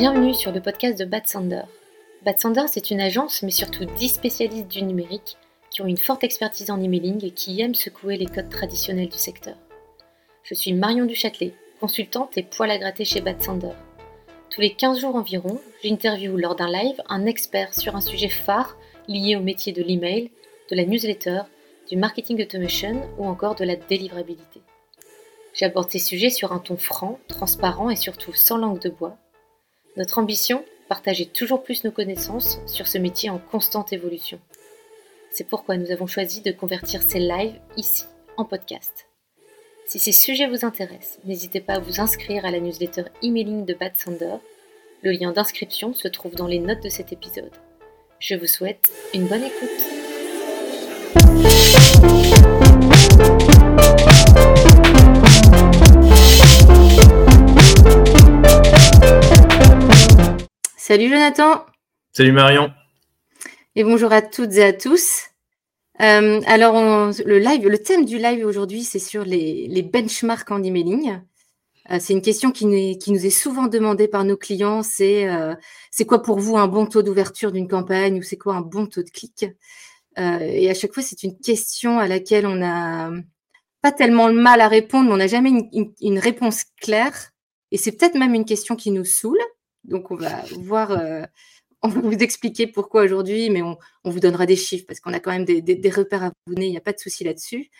Bienvenue 0.00 0.32
sur 0.32 0.50
le 0.50 0.62
podcast 0.62 0.98
de 0.98 1.04
Bad 1.04 1.26
Sander. 1.26 1.60
Bad 2.24 2.40
Sander, 2.40 2.64
c'est 2.68 2.90
une 2.90 3.02
agence, 3.02 3.42
mais 3.42 3.50
surtout 3.50 3.84
10 3.84 4.08
spécialistes 4.08 4.68
du 4.68 4.80
numérique 4.80 5.36
qui 5.68 5.82
ont 5.82 5.86
une 5.86 5.98
forte 5.98 6.24
expertise 6.24 6.70
en 6.70 6.80
emailing 6.80 7.22
et 7.22 7.32
qui 7.32 7.60
aiment 7.60 7.74
secouer 7.74 8.16
les 8.16 8.24
codes 8.24 8.48
traditionnels 8.48 9.10
du 9.10 9.18
secteur. 9.18 9.56
Je 10.42 10.54
suis 10.54 10.72
Marion 10.72 11.04
Duchâtelet, 11.04 11.52
consultante 11.80 12.38
et 12.38 12.42
poil 12.42 12.70
à 12.70 12.78
gratter 12.78 13.04
chez 13.04 13.20
Bad 13.20 13.42
Sander. 13.42 13.74
Tous 14.48 14.62
les 14.62 14.72
15 14.72 15.00
jours 15.00 15.16
environ, 15.16 15.60
j'interviewe 15.84 16.38
lors 16.38 16.56
d'un 16.56 16.72
live 16.72 17.02
un 17.10 17.26
expert 17.26 17.74
sur 17.74 17.94
un 17.94 18.00
sujet 18.00 18.30
phare 18.30 18.78
lié 19.06 19.36
au 19.36 19.40
métier 19.40 19.74
de 19.74 19.82
l'email, 19.82 20.30
de 20.70 20.76
la 20.76 20.86
newsletter, 20.86 21.42
du 21.90 21.98
marketing 21.98 22.40
automation 22.40 23.06
ou 23.18 23.26
encore 23.26 23.54
de 23.54 23.64
la 23.66 23.76
délivrabilité. 23.76 24.62
J'aborde 25.52 25.90
ces 25.90 25.98
sujets 25.98 26.30
sur 26.30 26.52
un 26.52 26.58
ton 26.58 26.78
franc, 26.78 27.18
transparent 27.28 27.90
et 27.90 27.96
surtout 27.96 28.32
sans 28.32 28.56
langue 28.56 28.80
de 28.80 28.88
bois. 28.88 29.18
Notre 29.96 30.18
ambition 30.18 30.64
Partager 30.90 31.26
toujours 31.26 31.62
plus 31.62 31.84
nos 31.84 31.92
connaissances 31.92 32.58
sur 32.66 32.88
ce 32.88 32.98
métier 32.98 33.30
en 33.30 33.38
constante 33.38 33.92
évolution. 33.92 34.40
C'est 35.30 35.46
pourquoi 35.46 35.76
nous 35.76 35.92
avons 35.92 36.08
choisi 36.08 36.40
de 36.40 36.50
convertir 36.50 37.04
ces 37.04 37.20
lives 37.20 37.60
ici 37.76 38.06
en 38.36 38.44
podcast. 38.44 39.06
Si 39.86 40.00
ces 40.00 40.10
sujets 40.10 40.48
vous 40.48 40.64
intéressent, 40.64 41.20
n'hésitez 41.24 41.60
pas 41.60 41.74
à 41.74 41.78
vous 41.78 42.00
inscrire 42.00 42.44
à 42.44 42.50
la 42.50 42.58
newsletter 42.58 43.04
emailing 43.22 43.64
de 43.64 43.74
Bad 43.74 43.96
Sander. 43.96 44.38
Le 45.02 45.12
lien 45.12 45.30
d'inscription 45.30 45.94
se 45.94 46.08
trouve 46.08 46.34
dans 46.34 46.48
les 46.48 46.58
notes 46.58 46.82
de 46.82 46.88
cet 46.88 47.12
épisode. 47.12 47.52
Je 48.18 48.34
vous 48.34 48.48
souhaite 48.48 48.90
une 49.14 49.28
bonne 49.28 49.44
écoute. 49.44 49.99
Salut 60.90 61.08
Jonathan. 61.08 61.66
Salut 62.10 62.32
Marion. 62.32 62.72
Et 63.76 63.84
bonjour 63.84 64.12
à 64.12 64.22
toutes 64.22 64.54
et 64.54 64.64
à 64.64 64.72
tous. 64.72 65.26
Euh, 66.02 66.40
alors, 66.46 67.12
le 67.24 67.38
live, 67.38 67.68
le 67.68 67.78
thème 67.78 68.04
du 68.04 68.18
live 68.18 68.44
aujourd'hui, 68.44 68.82
c'est 68.82 68.98
sur 68.98 69.24
les, 69.24 69.82
benchmarks 69.82 70.50
en 70.50 70.60
emailing. 70.64 71.20
Euh, 71.92 71.98
c'est 72.00 72.12
une 72.12 72.22
question 72.22 72.50
qui, 72.50 72.66
nous 72.66 73.24
est 73.24 73.30
souvent 73.30 73.68
demandée 73.68 74.08
par 74.08 74.24
nos 74.24 74.36
clients. 74.36 74.82
Euh, 75.00 75.54
c'est 75.92 76.06
quoi 76.06 76.22
pour 76.24 76.40
vous 76.40 76.56
un 76.56 76.66
bon 76.66 76.86
taux 76.86 77.02
d'ouverture 77.02 77.52
d'une 77.52 77.68
campagne 77.68 78.18
ou 78.18 78.22
c'est 78.24 78.36
quoi 78.36 78.56
un 78.56 78.60
bon 78.60 78.86
taux 78.86 79.04
de 79.04 79.10
clic? 79.10 79.46
Et 80.16 80.68
à 80.68 80.74
chaque 80.74 80.92
fois, 80.92 81.04
c'est 81.04 81.22
une 81.22 81.38
question 81.38 82.00
à 82.00 82.08
laquelle 82.08 82.46
on 82.46 82.56
n'a 82.56 83.12
pas 83.80 83.92
tellement 83.92 84.26
le 84.26 84.34
mal 84.34 84.60
à 84.60 84.66
répondre, 84.66 85.06
mais 85.06 85.14
on 85.14 85.18
n'a 85.18 85.28
jamais 85.28 85.52
une, 86.00 86.18
réponse 86.18 86.64
claire. 86.80 87.30
Et 87.70 87.76
c'est 87.76 87.92
peut-être 87.92 88.18
même 88.18 88.34
une 88.34 88.44
question 88.44 88.74
qui 88.74 88.90
nous 88.90 89.04
saoule. 89.04 89.38
Donc, 89.84 90.10
on 90.10 90.16
va 90.16 90.42
voir, 90.58 90.92
euh, 90.92 91.22
on 91.82 91.88
va 91.88 92.00
vous 92.00 92.12
expliquer 92.12 92.66
pourquoi 92.66 93.02
aujourd'hui, 93.02 93.50
mais 93.50 93.62
on, 93.62 93.78
vous 94.04 94.20
donnera 94.20 94.46
des 94.46 94.56
chiffres 94.56 94.84
parce 94.86 95.00
qu'on 95.00 95.12
a 95.12 95.20
quand 95.20 95.30
même 95.30 95.44
des, 95.44 95.90
repères 95.90 96.24
à 96.24 96.32
vous 96.46 96.54
donner, 96.54 96.66
il 96.66 96.70
n'y 96.70 96.76
a 96.76 96.82
pas 96.82 96.92
de 96.92 96.98
souci 96.98 97.24
là-dessus. 97.24 97.70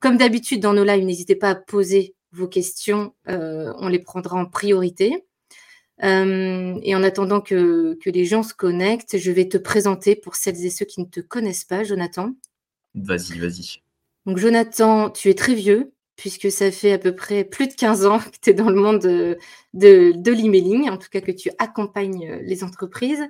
Comme 0.00 0.16
d'habitude, 0.16 0.60
dans 0.60 0.72
nos 0.72 0.84
lives, 0.84 1.04
n'hésitez 1.04 1.36
pas 1.36 1.50
à 1.50 1.54
poser 1.54 2.14
vos 2.32 2.48
questions, 2.48 3.14
euh, 3.28 3.72
on 3.78 3.88
les 3.88 3.98
prendra 3.98 4.36
en 4.36 4.46
priorité. 4.46 5.24
Euh, 6.02 6.80
et 6.82 6.96
en 6.96 7.02
attendant 7.02 7.40
que, 7.40 7.96
que, 8.02 8.10
les 8.10 8.24
gens 8.24 8.42
se 8.42 8.54
connectent, 8.54 9.18
je 9.18 9.30
vais 9.30 9.48
te 9.48 9.58
présenter 9.58 10.16
pour 10.16 10.34
celles 10.34 10.64
et 10.64 10.70
ceux 10.70 10.86
qui 10.86 11.00
ne 11.00 11.06
te 11.06 11.20
connaissent 11.20 11.64
pas, 11.64 11.84
Jonathan. 11.84 12.34
Vas-y, 12.94 13.38
vas-y. 13.38 13.82
Donc, 14.26 14.38
Jonathan, 14.38 15.10
tu 15.10 15.28
es 15.28 15.34
très 15.34 15.54
vieux, 15.54 15.92
puisque 16.16 16.50
ça 16.50 16.70
fait 16.70 16.92
à 16.92 16.98
peu 16.98 17.14
près 17.14 17.44
plus 17.44 17.68
de 17.68 17.74
15 17.74 18.06
ans 18.06 18.18
que 18.18 18.36
tu 18.40 18.50
es 18.50 18.54
dans 18.54 18.70
le 18.70 18.76
monde 18.76 19.00
de, 19.00 19.38
de, 19.74 20.30
l'emailing, 20.30 20.88
en 20.90 20.98
tout 20.98 21.08
cas 21.10 21.20
que 21.20 21.32
tu 21.32 21.50
accompagnes 21.58 22.28
euh, 22.28 22.38
les 22.42 22.64
entreprises. 22.64 23.22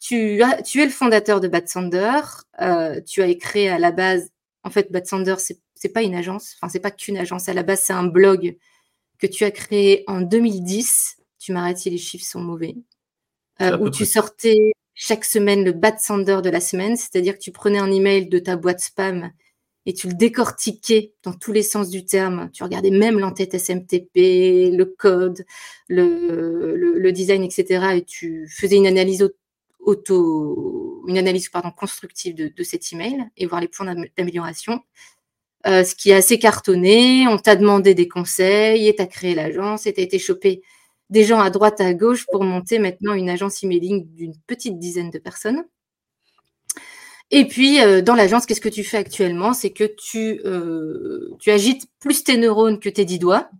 Tu, 0.00 0.42
as, 0.42 0.62
tu 0.62 0.82
es 0.82 0.84
le 0.84 0.90
fondateur 0.90 1.40
de 1.40 1.48
Bad 1.48 1.68
Sander. 1.68 2.20
Euh, 2.60 3.00
tu 3.00 3.22
as 3.22 3.34
créé 3.34 3.68
à 3.68 3.78
la 3.78 3.90
base, 3.90 4.30
en 4.62 4.70
fait, 4.70 4.92
Bad 4.92 5.06
Sander, 5.06 5.36
c'est, 5.38 5.58
c'est 5.74 5.88
pas 5.88 6.02
une 6.02 6.14
agence, 6.14 6.56
enfin, 6.56 6.68
c'est 6.68 6.80
pas 6.80 6.90
qu'une 6.90 7.16
agence. 7.16 7.48
À 7.48 7.54
la 7.54 7.62
base, 7.62 7.80
c'est 7.80 7.92
un 7.92 8.04
blog 8.04 8.56
que 9.18 9.26
tu 9.26 9.44
as 9.44 9.50
créé 9.50 10.04
en 10.06 10.20
2010. 10.20 11.16
Tu 11.38 11.52
m'arrêtes 11.52 11.78
si 11.78 11.90
les 11.90 11.98
chiffres 11.98 12.26
sont 12.26 12.40
mauvais. 12.40 12.74
Euh, 13.62 13.78
où 13.78 13.88
tu 13.88 14.04
sortais 14.04 14.72
chaque 14.94 15.24
semaine 15.24 15.64
le 15.64 15.72
Bad 15.72 16.00
Sander 16.00 16.40
de 16.42 16.50
la 16.50 16.60
semaine, 16.60 16.96
c'est-à-dire 16.96 17.34
que 17.34 17.42
tu 17.42 17.52
prenais 17.52 17.78
un 17.78 17.90
email 17.90 18.28
de 18.28 18.38
ta 18.38 18.56
boîte 18.56 18.80
spam 18.80 19.30
et 19.86 19.94
tu 19.94 20.08
le 20.08 20.14
décortiquais 20.14 21.12
dans 21.22 21.32
tous 21.32 21.52
les 21.52 21.62
sens 21.62 21.90
du 21.90 22.04
terme. 22.04 22.50
Tu 22.52 22.62
regardais 22.62 22.90
même 22.90 23.18
l'entête 23.18 23.54
SMTP, 23.54 24.70
le 24.72 24.84
code, 24.84 25.44
le, 25.88 27.10
design, 27.10 27.42
etc. 27.42 27.96
Et 27.96 28.04
tu 28.04 28.48
faisais 28.48 28.76
une 28.76 28.86
analyse 28.86 29.28
auto, 29.80 31.04
une 31.06 31.18
analyse 31.18 31.48
pardon, 31.48 31.70
constructive 31.70 32.34
de, 32.34 32.48
de 32.48 32.62
cet 32.62 32.92
email 32.92 33.26
et 33.36 33.46
voir 33.46 33.60
les 33.60 33.68
points 33.68 33.94
d'amélioration. 34.16 34.80
Euh, 35.66 35.82
ce 35.82 35.94
qui 35.94 36.10
est 36.10 36.14
assez 36.14 36.38
cartonné. 36.38 37.26
On 37.28 37.38
t'a 37.38 37.56
demandé 37.56 37.94
des 37.94 38.08
conseils 38.08 38.86
et 38.86 38.94
tu 38.94 39.06
créé 39.06 39.34
l'agence 39.34 39.86
et 39.86 39.94
tu 39.94 40.00
été 40.00 40.18
chopé 40.18 40.62
des 41.10 41.24
gens 41.24 41.40
à 41.40 41.50
droite, 41.50 41.80
à 41.80 41.94
gauche 41.94 42.26
pour 42.30 42.44
monter 42.44 42.78
maintenant 42.78 43.14
une 43.14 43.30
agence 43.30 43.62
emailing 43.62 44.06
d'une 44.14 44.34
petite 44.46 44.78
dizaine 44.78 45.10
de 45.10 45.18
personnes. 45.18 45.64
Et 47.36 47.46
puis, 47.48 47.80
euh, 47.80 48.00
dans 48.00 48.14
l'agence, 48.14 48.46
qu'est-ce 48.46 48.60
que 48.60 48.68
tu 48.68 48.84
fais 48.84 48.96
actuellement? 48.96 49.54
C'est 49.54 49.70
que 49.70 49.82
tu, 49.82 50.40
euh, 50.44 51.34
tu 51.40 51.50
agites 51.50 51.88
plus 51.98 52.22
tes 52.22 52.36
neurones 52.36 52.78
que 52.78 52.88
tes 52.88 53.04
dix 53.04 53.18
doigts 53.18 53.50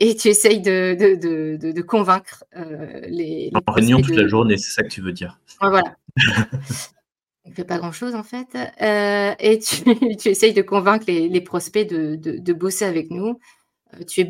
et 0.00 0.16
tu 0.16 0.26
essayes 0.26 0.60
de, 0.60 0.96
de, 0.98 1.56
de, 1.56 1.70
de 1.70 1.82
convaincre 1.82 2.42
euh, 2.56 3.00
les, 3.06 3.52
En 3.68 3.72
réunion 3.72 4.02
toute 4.02 4.16
la 4.16 4.26
journée, 4.26 4.56
c'est 4.56 4.72
ça 4.72 4.82
que 4.82 4.88
tu 4.88 5.02
veux 5.02 5.12
dire. 5.12 5.38
voilà. 5.60 5.96
On 7.44 7.50
ne 7.50 7.54
fait 7.54 7.62
pas 7.62 7.78
grand-chose 7.78 8.16
en 8.16 8.24
fait. 8.24 8.56
et 9.38 9.60
tu, 9.60 10.16
tu, 10.16 10.28
essayes 10.30 10.54
de 10.54 10.62
convaincre 10.62 11.04
les, 11.06 11.28
les 11.28 11.40
prospects 11.42 11.88
de, 11.88 12.52
bosser 12.54 12.86
avec 12.86 13.12
nous. 13.12 13.38
tu 14.08 14.22
es 14.22 14.28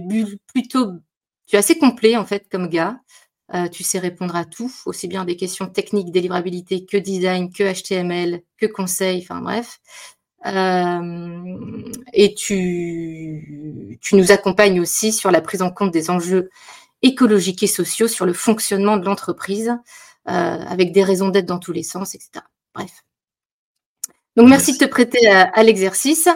plutôt, 0.53 0.93
tu 1.47 1.56
es 1.56 1.59
assez 1.59 1.78
complet 1.78 2.15
en 2.19 2.27
fait 2.27 2.47
comme 2.50 2.69
gars. 2.69 3.00
Euh, 3.53 3.69
tu 3.69 3.84
sais 3.84 3.99
répondre 3.99 4.34
à 4.37 4.47
tout, 4.47 4.72
aussi 4.87 5.06
bien 5.06 5.27
des 5.27 5.37
questions 5.37 5.66
techniques, 5.66 6.10
délivrabilité, 6.10 6.87
que 6.87 6.97
design, 6.97 7.53
que 7.53 7.62
HTML, 7.62 8.43
que 8.56 8.65
conseil, 8.65 9.21
enfin 9.22 9.43
bref. 9.43 9.81
Euh, 10.47 11.83
et 12.15 12.34
tu, 12.34 13.99
tu 14.00 14.16
nous 14.16 14.33
accompagnes 14.33 14.81
aussi 14.81 15.12
sur 15.12 15.31
la 15.31 15.43
prise 15.43 15.60
en 15.60 15.71
compte 15.71 15.91
des 15.91 16.09
enjeux 16.09 16.49
écologiques 17.03 17.62
et 17.62 17.66
sociaux, 17.66 18.09
sur 18.09 18.25
le 18.25 18.33
fonctionnement 18.33 18.97
de 18.97 19.04
l'entreprise, 19.04 19.77
euh, 20.28 20.31
avec 20.31 20.93
des 20.93 21.04
raisons 21.04 21.28
d'être 21.28 21.47
dans 21.47 21.59
tous 21.59 21.72
les 21.72 21.83
sens, 21.83 22.15
etc. 22.15 22.47
Bref. 22.75 23.04
Donc 24.37 24.49
merci, 24.49 24.72
de 24.72 24.78
te 24.78 24.84
prêter 24.87 25.28
à, 25.28 25.62
l'exercice. 25.62 26.28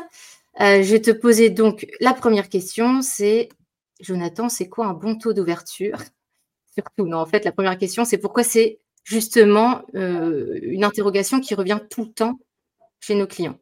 je 0.61 0.93
vais 0.93 1.01
te 1.01 1.11
poser 1.11 1.49
donc 1.49 1.87
la 2.01 2.13
première 2.13 2.51
question, 2.51 3.01
c'est 3.01 3.49
Jonathan, 3.99 4.51
c'est 4.51 4.69
quoi 4.69 4.87
un 4.87 4.95
bon 4.95 5.17
taux 5.17 5.33
d'ouverture? 5.33 5.99
Non, 6.99 7.19
en 7.19 7.27
fait, 7.27 7.45
la 7.45 7.53
première 7.53 7.79
question, 7.79 8.05
c'est 8.05 8.19
pourquoi 8.19 8.45
c'est 8.45 8.81
justement 9.05 9.83
euh, 9.95 10.59
une 10.63 10.85
interrogation 10.85 11.41
qui 11.41 11.55
revient 11.55 11.81
tout 11.91 12.05
le 12.05 12.13
temps 12.13 12.39
chez 13.01 13.15
nos 13.15 13.27
clients. 13.27 13.59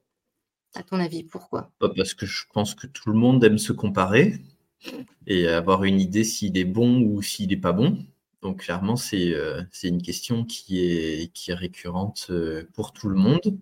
À 0.74 0.82
ton 0.82 0.98
avis, 0.98 1.24
pourquoi? 1.24 1.70
Bah, 1.80 1.90
Parce 1.96 2.14
que 2.14 2.26
je 2.26 2.44
pense 2.52 2.74
que 2.74 2.86
tout 2.86 3.10
le 3.10 3.16
monde 3.16 3.42
aime 3.44 3.58
se 3.58 3.72
comparer 3.72 4.34
et 5.26 5.48
avoir 5.48 5.84
une 5.84 6.00
idée 6.00 6.24
s'il 6.24 6.58
est 6.58 6.64
bon 6.64 7.00
ou 7.00 7.22
s'il 7.22 7.48
n'est 7.48 7.56
pas 7.56 7.72
bon. 7.72 7.98
Donc 8.42 8.62
clairement, 8.64 8.96
c'est 8.96 9.32
euh, 9.34 9.62
une 9.82 10.02
question 10.02 10.44
qui 10.44 10.84
est, 10.84 11.32
qui 11.32 11.50
est 11.50 11.54
récurrente 11.54 12.26
euh, 12.30 12.68
pour 12.74 12.92
tout 12.92 13.08
le 13.08 13.16
monde, 13.16 13.58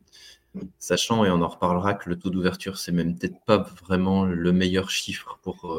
sachant, 0.78 1.25
et 1.25 1.31
on 1.31 1.43
en 1.43 1.48
reparlera, 1.48 1.94
que 1.94 2.09
le 2.09 2.19
taux 2.19 2.31
d'ouverture, 2.31 2.78
c'est 2.78 2.93
même 2.93 3.17
peut-être 3.17 3.40
pas 3.44 3.58
vraiment 3.58 4.25
le 4.25 4.52
meilleur 4.52 4.90
chiffre 4.90 5.38
pour, 5.43 5.76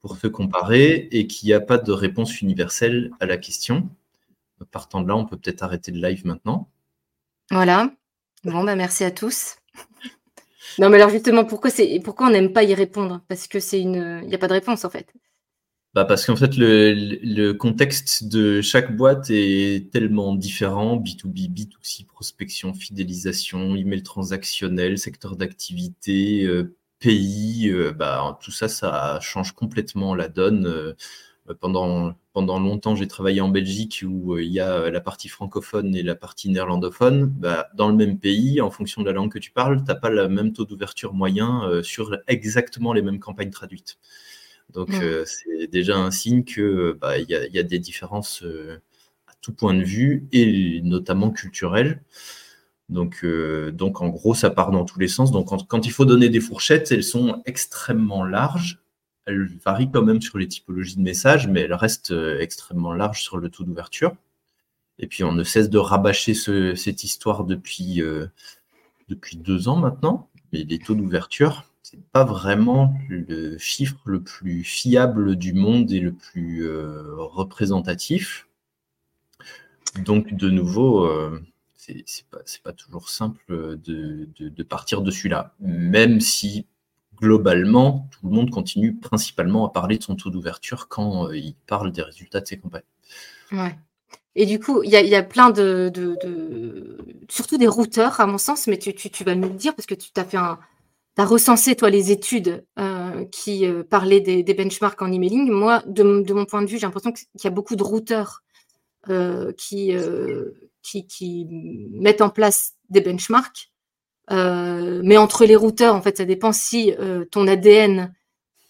pour 0.00 0.16
se 0.16 0.26
comparer 0.26 1.08
et 1.12 1.26
qu'il 1.26 1.48
n'y 1.48 1.52
a 1.52 1.60
pas 1.60 1.78
de 1.78 1.92
réponse 1.92 2.40
universelle 2.40 3.10
à 3.20 3.26
la 3.26 3.36
question. 3.36 3.88
Partant 4.70 5.00
de 5.00 5.08
là, 5.08 5.16
on 5.16 5.24
peut 5.24 5.36
peut-être 5.36 5.62
arrêter 5.62 5.90
le 5.90 6.06
live 6.06 6.26
maintenant. 6.26 6.68
Voilà. 7.50 7.90
Bon, 8.44 8.64
bah 8.64 8.76
merci 8.76 9.04
à 9.04 9.10
tous. 9.10 9.56
non, 10.78 10.88
mais 10.88 10.96
alors 10.96 11.10
justement, 11.10 11.44
pourquoi, 11.44 11.70
pourquoi 12.04 12.28
on 12.28 12.30
n'aime 12.30 12.52
pas 12.52 12.62
y 12.62 12.74
répondre? 12.74 13.22
Parce 13.28 13.46
que 13.46 13.60
c'est 13.60 13.80
une, 13.80 14.20
il 14.22 14.28
n'y 14.28 14.34
a 14.34 14.38
pas 14.38 14.48
de 14.48 14.54
réponse 14.54 14.84
en 14.84 14.90
fait. 14.90 15.12
Bah 15.92 16.04
parce 16.04 16.24
qu'en 16.24 16.36
fait, 16.36 16.56
le, 16.56 16.94
le, 16.94 17.52
contexte 17.52 18.24
de 18.28 18.60
chaque 18.60 18.96
boîte 18.96 19.28
est 19.30 19.90
tellement 19.90 20.36
différent. 20.36 20.96
B2B, 20.96 21.52
B2C, 21.52 22.06
prospection, 22.06 22.72
fidélisation, 22.72 23.74
email 23.74 24.04
transactionnel, 24.04 24.98
secteur 24.98 25.34
d'activité, 25.34 26.44
euh, 26.44 26.76
pays, 27.00 27.68
euh, 27.70 27.92
bah, 27.92 28.38
tout 28.42 28.52
ça, 28.52 28.68
ça 28.68 29.18
change 29.20 29.52
complètement 29.52 30.14
la 30.14 30.28
donne. 30.28 30.66
Euh, 30.66 30.94
pendant, 31.60 32.14
pendant 32.32 32.60
longtemps, 32.60 32.94
j'ai 32.94 33.08
travaillé 33.08 33.40
en 33.40 33.48
Belgique 33.48 34.04
où 34.06 34.34
euh, 34.34 34.42
il 34.42 34.52
y 34.52 34.60
a 34.60 34.88
la 34.90 35.00
partie 35.00 35.28
francophone 35.28 35.96
et 35.96 36.02
la 36.02 36.14
partie 36.14 36.48
néerlandophone. 36.50 37.26
Bah, 37.26 37.68
dans 37.74 37.88
le 37.88 37.96
même 37.96 38.18
pays, 38.20 38.60
en 38.60 38.70
fonction 38.70 39.02
de 39.02 39.06
la 39.06 39.12
langue 39.12 39.32
que 39.32 39.38
tu 39.40 39.50
parles, 39.50 39.78
tu 39.78 39.84
n'as 39.88 39.96
pas 39.96 40.10
le 40.10 40.28
même 40.28 40.52
taux 40.52 40.64
d'ouverture 40.64 41.14
moyen 41.14 41.82
sur 41.82 42.16
exactement 42.28 42.92
les 42.92 43.02
mêmes 43.02 43.18
campagnes 43.18 43.50
traduites. 43.50 43.98
Donc, 44.72 44.90
c'est 45.26 45.66
déjà 45.66 45.96
un 45.96 46.12
signe 46.12 46.44
qu'il 46.44 46.94
bah, 47.00 47.18
y, 47.18 47.34
a, 47.34 47.46
y, 47.48 47.58
a 47.58 47.62
des 47.64 47.80
différences 47.80 48.44
à 49.26 49.32
tout 49.40 49.52
point 49.52 49.74
de 49.74 49.82
vue, 49.82 50.28
et 50.30 50.80
notamment 50.82 51.30
culturelles. 51.30 52.00
Donc, 52.90 53.24
donc, 53.72 54.02
en 54.02 54.08
gros, 54.08 54.34
ça 54.34 54.50
part 54.50 54.72
dans 54.72 54.84
tous 54.84 54.98
les 54.98 55.08
sens. 55.08 55.30
Donc, 55.30 55.48
quand, 55.68 55.86
il 55.86 55.92
faut 55.92 56.04
donner 56.04 56.28
des 56.28 56.40
fourchettes, 56.40 56.92
elles 56.92 57.04
sont 57.04 57.40
extrêmement 57.46 58.24
larges. 58.24 58.80
Elles 59.26 59.48
varient 59.64 59.90
quand 59.90 60.02
même 60.02 60.20
sur 60.20 60.38
les 60.38 60.48
typologies 60.48 60.96
de 60.96 61.02
messages, 61.02 61.46
mais 61.46 61.60
elles 61.62 61.74
restent 61.74 62.14
extrêmement 62.40 62.92
larges 62.92 63.22
sur 63.22 63.38
le 63.38 63.48
taux 63.48 63.64
d'ouverture. 63.64 64.14
Et 65.00 65.06
puis 65.06 65.24
on 65.24 65.32
ne 65.32 65.42
cesse 65.42 65.70
de 65.70 65.78
rabâcher 65.78 66.34
cette 66.34 67.04
histoire 67.04 67.44
depuis, 67.44 68.02
euh, 68.02 68.26
depuis 69.08 69.38
deux 69.38 69.66
ans 69.66 69.76
maintenant. 69.76 70.28
Mais 70.52 70.62
les 70.62 70.78
taux 70.78 70.94
d'ouverture, 70.94 71.64
ce 71.82 71.96
n'est 71.96 72.02
pas 72.12 72.24
vraiment 72.24 72.94
le 73.08 73.56
chiffre 73.56 73.98
le 74.04 74.22
plus 74.22 74.62
fiable 74.62 75.36
du 75.36 75.54
monde 75.54 75.90
et 75.90 76.00
le 76.00 76.12
plus 76.12 76.66
euh, 76.66 77.14
représentatif. 77.16 78.46
Donc 80.04 80.34
de 80.34 80.50
nouveau, 80.50 81.04
euh, 81.06 81.40
ce 81.40 81.49
c'est 82.06 82.62
pas, 82.62 82.72
toujours 82.72 83.08
simple 83.08 83.78
de, 83.78 84.28
de 84.38 84.62
partir 84.62 85.02
de 85.02 85.10
celui-là. 85.10 85.54
Même 85.60 86.20
si 86.20 86.66
globalement, 87.20 88.08
tout 88.10 88.26
le 88.26 88.32
monde 88.32 88.50
continue 88.50 88.94
principalement 88.94 89.66
à 89.66 89.72
parler 89.72 89.98
de 89.98 90.02
son 90.02 90.16
taux 90.16 90.30
d'ouverture 90.30 90.88
quand 90.88 91.30
il 91.32 91.54
parle 91.66 91.92
des 91.92 92.02
résultats 92.02 92.40
de 92.40 92.46
ses 92.46 92.58
campagnes. 92.58 92.82
Ouais. 93.52 93.76
Et 94.36 94.46
du 94.46 94.60
coup, 94.60 94.82
il 94.82 94.90
y 94.90 95.14
a, 95.14 95.22
plein 95.22 95.50
de, 95.50 95.92
Surtout 97.28 97.58
des 97.58 97.66
routeurs, 97.66 98.20
à 98.20 98.26
mon 98.26 98.38
sens, 98.38 98.66
mais 98.66 98.78
tu, 98.78 99.24
vas 99.24 99.34
nous 99.34 99.48
le 99.48 99.54
dire 99.54 99.74
parce 99.74 99.86
que 99.86 99.94
tu 99.94 100.08
as 100.16 100.24
fait 100.24 100.36
un. 100.36 100.58
as 101.16 101.24
recensé, 101.24 101.74
toi, 101.74 101.90
les 101.90 102.12
études 102.12 102.64
euh, 102.78 103.24
qui 103.26 103.66
euh, 103.66 103.82
parlaient 103.82 104.20
des, 104.20 104.54
benchmarks 104.54 105.02
en 105.02 105.10
emailing. 105.10 105.50
Moi, 105.50 105.82
de, 105.86 106.32
mon 106.32 106.44
point 106.44 106.62
de 106.62 106.68
vue, 106.68 106.78
j'ai 106.78 106.86
l'impression 106.86 107.12
qu'il 107.12 107.26
y 107.42 107.46
a 107.48 107.50
beaucoup 107.50 107.76
de 107.76 107.82
routeurs 107.82 108.42
euh, 109.08 109.52
qui, 110.82 111.46
mettent 111.92 112.22
en 112.22 112.30
place 112.30 112.74
des 112.88 113.00
benchmarks. 113.00 113.70
mais 114.28 115.16
entre 115.16 115.44
les 115.44 115.56
routeurs, 115.56 115.94
en 115.94 116.02
fait, 116.02 116.18
ça 116.18 116.24
dépend 116.24 116.52
si 116.52 116.94
ton 117.30 117.46
ADN 117.46 118.14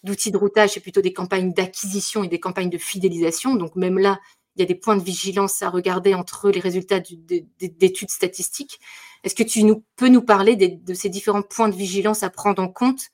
d'outils 0.02 0.30
de 0.30 0.36
routage, 0.36 0.70
c'est 0.70 0.80
plutôt 0.80 1.02
des 1.02 1.12
campagnes 1.12 1.52
d'acquisition 1.52 2.24
et 2.24 2.28
des 2.28 2.40
campagnes 2.40 2.70
de 2.70 2.78
fidélisation. 2.78 3.54
Donc, 3.54 3.76
même 3.76 3.98
là, 3.98 4.18
il 4.56 4.60
y 4.60 4.62
a 4.62 4.66
des 4.66 4.74
points 4.74 4.96
de 4.96 5.02
vigilance 5.02 5.62
à 5.62 5.70
regarder 5.70 6.14
entre 6.14 6.50
les 6.50 6.60
résultats 6.60 7.00
d'études 7.00 8.10
statistiques. 8.10 8.80
Est-ce 9.22 9.34
que 9.34 9.42
tu 9.42 9.64
peux 9.96 10.08
nous 10.08 10.22
parler 10.22 10.56
de 10.56 10.94
ces 10.94 11.08
différents 11.08 11.42
points 11.42 11.68
de 11.68 11.76
vigilance 11.76 12.22
à 12.22 12.30
prendre 12.30 12.62
en 12.62 12.68
compte 12.68 13.10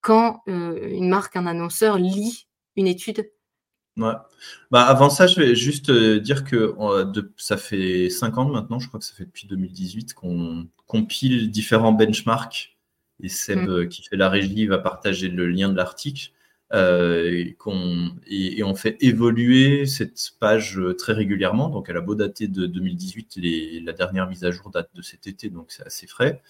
quand 0.00 0.42
euh, 0.48 0.88
une 0.90 1.08
marque, 1.08 1.36
un 1.36 1.46
annonceur 1.46 1.98
lit 1.98 2.48
une 2.76 2.86
étude? 2.86 3.30
Ouais. 3.98 4.12
Bah 4.70 4.84
avant 4.84 5.10
ça, 5.10 5.26
je 5.26 5.38
vais 5.38 5.54
juste 5.54 5.90
euh, 5.90 6.18
dire 6.18 6.44
que 6.44 6.74
ça 7.36 7.58
fait 7.58 8.08
cinq 8.08 8.38
ans 8.38 8.48
maintenant, 8.48 8.78
je 8.78 8.88
crois 8.88 8.98
que 8.98 9.04
ça 9.04 9.14
fait 9.14 9.26
depuis 9.26 9.46
2018 9.46 10.14
qu'on 10.14 10.66
compile 10.86 11.50
différents 11.50 11.92
benchmarks 11.92 12.78
et 13.22 13.28
Seb 13.28 13.58
mmh. 13.58 13.68
euh, 13.68 13.86
qui 13.86 14.02
fait 14.02 14.16
la 14.16 14.30
régie 14.30 14.66
va 14.66 14.78
partager 14.78 15.28
le 15.28 15.46
lien 15.46 15.68
de 15.68 15.76
l'article. 15.76 16.30
Euh, 16.72 17.44
et, 18.26 18.62
on 18.64 18.74
fait 18.74 18.96
évoluer 19.00 19.84
cette 19.84 20.32
page 20.40 20.80
très 20.96 21.12
régulièrement. 21.12 21.68
Donc, 21.68 21.90
elle 21.90 21.98
a 21.98 22.00
beau 22.00 22.14
dater 22.14 22.48
de 22.48 22.64
2018, 22.64 23.38
la 23.84 23.92
dernière 23.92 24.26
mise 24.26 24.42
à 24.44 24.50
jour 24.50 24.70
date 24.70 24.88
de 24.94 25.02
cet 25.02 25.26
été, 25.26 25.50
donc 25.50 25.66
c'est 25.68 25.86
assez 25.86 26.06
frais, 26.06 26.40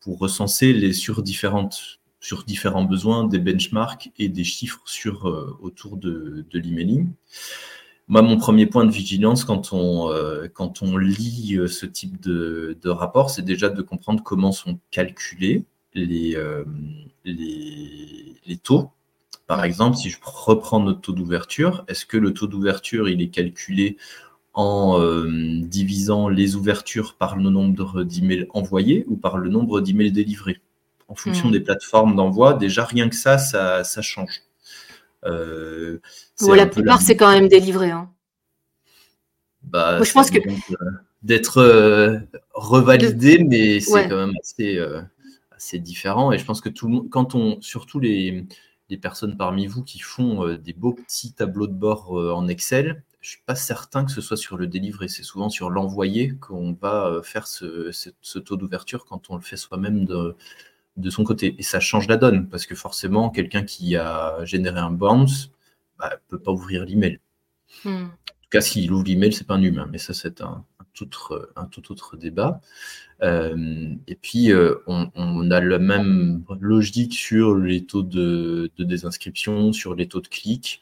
pour 0.00 0.18
recenser 0.18 0.72
les 0.72 0.94
sur, 0.94 1.22
différentes, 1.22 2.00
sur 2.20 2.44
différents 2.44 2.84
besoins, 2.84 3.24
des 3.24 3.38
benchmarks 3.38 4.10
et 4.18 4.28
des 4.28 4.44
chiffres 4.44 4.82
sur, 4.86 5.28
euh, 5.28 5.56
autour 5.60 5.96
de, 5.96 6.46
l'emailing. 6.52 7.10
Moi, 8.08 8.22
mon 8.22 8.36
premier 8.36 8.66
point 8.66 8.84
de 8.84 8.90
vigilance 8.92 9.44
quand 9.44 9.72
on, 9.72 10.10
on 10.10 10.96
lit 10.96 11.58
ce 11.68 11.86
type 11.86 12.20
de, 12.20 12.88
rapport, 12.88 13.30
c'est 13.30 13.42
déjà 13.42 13.68
de 13.68 13.82
comprendre 13.82 14.22
comment 14.22 14.52
sont 14.52 14.78
calculés 14.90 15.64
les, 15.94 16.36
taux 18.62 18.92
par 19.46 19.64
exemple, 19.64 19.96
si 19.96 20.10
je 20.10 20.18
reprends 20.22 20.80
notre 20.80 21.00
taux 21.00 21.12
d'ouverture, 21.12 21.84
est-ce 21.86 22.04
que 22.04 22.16
le 22.16 22.34
taux 22.34 22.48
d'ouverture, 22.48 23.06
est 23.06 23.28
calculé 23.28 23.96
en 24.54 25.00
euh, 25.00 25.60
divisant 25.62 26.28
les 26.28 26.56
ouvertures 26.56 27.14
par 27.14 27.36
le 27.36 27.48
nombre 27.48 28.02
d'emails 28.02 28.46
envoyés 28.50 29.04
ou 29.06 29.16
par 29.16 29.38
le 29.38 29.48
nombre 29.48 29.80
d'emails 29.80 30.10
délivrés? 30.10 30.60
En 31.08 31.14
fonction 31.14 31.48
hmm. 31.48 31.52
des 31.52 31.60
plateformes 31.60 32.16
d'envoi, 32.16 32.54
déjà 32.54 32.84
rien 32.84 33.08
que 33.08 33.14
ça, 33.14 33.38
ça, 33.38 34.02
change. 34.02 34.42
Euh, 35.24 36.00
la 36.40 36.66
plupart, 36.66 37.00
c'est 37.00 37.16
quand 37.16 37.30
même 37.30 37.48
délivré. 37.48 37.90
Hein. 37.90 38.10
Bah, 39.62 40.02
je 40.02 40.12
pense 40.12 40.30
que 40.30 40.38
d'être 41.22 41.58
euh, 41.58 42.18
revalidé, 42.54 43.38
mais 43.38 43.80
c'est 43.80 44.08
quand 44.08 44.16
même 44.16 44.34
assez, 44.40 44.80
assez, 45.52 45.78
différent. 45.78 46.32
Et 46.32 46.38
je 46.38 46.44
pense 46.44 46.60
que 46.60 46.68
tout 46.68 46.86
le 46.86 46.94
monde, 46.94 47.10
quand 47.10 47.34
on, 47.34 47.60
surtout 47.60 48.00
les, 48.00 48.46
personnes 49.00 49.36
parmi 49.36 49.66
vous 49.66 49.82
qui 49.82 49.98
font 49.98 50.46
euh, 50.46 50.56
des 50.56 50.72
beaux 50.72 50.92
petits 50.92 51.32
tableaux 51.32 51.66
de 51.66 51.72
bord 51.72 52.16
euh, 52.16 52.32
en 52.32 52.46
Excel, 52.46 53.02
je 53.20 53.30
suis 53.30 53.42
pas 53.44 53.56
certain 53.56 54.04
que 54.04 54.12
ce 54.12 54.20
soit 54.20 54.36
sur 54.36 54.56
le 54.56 54.68
délivré. 54.68 55.08
C'est 55.08 55.24
souvent 55.24 55.48
sur 55.48 55.70
l'envoyé 55.70 56.36
qu'on 56.36 56.72
va 56.80 57.08
euh, 57.08 57.22
faire 57.22 57.48
ce, 57.48 58.38
taux 58.38 58.56
d'ouverture 58.56 59.04
quand 59.04 59.30
on 59.30 59.34
le 59.34 59.42
fait 59.42 59.56
soi-même 59.56 60.04
de, 60.96 61.02
de, 61.02 61.10
son 61.10 61.24
côté. 61.24 61.54
Et 61.58 61.62
ça 61.62 61.80
change 61.80 62.08
la 62.08 62.16
donne 62.16 62.48
parce 62.48 62.66
que 62.66 62.74
forcément, 62.74 63.30
quelqu'un 63.30 63.62
qui 63.62 63.96
a 63.96 64.44
généré 64.44 64.78
un 64.78 64.90
bounce 64.90 65.46
ne 65.46 65.50
bah, 65.98 66.20
peut 66.28 66.38
pas 66.38 66.52
ouvrir 66.52 66.84
l'email. 66.84 67.20
Hmm. 67.84 68.04
En 68.04 68.06
tout 68.06 68.50
cas, 68.50 68.60
s'il 68.60 68.92
ouvre 68.92 69.04
l'email, 69.04 69.32
c'est 69.32 69.46
pas 69.46 69.54
un 69.54 69.62
humain. 69.62 69.88
Mais 69.90 69.98
ça, 69.98 70.14
c'est 70.14 70.40
un, 70.40 70.64
un 71.56 71.66
tout 71.66 71.92
autre 71.92 72.16
débat. 72.16 72.60
Euh, 73.22 73.94
et 74.06 74.14
puis, 74.14 74.52
euh, 74.52 74.76
on, 74.86 75.50
a 75.50 75.60
la 75.60 75.78
même 75.78 76.44
logique 76.60 77.14
sur 77.14 77.56
les 77.56 77.84
taux 77.84 78.02
de, 78.02 78.70
désinscription, 78.78 79.72
sur 79.72 79.94
les 79.94 80.08
taux 80.08 80.20
de 80.20 80.28
clics. 80.28 80.80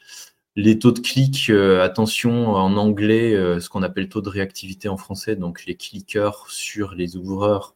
Les 0.56 0.79
taux 0.79 0.93
de 0.93 1.01
clics, 1.01 1.51
euh, 1.51 1.83
attention, 1.83 2.51
en 2.55 2.77
anglais, 2.77 3.33
ce 3.61 3.69
qu'on 3.69 3.83
appelle 3.83 4.09
taux 4.09 4.21
de 4.21 4.29
réactivité 4.29 4.89
en 4.89 4.97
français, 4.97 5.37
donc 5.37 5.67
les 5.67 5.75
cliqueurs 5.75 6.49
sur 6.51 6.95
les 6.95 7.17
ouvreurs, 7.17 7.75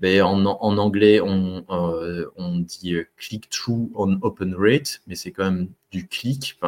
ben, 0.00 0.22
en, 0.22 0.44
anglais, 0.78 1.20
on, 1.20 1.64
on 1.68 2.58
dit 2.58 2.96
click-through 3.16 3.90
on 3.94 4.18
open 4.22 4.54
rate, 4.56 5.00
mais 5.06 5.16
c'est 5.16 5.32
quand 5.32 5.44
même 5.44 5.68
du 5.90 6.06
clic. 6.06 6.58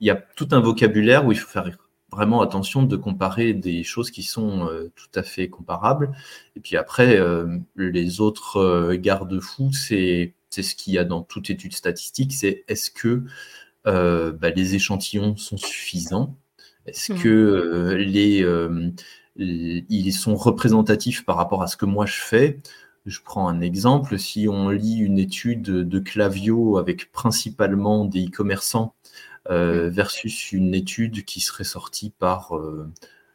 il 0.00 0.06
y 0.06 0.10
a 0.10 0.16
tout 0.16 0.48
un 0.52 0.60
vocabulaire 0.60 1.24
où 1.26 1.32
il 1.32 1.38
faut 1.38 1.48
faire 1.48 1.70
vraiment 2.14 2.42
attention 2.42 2.84
de 2.84 2.96
comparer 2.96 3.52
des 3.54 3.82
choses 3.82 4.10
qui 4.10 4.22
sont 4.22 4.68
euh, 4.68 4.90
tout 4.94 5.08
à 5.14 5.22
fait 5.22 5.48
comparables. 5.48 6.12
Et 6.56 6.60
puis 6.60 6.76
après, 6.76 7.16
euh, 7.18 7.58
les 7.76 8.20
autres 8.20 8.58
euh, 8.58 8.96
garde-fous, 8.96 9.72
c'est 9.72 10.34
ce 10.50 10.74
qu'il 10.76 10.94
y 10.94 10.98
a 10.98 11.04
dans 11.04 11.22
toute 11.22 11.50
étude 11.50 11.74
statistique, 11.74 12.32
c'est 12.32 12.64
est-ce 12.68 12.90
que 12.90 13.24
bah, 13.84 14.50
les 14.54 14.74
échantillons 14.74 15.36
sont 15.36 15.56
suffisants 15.56 16.36
Est-ce 16.86 17.12
mmh. 17.12 17.18
que 17.18 17.94
les, 17.98 18.46
ils 19.36 20.12
sont 20.12 20.36
représentatifs 20.36 21.24
par 21.24 21.36
rapport 21.36 21.62
à 21.62 21.66
ce 21.66 21.76
que 21.76 21.86
moi 21.86 22.06
je 22.06 22.20
fais? 22.20 22.60
Je 23.06 23.20
prends 23.22 23.48
un 23.48 23.60
exemple, 23.60 24.18
si 24.18 24.48
on 24.48 24.70
lit 24.70 24.96
une 24.96 25.18
étude 25.18 25.62
de 25.62 25.98
Clavio 25.98 26.78
avec 26.78 27.12
principalement 27.12 28.06
des 28.06 28.26
e-commerçants 28.26 28.94
euh, 29.50 29.90
versus 29.90 30.52
une 30.52 30.74
étude 30.74 31.26
qui 31.26 31.40
serait 31.40 31.64
sortie 31.64 32.08
par, 32.08 32.56
euh, 32.56 32.90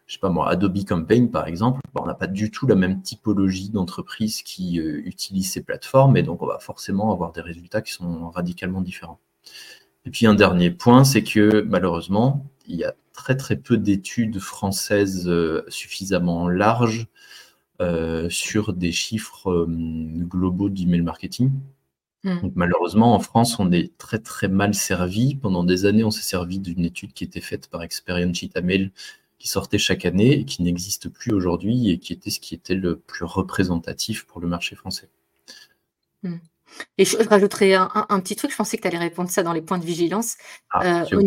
je 0.07 0.13
sais 0.13 0.19
pas 0.19 0.29
moi, 0.29 0.49
Adobe 0.49 0.83
Campaign 0.83 1.29
par 1.29 1.47
exemple. 1.47 1.81
on 1.93 2.07
n'a 2.07 2.15
pas 2.15 2.25
du 2.25 2.49
tout 2.49 2.65
la 2.65 2.73
même 2.73 3.03
typologie 3.03 3.69
d'entreprise 3.69 4.41
qui 4.41 4.79
euh, 4.79 5.03
utilise 5.05 5.51
ces 5.51 5.61
plateformes 5.61 6.17
et 6.17 6.23
donc 6.23 6.41
on 6.41 6.47
va 6.47 6.57
forcément 6.57 7.13
avoir 7.13 7.31
des 7.31 7.41
résultats 7.41 7.83
qui 7.83 7.93
sont 7.93 8.31
radicalement 8.31 8.81
différents. 8.81 9.19
Et 10.05 10.11
puis 10.11 10.25
un 10.25 10.35
dernier 10.35 10.71
point, 10.71 11.03
c'est 11.03 11.23
que 11.23 11.61
malheureusement, 11.67 12.45
il 12.67 12.75
y 12.75 12.83
a 12.83 12.95
très 13.13 13.35
très 13.35 13.57
peu 13.57 13.77
d'études 13.77 14.39
françaises 14.39 15.29
suffisamment 15.67 16.47
larges 16.47 17.07
sur 18.29 18.73
des 18.73 18.91
chiffres 18.91 19.67
globaux 19.67 20.69
d'email 20.69 21.01
marketing. 21.01 21.51
Mmh. 22.23 22.41
Donc, 22.41 22.51
malheureusement, 22.55 23.15
en 23.15 23.19
France, 23.19 23.59
on 23.59 23.71
est 23.71 23.97
très 23.97 24.19
très 24.19 24.49
mal 24.49 24.73
servi. 24.73 25.35
Pendant 25.35 25.63
des 25.63 25.85
années, 25.85 26.03
on 26.03 26.11
s'est 26.11 26.21
servi 26.21 26.59
d'une 26.59 26.83
étude 26.83 27.13
qui 27.13 27.23
était 27.23 27.39
faite 27.39 27.69
par 27.69 27.81
Experience 27.81 28.43
Mail, 28.61 28.91
qui 29.37 29.47
sortait 29.47 29.77
chaque 29.77 30.05
année 30.05 30.39
et 30.39 30.45
qui 30.45 30.61
n'existe 30.61 31.07
plus 31.07 31.31
aujourd'hui 31.33 31.89
et 31.89 31.97
qui 31.97 32.11
était 32.11 32.29
ce 32.29 32.41
qui 32.41 32.55
était 32.55 32.75
le 32.75 32.97
plus 32.97 33.23
représentatif 33.23 34.25
pour 34.25 34.41
le 34.41 34.49
marché 34.49 34.75
français. 34.75 35.09
Mmh. 36.23 36.35
Et 36.97 37.05
je, 37.05 37.17
rajouterais 37.17 37.73
un, 37.73 38.19
petit 38.19 38.35
truc, 38.35 38.51
je 38.51 38.55
pensais 38.55 38.77
que 38.77 38.81
tu 38.81 38.87
allais 38.87 38.97
répondre 38.97 39.29
ça 39.29 39.43
dans 39.43 39.53
les 39.53 39.61
points 39.61 39.77
de 39.77 39.85
vigilance. 39.85 40.37
Ah, 40.71 41.03
euh, 41.11 41.21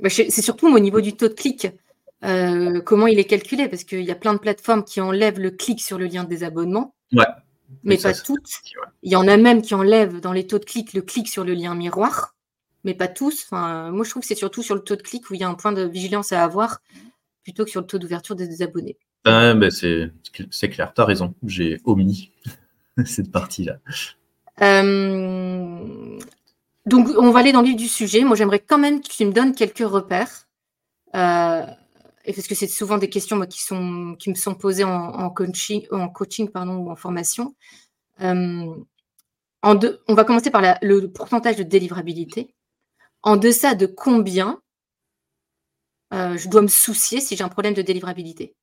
bah, 0.00 0.10
c'est 0.10 0.30
surtout 0.30 0.68
au 0.68 0.78
niveau 0.78 1.00
du 1.00 1.16
taux 1.16 1.28
de 1.28 1.34
clic. 1.34 1.68
Euh, 2.24 2.80
comment 2.80 3.06
il 3.06 3.18
est 3.18 3.24
calculé 3.24 3.68
Parce 3.68 3.84
qu'il 3.84 4.02
y 4.02 4.10
a 4.10 4.16
plein 4.16 4.34
de 4.34 4.38
plateformes 4.38 4.84
qui 4.84 5.00
enlèvent 5.00 5.40
le 5.40 5.50
clic 5.50 5.80
sur 5.80 5.98
le 5.98 6.06
lien 6.06 6.24
de 6.24 6.28
désabonnement. 6.28 6.94
Ouais 7.12 7.26
mais 7.84 7.96
pas 7.96 8.14
toutes. 8.14 8.50
Il 9.02 9.12
y 9.12 9.16
en 9.16 9.28
a 9.28 9.36
même 9.36 9.62
qui 9.62 9.74
enlèvent 9.74 10.20
dans 10.20 10.32
les 10.32 10.46
taux 10.46 10.58
de 10.58 10.64
clic 10.64 10.92
le 10.92 11.02
clic 11.02 11.28
sur 11.28 11.44
le 11.44 11.54
lien 11.54 11.74
miroir. 11.74 12.34
mais 12.84 12.94
pas 12.94 13.08
tous. 13.08 13.44
Enfin, 13.44 13.90
moi, 13.90 14.04
je 14.04 14.10
trouve 14.10 14.22
que 14.22 14.28
c'est 14.28 14.34
surtout 14.34 14.62
sur 14.62 14.74
le 14.74 14.82
taux 14.82 14.96
de 14.96 15.02
clic 15.02 15.28
où 15.30 15.34
il 15.34 15.40
y 15.40 15.44
a 15.44 15.48
un 15.48 15.54
point 15.54 15.72
de 15.72 15.82
vigilance 15.82 16.32
à 16.32 16.42
avoir 16.42 16.80
plutôt 17.42 17.64
que 17.64 17.70
sur 17.70 17.80
le 17.80 17.86
taux 17.86 17.98
d'ouverture 17.98 18.36
des, 18.36 18.62
abonnés. 18.62 18.96
Ah, 19.24 19.54
ben 19.54 19.70
c'est 19.70 20.68
clair, 20.68 20.92
tu 20.94 21.00
as 21.00 21.04
raison. 21.04 21.34
J'ai 21.44 21.78
omis 21.84 22.32
cette 23.04 23.30
partie-là. 23.30 23.78
Euh, 24.62 26.18
donc, 26.86 27.08
on 27.18 27.30
va 27.30 27.40
aller 27.40 27.52
dans 27.52 27.60
le 27.60 27.68
vif 27.68 27.76
du 27.76 27.88
sujet. 27.88 28.24
Moi, 28.24 28.36
j'aimerais 28.36 28.60
quand 28.60 28.78
même 28.78 29.00
que 29.00 29.08
tu 29.08 29.24
me 29.24 29.32
donnes 29.32 29.54
quelques 29.54 29.78
repères. 29.78 30.48
Euh, 31.14 31.66
parce 32.26 32.46
que 32.46 32.54
c'est 32.54 32.68
souvent 32.68 32.98
des 32.98 33.08
questions 33.08 33.40
qui, 33.46 33.60
sont, 33.60 34.14
qui 34.18 34.30
me 34.30 34.34
sont 34.34 34.54
posées 34.54 34.84
en, 34.84 35.30
coaching, 35.30 35.86
en 35.90 36.68
ou 36.68 36.90
en 36.90 36.96
formation. 36.96 37.54
Euh, 38.20 38.74
on 39.62 40.14
va 40.14 40.24
commencer 40.24 40.50
par 40.50 40.78
le 40.82 41.06
pourcentage 41.06 41.56
de 41.56 41.62
délivrabilité. 41.62 42.54
En 43.22 43.36
deçà 43.36 43.74
de 43.74 43.86
combien 43.86 44.60
je 46.12 46.48
dois 46.48 46.62
me 46.62 46.68
soucier 46.68 47.20
si 47.20 47.36
j'ai 47.36 47.44
un 47.44 47.48
problème 47.48 47.74
de 47.74 47.82
délivrabilité? 47.82 48.54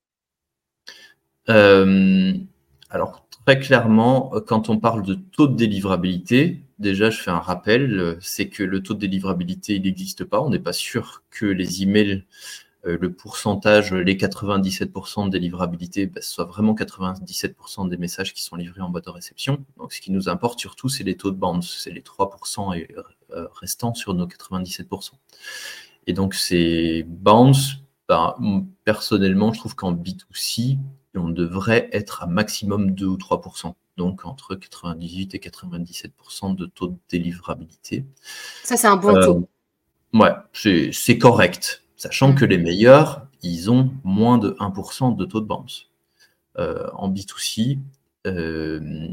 Alors, 2.89 3.27
très 3.46 3.60
clairement, 3.60 4.32
quand 4.48 4.70
on 4.70 4.79
parle 4.79 5.03
de 5.03 5.13
taux 5.15 5.48
de 5.48 5.56
délivrabilité, 5.56 6.63
déjà, 6.79 7.10
je 7.10 7.22
fais 7.22 7.32
un 7.32 7.39
rappel, 7.39 8.17
c'est 8.22 8.50
que 8.50 8.63
le 8.63 8.82
taux 8.82 8.94
de 8.94 9.00
délivrabilité, 9.00 9.75
il 9.75 9.84
n'existe 9.84 10.24
pas. 10.24 10.41
On 10.41 10.50
n'est 10.50 10.60
pas 10.60 10.74
sûr 10.74 11.24
que 11.29 11.46
les 11.46 11.84
emails 11.84 12.24
euh, 12.88 12.98
le 13.01 13.12
pourcentage, 13.12 13.91
les 13.94 14.15
97% 14.15 15.25
de 15.25 15.29
délivrabilité, 15.29 16.06
bah, 16.06 16.22
soit 16.22 16.46
vraiment 16.46 16.74
97% 16.74 17.89
des 17.89 17.98
messages 17.98 18.34
qui 18.34 18.44
sont 18.44 18.56
livrés 18.56 18.82
en 18.82 18.89
boîte 18.89 19.06
de 19.06 19.10
réception. 19.10 19.65
Donc, 19.77 19.94
ce 19.94 20.01
qui 20.01 20.12
nous 20.12 20.29
importe 20.29 20.60
surtout, 20.60 20.88
c'est 20.88 21.03
les 21.03 21.17
taux 21.17 21.32
de 21.32 21.38
bounce, 21.38 21.79
c'est 21.84 21.91
les 21.91 22.01
3% 22.01 22.74
et, 22.75 22.88
euh, 23.32 23.48
restants 23.60 23.94
sur 23.94 24.13
nos 24.13 24.27
97%. 24.27 25.12
Et 26.06 26.13
donc, 26.13 26.34
ces 26.34 27.03
bounce, 27.03 27.77
bah, 28.08 28.38
personnellement, 28.86 29.51
je 29.51 29.60
trouve 29.60 29.75
qu'en 29.75 29.94
B2C, 29.94 30.77
on 31.15 31.29
devrait 31.29 31.89
être 31.91 32.23
à 32.23 32.27
maximum 32.27 32.91
2 32.91 33.05
ou 33.05 33.17
3%. 33.17 33.73
Donc, 33.97 34.25
entre 34.25 34.55
98 34.55 35.33
et 35.33 35.39
97% 35.39 36.55
de 36.55 36.65
taux 36.67 36.87
de 36.87 36.97
délivrabilité. 37.09 38.05
Ça, 38.63 38.77
c'est 38.77 38.87
un 38.87 38.95
bon 38.95 39.13
taux. 39.13 39.49
Euh, 40.15 40.19
ouais, 40.19 40.91
c'est 40.91 41.17
correct 41.17 41.83
sachant 41.95 42.35
que 42.35 42.45
mm. 42.45 42.49
les 42.49 42.57
meilleurs, 42.59 43.27
ils 43.41 43.71
ont 43.71 43.91
moins 44.03 44.37
de 44.37 44.51
1% 44.59 45.15
de 45.15 45.25
taux 45.25 45.41
de 45.41 45.47
bounce. 45.47 45.89
Euh, 46.59 46.87
en 46.93 47.11
B2C, 47.11 47.79
euh, 48.27 49.07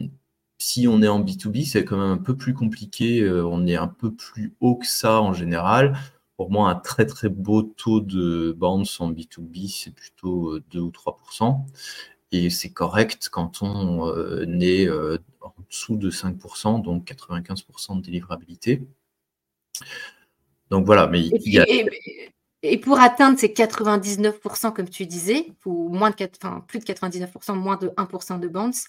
si 0.59 0.87
on 0.87 1.03
est 1.03 1.09
en 1.09 1.21
B2B, 1.21 1.65
c'est 1.65 1.85
quand 1.85 1.97
même 1.97 2.11
un 2.11 2.19
peu 2.19 2.37
plus 2.37 2.53
compliqué, 2.53 3.27
on 3.29 3.67
est 3.67 3.77
un 3.77 3.89
peu 3.89 4.13
plus 4.13 4.55
haut 4.61 4.77
que 4.77 4.87
ça 4.87 5.21
en 5.21 5.33
général. 5.33 5.97
Pour 6.37 6.51
moi, 6.51 6.71
un 6.71 6.75
très 6.75 7.07
très 7.07 7.29
beau 7.29 7.63
taux 7.63 8.01
de 8.01 8.53
bounce 8.53 9.01
en 9.01 9.13
B2B, 9.13 9.69
c'est 9.69 9.95
plutôt 9.95 10.59
2 10.71 10.81
ou 10.81 10.91
3%. 10.91 11.65
Et 12.33 12.51
c'est 12.51 12.71
correct 12.71 13.29
quand 13.31 13.63
on 13.63 14.61
est 14.61 14.89
en 14.89 15.55
dessous 15.69 15.97
de 15.97 16.11
5%, 16.11 16.83
donc 16.83 17.07
95% 17.07 17.99
de 17.99 18.03
délivrabilité. 18.03 18.83
Donc 20.71 20.87
voilà, 20.87 21.07
mais 21.07 21.21
il 21.21 21.53
y 21.53 21.61
a... 21.61 21.67
Et 22.67 22.79
pour 22.79 22.99
atteindre 22.99 23.39
ces 23.39 23.49
99%, 23.49 24.73
comme 24.73 24.89
tu 24.89 25.05
disais, 25.05 25.53
ou 25.67 25.91
moins 25.91 26.11
de 26.11 26.17
plus 26.67 26.79
de 26.79 26.85
99%, 26.85 27.55
moins 27.55 27.77
de 27.77 27.89
1% 27.91 28.41
de 28.41 28.49
bounce, 28.49 28.87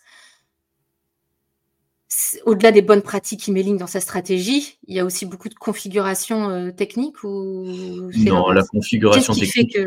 au-delà 2.46 2.72
des 2.72 2.82
bonnes 2.82 3.02
pratiques 3.02 3.48
emailing 3.50 3.78
dans 3.78 3.88
sa 3.88 4.00
stratégie, 4.00 4.78
il 4.88 4.96
y 4.96 5.00
a 5.00 5.06
aussi 5.06 5.26
beaucoup 5.26 5.50
de 5.50 5.56
configuration 5.56 6.50
euh, 6.50 6.72
technique 6.72 7.24
ou 7.24 8.12
Non, 8.18 8.52
la 8.52 8.64
configuration 8.64 9.34
technique. 9.34 9.78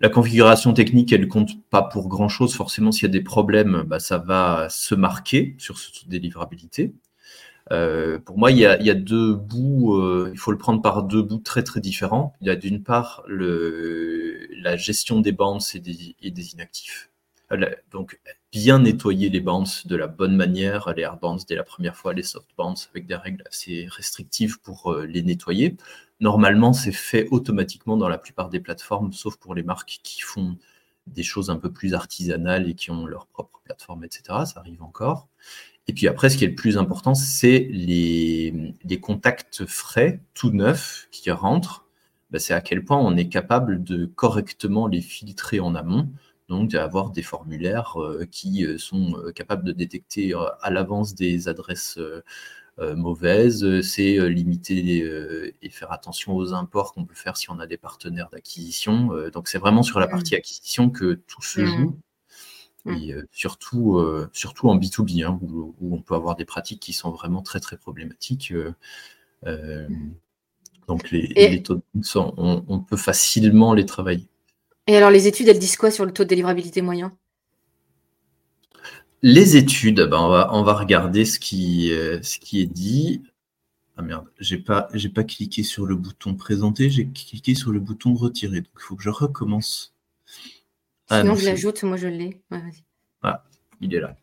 La 0.00 0.08
configuration 0.08 0.74
technique, 0.74 1.12
elle 1.12 1.28
compte 1.28 1.50
pas 1.70 1.82
pour 1.82 2.08
grand 2.08 2.28
chose. 2.28 2.54
Forcément, 2.54 2.92
s'il 2.92 3.04
y 3.04 3.06
a 3.06 3.12
des 3.12 3.22
problèmes, 3.22 3.84
bah, 3.86 4.00
ça 4.00 4.18
va 4.18 4.68
se 4.68 4.94
marquer 4.94 5.54
sur 5.58 5.78
cette 5.78 6.08
délivrabilité. 6.08 6.92
Euh, 7.72 8.18
pour 8.18 8.36
moi, 8.36 8.50
il 8.50 8.58
y, 8.58 8.66
a, 8.66 8.94
deux 8.94 9.34
bouts, 9.34 9.94
euh, 9.94 10.30
il 10.32 10.38
faut 10.38 10.50
le 10.50 10.58
prendre 10.58 10.82
par 10.82 11.04
deux 11.04 11.22
bouts 11.22 11.38
très 11.38 11.62
très 11.62 11.80
différents. 11.80 12.34
Il 12.40 12.48
y 12.48 12.50
a 12.50 12.56
d'une 12.56 12.82
part 12.82 13.22
le, 13.26 14.46
la 14.60 14.76
gestion 14.76 15.20
des 15.20 15.32
bounces 15.32 15.74
et 15.74 15.80
des, 15.80 16.52
inactifs. 16.52 17.10
Donc, 17.92 18.20
bien 18.54 18.78
nettoyer 18.78 19.30
les 19.30 19.40
bounces 19.40 19.84
de 19.84 19.96
la 19.96 20.06
bonne 20.06 20.36
manière, 20.36 20.94
les 20.96 21.02
hard 21.02 21.18
bounces 21.18 21.44
dès 21.44 21.56
la 21.56 21.64
première 21.64 21.96
fois, 21.96 22.14
les 22.14 22.22
soft 22.22 22.48
bounces 22.56 22.88
avec 22.92 23.04
des 23.04 23.16
règles 23.16 23.42
assez 23.48 23.88
restrictives 23.90 24.60
pour 24.60 24.92
euh, 24.92 25.06
les 25.06 25.22
nettoyer. 25.22 25.76
Normalement, 26.20 26.72
c'est 26.72 26.92
fait 26.92 27.26
automatiquement 27.32 27.96
dans 27.96 28.08
la 28.08 28.16
plupart 28.16 28.50
des 28.50 28.60
plateformes, 28.60 29.12
sauf 29.12 29.36
pour 29.38 29.56
les 29.56 29.64
marques 29.64 29.98
qui 30.04 30.20
font 30.20 30.56
des 31.08 31.24
choses 31.24 31.50
un 31.50 31.56
peu 31.56 31.72
plus 31.72 31.94
artisanales 31.94 32.68
et 32.70 32.74
qui 32.74 32.92
ont 32.92 33.06
leur 33.06 33.26
propre 33.26 33.60
plateforme, 33.64 34.04
etc. 34.04 34.22
Ça 34.46 34.60
arrive 34.60 34.84
encore. 34.84 35.26
Et 35.88 35.92
puis 35.92 36.06
après, 36.06 36.30
ce 36.30 36.36
qui 36.36 36.44
est 36.44 36.48
le 36.48 36.54
plus 36.54 36.78
important, 36.78 37.14
c'est 37.16 37.68
les, 37.72 38.72
contacts 39.02 39.66
frais, 39.66 40.20
tout 40.32 40.50
neufs, 40.50 41.08
qui 41.10 41.28
rentrent. 41.32 41.86
Ben, 42.30 42.38
c'est 42.38 42.54
à 42.54 42.60
quel 42.60 42.84
point 42.84 42.98
on 42.98 43.16
est 43.16 43.28
capable 43.28 43.82
de 43.82 44.06
correctement 44.06 44.86
les 44.86 45.00
filtrer 45.00 45.58
en 45.58 45.74
amont, 45.74 46.08
donc 46.48 46.70
d'avoir 46.70 47.10
des 47.10 47.22
formulaires 47.22 48.00
euh, 48.00 48.26
qui 48.30 48.64
euh, 48.66 48.78
sont 48.78 49.16
euh, 49.18 49.32
capables 49.32 49.64
de 49.64 49.72
détecter 49.72 50.34
à 50.60 50.70
l'avance 50.70 51.14
des 51.14 51.48
adresses 51.48 51.98
mauvaises, 52.78 53.82
c'est 53.82 54.18
limiter 54.28 55.06
et 55.62 55.70
faire 55.70 55.92
attention 55.92 56.34
aux 56.34 56.54
imports 56.54 56.92
qu'on 56.92 57.04
peut 57.04 57.14
faire 57.14 57.36
si 57.36 57.48
on 57.48 57.60
a 57.60 57.68
des 57.68 57.76
partenaires 57.76 58.30
d'acquisition. 58.32 59.12
donc 59.32 59.46
c'est 59.46 59.58
vraiment 59.58 59.84
sur 59.84 60.00
la 60.00 60.08
mmh. 60.08 60.10
partie 60.10 60.34
acquisition 60.34 60.90
que 60.90 61.14
tout 61.14 61.40
se 61.40 61.60
mmh. 61.60 61.66
joue. 61.66 62.00
Mmh. 62.84 62.92
Et 62.92 63.12
euh, 63.12 63.26
surtout, 63.32 63.98
euh, 63.98 64.28
surtout 64.32 64.68
en 64.68 64.76
B2B, 64.76 65.24
hein, 65.24 65.38
où, 65.42 65.74
on 65.80 66.02
peut 66.02 66.14
avoir 66.14 66.36
des 66.36 66.44
pratiques 66.44 66.80
qui 66.80 66.92
sont 66.92 67.10
vraiment 67.10 67.42
très 67.42 67.60
très 67.60 67.76
problématiques. 67.76 68.52
Euh, 69.46 69.88
mmh. 69.88 70.14
donc 70.88 71.10
les, 71.10 71.62
taux 71.62 71.76
de 71.76 71.82
on, 72.14 72.64
on, 72.68 72.80
peut 72.80 72.96
facilement 72.96 73.72
les 73.72 73.86
travailler. 73.86 74.28
Et 74.86 74.96
alors 74.96 75.10
les 75.10 75.26
études, 75.26 75.48
elles 75.48 75.58
disent 75.58 75.76
quoi 75.76 75.90
sur 75.90 76.04
le 76.04 76.12
taux 76.12 76.24
de 76.24 76.28
délivrabilité 76.28 76.82
moyen? 76.82 77.16
Les 79.22 79.56
études, 79.56 80.02
ben 80.02 80.18
on, 80.18 80.28
va, 80.28 80.50
on 80.52 80.62
va 80.62 80.74
regarder 80.74 81.24
ce 81.24 81.38
qui, 81.38 81.88
ce 81.88 82.38
qui 82.38 82.60
est 82.60 82.66
dit. 82.66 83.22
Ah 83.96 84.02
merde, 84.02 84.26
j'ai 84.40 84.58
pas, 84.58 84.88
j'ai 84.92 85.08
pas 85.08 85.22
cliqué 85.22 85.62
sur 85.62 85.86
le 85.86 85.94
bouton 85.94 86.34
présenter, 86.34 86.90
j'ai 86.90 87.06
cliqué 87.06 87.54
sur 87.54 87.70
le 87.70 87.78
bouton 87.78 88.14
retirer. 88.14 88.60
Donc 88.60 88.70
il 88.76 88.82
faut 88.82 88.96
que 88.96 89.02
je 89.02 89.10
recommence. 89.10 89.94
Ah, 91.08 91.20
Sinon, 91.20 91.36
je 91.36 91.44
l'ajoute, 91.44 91.82
moi 91.84 91.96
je 91.96 92.08
l'ai. 92.08 92.42
voilà, 93.22 93.44
il 93.80 93.94
est 93.94 94.00
là. 94.00 94.16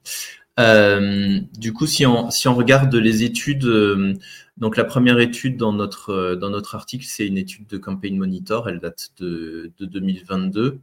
Euh, 0.59 1.39
du 1.57 1.73
coup, 1.73 1.87
si 1.87 2.05
on, 2.05 2.29
regarde 2.55 2.93
les 2.95 3.23
études, 3.23 3.65
euh, 3.65 4.13
donc 4.57 4.77
la 4.77 4.83
première 4.83 5.19
étude 5.19 5.57
dans 5.57 5.73
notre, 5.73 6.09
euh, 6.09 6.35
dans 6.35 6.49
notre 6.49 6.75
article, 6.75 7.05
c'est 7.07 7.25
une 7.25 7.37
étude 7.37 7.67
de 7.67 7.77
Campaign 7.77 8.17
Monitor, 8.17 8.67
elle 8.69 8.79
date 8.79 9.11
de, 9.17 9.71
de 9.77 9.85
2022 9.85 10.79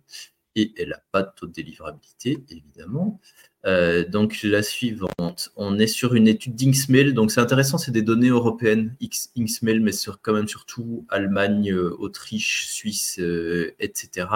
et 0.57 0.73
elle 0.79 0.89
n'a 0.91 1.03
pas 1.13 1.23
de 1.23 1.31
taux 1.37 1.47
de 1.47 1.53
délivrabilité, 1.53 2.45
évidemment. 2.51 3.21
donc 4.09 4.41
la 4.43 4.63
suivante, 4.63 5.53
on 5.57 5.79
est 5.79 5.87
sur 5.87 6.15
une 6.15 6.27
étude 6.27 6.57
d'Inksmail, 6.57 7.13
donc 7.13 7.31
c'est 7.31 7.41
intéressant, 7.41 7.79
c'est 7.79 7.93
des 7.93 8.03
données 8.03 8.31
européennes, 8.31 8.97
Inksmail, 9.37 9.81
mais 9.81 9.93
sur, 9.93 10.21
quand 10.21 10.33
même 10.33 10.49
surtout 10.49 11.07
Allemagne, 11.11 11.73
Autriche, 11.75 12.67
Suisse, 12.67 13.21
etc. 13.79 14.27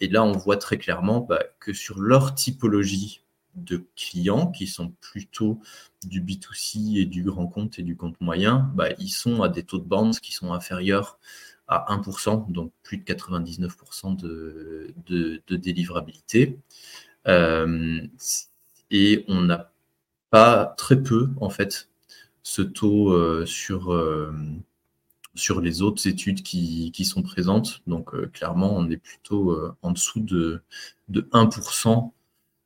Et 0.00 0.08
là, 0.08 0.24
on 0.24 0.32
voit 0.32 0.56
très 0.56 0.78
clairement 0.78 1.20
bah, 1.20 1.42
que 1.60 1.72
sur 1.74 2.00
leur 2.00 2.34
typologie 2.34 3.23
de 3.56 3.86
clients, 3.96 4.50
qui 4.50 4.66
sont 4.66 4.92
plutôt 5.00 5.60
du 6.04 6.20
B2C 6.20 6.98
et 6.98 7.06
du 7.06 7.22
grand 7.22 7.46
compte 7.46 7.78
et 7.78 7.82
du 7.82 7.96
compte 7.96 8.20
moyen, 8.20 8.70
bah, 8.74 8.88
ils 8.98 9.10
sont 9.10 9.42
à 9.42 9.48
des 9.48 9.62
taux 9.62 9.78
de 9.78 9.84
bounce 9.84 10.20
qui 10.20 10.32
sont 10.32 10.52
inférieurs 10.52 11.18
à 11.68 11.94
1%, 11.96 12.50
donc 12.50 12.72
plus 12.82 12.98
de 12.98 13.04
99% 13.04 14.16
de, 14.16 14.94
de, 15.06 15.56
délivrabilité. 15.56 16.58
Euh, 17.26 18.00
et 18.90 19.24
on 19.28 19.40
n'a 19.42 19.72
pas 20.30 20.74
très 20.76 21.02
peu, 21.02 21.30
en 21.40 21.50
fait, 21.50 21.88
ce 22.42 22.62
taux 22.62 23.12
euh, 23.12 23.46
sur, 23.46 23.92
euh, 23.92 24.32
sur 25.34 25.60
les 25.60 25.82
autres 25.82 26.06
études 26.06 26.42
qui, 26.42 26.92
sont 27.04 27.22
présentes. 27.22 27.82
Donc 27.86 28.14
clairement, 28.32 28.76
on 28.76 28.90
est 28.90 28.98
plutôt 28.98 29.58
en 29.82 29.92
dessous 29.92 30.20
de, 30.20 30.62
de 31.08 31.22
1% 31.32 32.12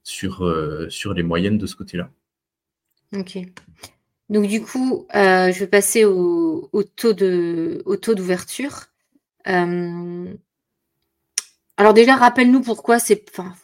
sur, 0.09 0.45
euh, 0.45 0.89
sur 0.89 1.13
les 1.15 1.23
moyennes 1.23 1.59
de 1.59 1.67
ce 1.67 1.77
côté-là. 1.77 2.11
Ok. 3.15 3.39
Donc 4.29 4.47
du 4.47 4.63
coup, 4.63 5.07
je 5.13 5.59
vais 5.59 5.67
passer 5.67 6.05
au, 6.05 6.69
taux 6.97 7.13
de 7.13 7.83
au 7.87 7.97
taux 7.97 8.15
d'ouverture. 8.15 8.87
alors 9.45 10.35
déjà, 11.95 12.17
rappelle-nous 12.17 12.61
pourquoi 12.61 12.99
c'est. 12.99 13.25
Enfin, 13.31 13.55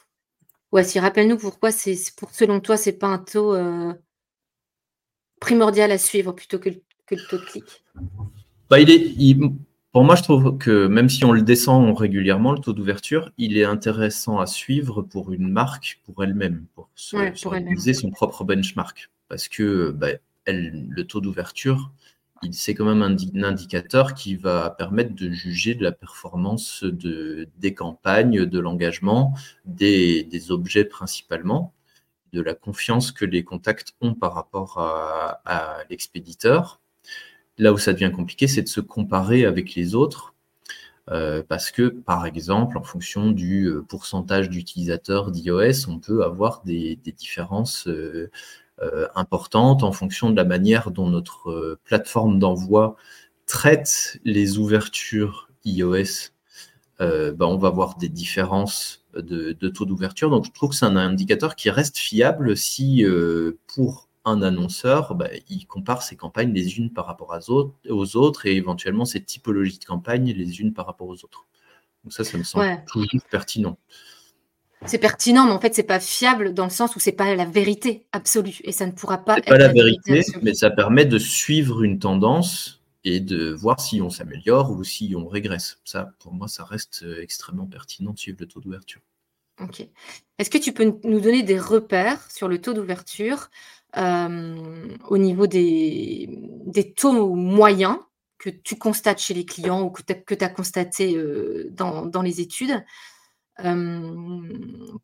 ouais, 0.72 0.84
si 0.84 0.98
rappelle-nous 0.98 1.36
pourquoi 1.36 1.70
c'est 1.70 1.96
pour 2.16 2.30
selon 2.30 2.60
toi, 2.60 2.78
c'est 2.78 2.98
pas 2.98 3.08
un 3.08 3.18
taux 3.18 3.54
primordial 5.40 5.92
à 5.92 5.98
suivre 5.98 6.32
plutôt 6.32 6.58
que, 6.58 6.70
que 7.06 7.14
le 7.14 7.26
taux 7.28 7.36
de 7.36 7.44
clic. 7.44 7.84
bah, 8.70 8.80
il 8.80 8.90
est, 8.90 9.36
Pour 9.94 10.02
moi, 10.02 10.16
je 10.16 10.24
trouve 10.24 10.58
que 10.58 10.88
même 10.88 11.08
si 11.08 11.24
on 11.24 11.30
le 11.30 11.42
descend 11.42 11.96
régulièrement, 11.96 12.50
le 12.50 12.58
taux 12.58 12.72
d'ouverture, 12.72 13.30
il 13.38 13.56
est 13.56 13.64
intéressant 13.64 14.40
à 14.40 14.46
suivre 14.46 15.02
pour 15.02 15.32
une 15.32 15.48
marque, 15.48 16.00
pour 16.04 16.24
elle-même, 16.24 16.66
pour, 16.74 16.90
se, 16.96 17.92
son 17.92 18.10
propre 18.10 18.42
benchmark. 18.42 19.08
Parce 19.28 19.46
que 19.46 19.92
bah, 19.92 20.08
elle, 20.46 20.88
le 20.88 21.06
taux 21.06 21.20
d'ouverture, 21.20 21.92
c'est 22.50 22.74
quand 22.74 22.86
même 22.86 23.02
un, 23.02 23.44
indicateur 23.44 24.14
qui 24.14 24.34
va 24.34 24.70
permettre 24.70 25.14
de 25.14 25.30
juger 25.30 25.76
de 25.76 25.84
la 25.84 25.92
performance 25.92 26.82
de, 26.82 27.48
des 27.58 27.72
campagnes, 27.72 28.46
de 28.46 28.58
l'engagement, 28.58 29.32
des, 29.64 30.50
objets 30.50 30.84
principalement, 30.84 31.72
de 32.32 32.40
la 32.42 32.54
confiance 32.54 33.12
que 33.12 33.24
les 33.24 33.44
contacts 33.44 33.94
ont 34.00 34.14
par 34.14 34.34
rapport 34.34 34.78
à, 34.80 35.84
l'expéditeur. 35.88 36.80
Là 37.58 37.72
où 37.72 37.78
ça 37.78 37.92
devient 37.92 38.12
compliqué, 38.14 38.48
c'est 38.48 38.62
de 38.62 38.68
se 38.68 38.80
comparer 38.80 39.44
avec 39.44 39.74
les 39.74 39.94
autres. 39.94 40.34
Euh, 41.10 41.42
parce 41.46 41.70
que, 41.70 41.88
par 41.88 42.24
exemple, 42.26 42.78
en 42.78 42.82
fonction 42.82 43.30
du 43.30 43.66
euh, 43.66 43.82
pourcentage 43.82 44.48
d'utilisateurs 44.48 45.30
d'iOS, 45.30 45.88
on 45.88 45.98
peut 45.98 46.24
avoir 46.24 46.62
des, 46.64 46.96
différences 46.96 47.86
euh, 47.88 48.30
euh, 48.80 49.06
importante 49.14 49.82
en 49.82 49.92
fonction 49.92 50.30
de 50.30 50.36
la 50.36 50.44
manière 50.44 50.90
dont 50.90 51.08
notre 51.10 51.78
plateforme 51.84 52.38
d'envoi 52.38 52.96
traite 53.46 54.18
les 54.24 54.58
ouvertures 54.58 55.50
iOS. 55.64 56.30
Bah, 57.00 57.46
on 57.46 57.58
va 57.58 57.68
voir 57.68 57.96
des 57.98 58.08
différences 58.08 59.04
de, 59.14 59.52
taux 59.68 59.84
d'ouverture. 59.84 60.30
Donc, 60.30 60.46
je 60.46 60.52
trouve 60.52 60.70
que 60.70 60.76
c'est 60.76 60.86
un 60.86 60.96
indicateur 60.96 61.54
qui 61.54 61.68
reste 61.68 61.98
fiable 61.98 62.56
si, 62.56 63.04
pour 63.66 64.08
un 64.24 64.42
annonceur, 64.42 65.14
bah, 65.14 65.28
il 65.48 65.66
compare 65.66 66.02
ses 66.02 66.16
campagnes 66.16 66.52
les 66.52 66.78
unes 66.78 66.90
par 66.90 67.06
rapport 67.06 67.38
aux 67.88 68.16
autres 68.16 68.46
et 68.46 68.56
éventuellement 68.56 69.04
ses 69.04 69.22
typologies 69.22 69.78
de 69.78 69.84
campagnes 69.84 70.32
les 70.32 70.60
unes 70.60 70.72
par 70.72 70.86
rapport 70.86 71.08
aux 71.08 71.24
autres. 71.24 71.46
Donc 72.02 72.12
ça, 72.12 72.24
ça 72.24 72.38
me 72.38 72.42
semble 72.42 72.82
toujours 72.86 73.22
pertinent 73.30 73.78
c'est 74.86 74.98
pertinent, 74.98 75.46
mais 75.46 75.52
en 75.52 75.60
fait, 75.60 75.74
c'est 75.74 75.82
pas 75.82 76.00
fiable 76.00 76.54
dans 76.54 76.64
le 76.64 76.70
sens 76.70 76.94
où 76.96 77.00
c'est 77.00 77.12
pas 77.12 77.34
la 77.34 77.44
vérité 77.44 78.06
absolue 78.12 78.58
et 78.64 78.72
ça 78.72 78.86
ne 78.86 78.92
pourra 78.92 79.24
pas 79.24 79.38
être. 79.38 79.46
pas 79.46 79.58
la, 79.58 79.68
vérité, 79.68 80.22
mais 80.42 80.54
ça 80.54 80.70
permet 80.70 81.04
de 81.04 81.18
suivre 81.18 81.82
une 81.82 81.98
tendance 81.98 82.82
et 83.04 83.20
de 83.20 83.50
voir 83.52 83.80
si 83.80 84.00
on 84.00 84.10
s'améliore 84.10 84.70
ou 84.70 84.84
si 84.84 85.14
on 85.16 85.26
régresse. 85.26 85.78
Ça, 85.84 86.10
pour 86.18 86.32
moi, 86.32 86.48
ça 86.48 86.64
reste 86.64 87.02
euh, 87.02 87.22
extrêmement 87.22 87.66
pertinent 87.66 88.12
de 88.12 88.18
suivre 88.18 88.38
le 88.40 88.46
taux 88.46 88.60
d'ouverture. 88.60 89.00
Ok. 89.60 89.86
Est-ce 90.38 90.50
que 90.50 90.58
tu 90.58 90.72
peux 90.72 90.98
nous 91.04 91.20
donner 91.20 91.42
des 91.42 91.58
repères 91.58 92.30
sur 92.30 92.48
le 92.48 92.60
taux 92.60 92.72
d'ouverture 92.72 93.50
au 93.96 95.18
niveau 95.18 95.46
des, 95.46 96.28
des, 96.66 96.92
taux 96.92 97.34
moyens 97.34 97.98
que 98.38 98.50
tu 98.50 98.76
constates 98.76 99.20
chez 99.20 99.34
les 99.34 99.44
clients 99.44 99.82
ou 99.82 99.90
que 99.90 100.02
tu 100.02 100.44
as, 100.44 100.48
constaté 100.48 101.16
euh, 101.16 101.68
dans, 101.70 102.04
dans, 102.04 102.22
les 102.22 102.40
études 102.40 102.84
euh, 103.64 104.42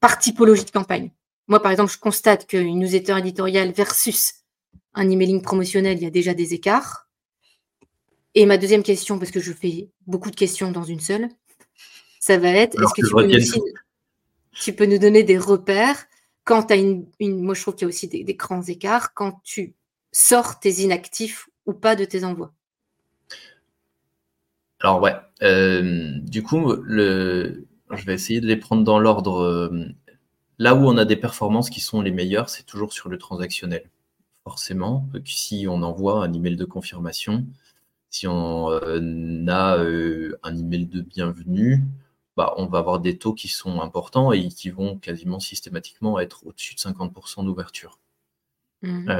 par 0.00 0.18
typologie 0.18 0.64
de 0.64 0.70
campagne. 0.70 1.10
Moi, 1.46 1.62
par 1.62 1.72
exemple, 1.72 1.92
je 1.92 1.98
constate 1.98 2.46
qu'une 2.46 2.78
newsletter 2.78 3.18
éditoriale 3.18 3.72
versus 3.72 4.34
un 4.94 5.08
emailing 5.08 5.42
promotionnel, 5.42 5.98
il 5.98 6.02
y 6.02 6.06
a 6.06 6.10
déjà 6.10 6.34
des 6.34 6.54
écarts. 6.54 7.08
Et 8.34 8.46
ma 8.46 8.58
deuxième 8.58 8.82
question, 8.82 9.18
parce 9.18 9.30
que 9.30 9.40
je 9.40 9.52
fais 9.52 9.90
beaucoup 10.06 10.30
de 10.30 10.36
questions 10.36 10.70
dans 10.70 10.84
une 10.84 11.00
seule, 11.00 11.28
ça 12.20 12.38
va 12.38 12.50
être 12.50 12.80
est-ce 12.80 12.94
que 12.94 13.06
tu 13.06 13.14
peux, 13.14 13.26
nous, 13.26 13.64
tu 14.52 14.72
peux, 14.72 14.86
nous 14.86 14.98
donner 14.98 15.22
des 15.22 15.38
repères 15.38 16.06
quand 16.50 16.64
tu 16.64 16.72
as 16.72 16.76
une, 16.76 17.06
Moi, 17.20 17.54
je 17.54 17.62
trouve 17.62 17.76
qu'il 17.76 17.84
y 17.84 17.84
a 17.84 17.88
aussi 17.88 18.08
des, 18.08 18.34
grands 18.34 18.62
écarts 18.62 19.14
quand 19.14 19.40
tu 19.44 19.76
sors 20.10 20.58
tes 20.58 20.82
inactifs 20.82 21.48
ou 21.64 21.72
pas 21.72 21.94
de 21.94 22.04
tes 22.04 22.24
envois. 22.24 22.52
Alors, 24.80 25.00
ouais. 25.00 25.14
Euh, 25.42 26.18
du 26.22 26.42
coup, 26.42 26.72
le, 26.82 27.68
je 27.92 28.04
vais 28.04 28.14
essayer 28.14 28.40
de 28.40 28.48
les 28.48 28.56
prendre 28.56 28.82
dans 28.82 28.98
l'ordre. 28.98 29.38
Euh, 29.42 29.86
là 30.58 30.74
où 30.74 30.88
on 30.88 30.96
a 30.96 31.04
des 31.04 31.14
performances 31.14 31.70
qui 31.70 31.78
sont 31.80 32.00
les 32.00 32.10
meilleures, 32.10 32.50
c'est 32.50 32.64
toujours 32.64 32.92
sur 32.92 33.08
le 33.08 33.16
transactionnel. 33.16 33.88
Forcément, 34.42 35.06
si 35.24 35.66
on 35.68 35.82
envoie 35.82 36.24
un 36.24 36.32
email 36.32 36.56
de 36.56 36.64
confirmation, 36.64 37.46
si 38.08 38.26
on 38.26 38.72
euh, 38.72 39.46
a 39.46 39.76
euh, 39.76 40.36
un 40.42 40.56
email 40.56 40.86
de 40.86 41.00
bienvenue, 41.00 41.84
bah, 42.36 42.54
on 42.56 42.66
va 42.66 42.78
avoir 42.78 43.00
des 43.00 43.18
taux 43.18 43.34
qui 43.34 43.48
sont 43.48 43.80
importants 43.80 44.32
et 44.32 44.48
qui 44.48 44.70
vont 44.70 44.96
quasiment 44.96 45.40
systématiquement 45.40 46.18
être 46.18 46.46
au-dessus 46.46 46.74
de 46.74 46.80
50% 46.80 47.44
d'ouverture. 47.44 47.98
Mmh. 48.82 49.10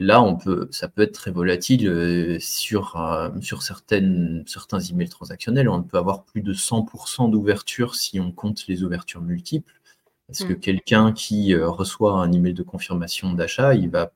là, 0.00 0.22
on 0.22 0.36
peut, 0.36 0.68
ça 0.70 0.88
peut 0.88 1.02
être 1.02 1.12
très 1.12 1.30
volatile 1.30 2.38
sur, 2.40 2.96
sur 3.42 3.62
certaines, 3.62 4.42
certains 4.46 4.80
emails 4.80 5.10
transactionnels. 5.10 5.68
On 5.68 5.82
peut 5.82 5.98
avoir 5.98 6.24
plus 6.24 6.40
de 6.40 6.54
100% 6.54 7.30
d'ouverture 7.30 7.94
si 7.94 8.20
on 8.20 8.32
compte 8.32 8.66
les 8.68 8.84
ouvertures 8.84 9.20
multiples. 9.20 9.70
Parce 10.26 10.44
que 10.44 10.54
mmh. 10.54 10.60
quelqu'un 10.60 11.12
qui 11.12 11.54
reçoit 11.54 12.22
un 12.22 12.32
email 12.32 12.54
de 12.54 12.62
confirmation 12.62 13.34
d'achat, 13.34 13.74
il 13.74 13.90
va 13.90 14.12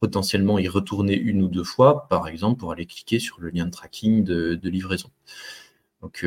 potentiellement 0.00 0.58
y 0.58 0.68
retourner 0.68 1.14
une 1.14 1.42
ou 1.42 1.48
deux 1.48 1.64
fois, 1.64 2.08
par 2.08 2.26
exemple, 2.28 2.58
pour 2.58 2.72
aller 2.72 2.86
cliquer 2.86 3.18
sur 3.18 3.40
le 3.40 3.50
lien 3.50 3.66
de 3.66 3.70
tracking 3.70 4.24
de, 4.24 4.54
de 4.54 4.70
livraison. 4.70 5.10
Donc, 6.00 6.24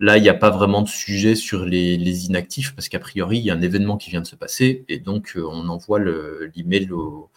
Là, 0.00 0.16
il 0.16 0.22
n'y 0.22 0.28
a 0.28 0.34
pas 0.34 0.50
vraiment 0.50 0.82
de 0.82 0.88
sujet 0.88 1.34
sur 1.34 1.64
les, 1.64 2.26
inactifs 2.26 2.74
parce 2.74 2.88
qu'a 2.88 3.00
priori, 3.00 3.38
il 3.38 3.44
y 3.44 3.50
a 3.50 3.54
un 3.54 3.62
événement 3.62 3.96
qui 3.96 4.10
vient 4.10 4.20
de 4.20 4.26
se 4.26 4.36
passer 4.36 4.84
et 4.88 4.98
donc 4.98 5.32
euh, 5.36 5.44
on 5.44 5.68
envoie 5.68 5.98
l'email 5.98 6.92
au, 6.92 7.30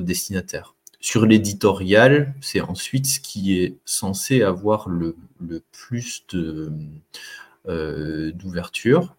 destinataire. 0.00 0.74
Sur 1.00 1.26
l'éditorial, 1.26 2.34
c'est 2.40 2.60
ensuite 2.60 3.06
ce 3.06 3.20
qui 3.20 3.58
est 3.58 3.76
censé 3.84 4.42
avoir 4.42 4.88
le, 4.88 5.16
plus 5.70 6.24
euh, 7.66 8.32
d'ouverture. 8.32 9.16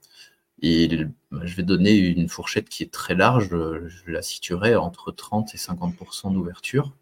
et 0.62 1.06
je 1.44 1.56
vais 1.56 1.64
donner 1.64 1.96
une 1.98 2.30
fourchette 2.30 2.70
qui 2.70 2.84
est 2.84 2.92
très 2.92 3.16
large, 3.16 3.50
je 3.50 4.12
la 4.12 4.22
situerai 4.22 4.76
entre 4.76 5.12
30 5.12 5.54
et 5.56 5.58
50% 5.58 6.34
d'ouverture. 6.34 6.94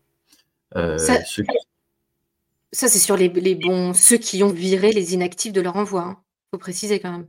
Euh, 0.76 0.98
ça, 2.72 2.88
c'est 2.88 3.00
sur 3.00 3.18
les, 3.18 3.30
bons, 3.56 3.94
ceux 3.94 4.18
qui 4.18 4.44
ont 4.44 4.52
viré 4.52 4.92
les 4.92 5.14
inactifs 5.14 5.54
de 5.54 5.62
leur 5.62 5.76
envoi. 5.76 6.04
Il 6.06 6.12
hein. 6.12 6.18
faut 6.52 6.60
préciser 6.60 7.00
quand 7.00 7.12
même. 7.12 7.28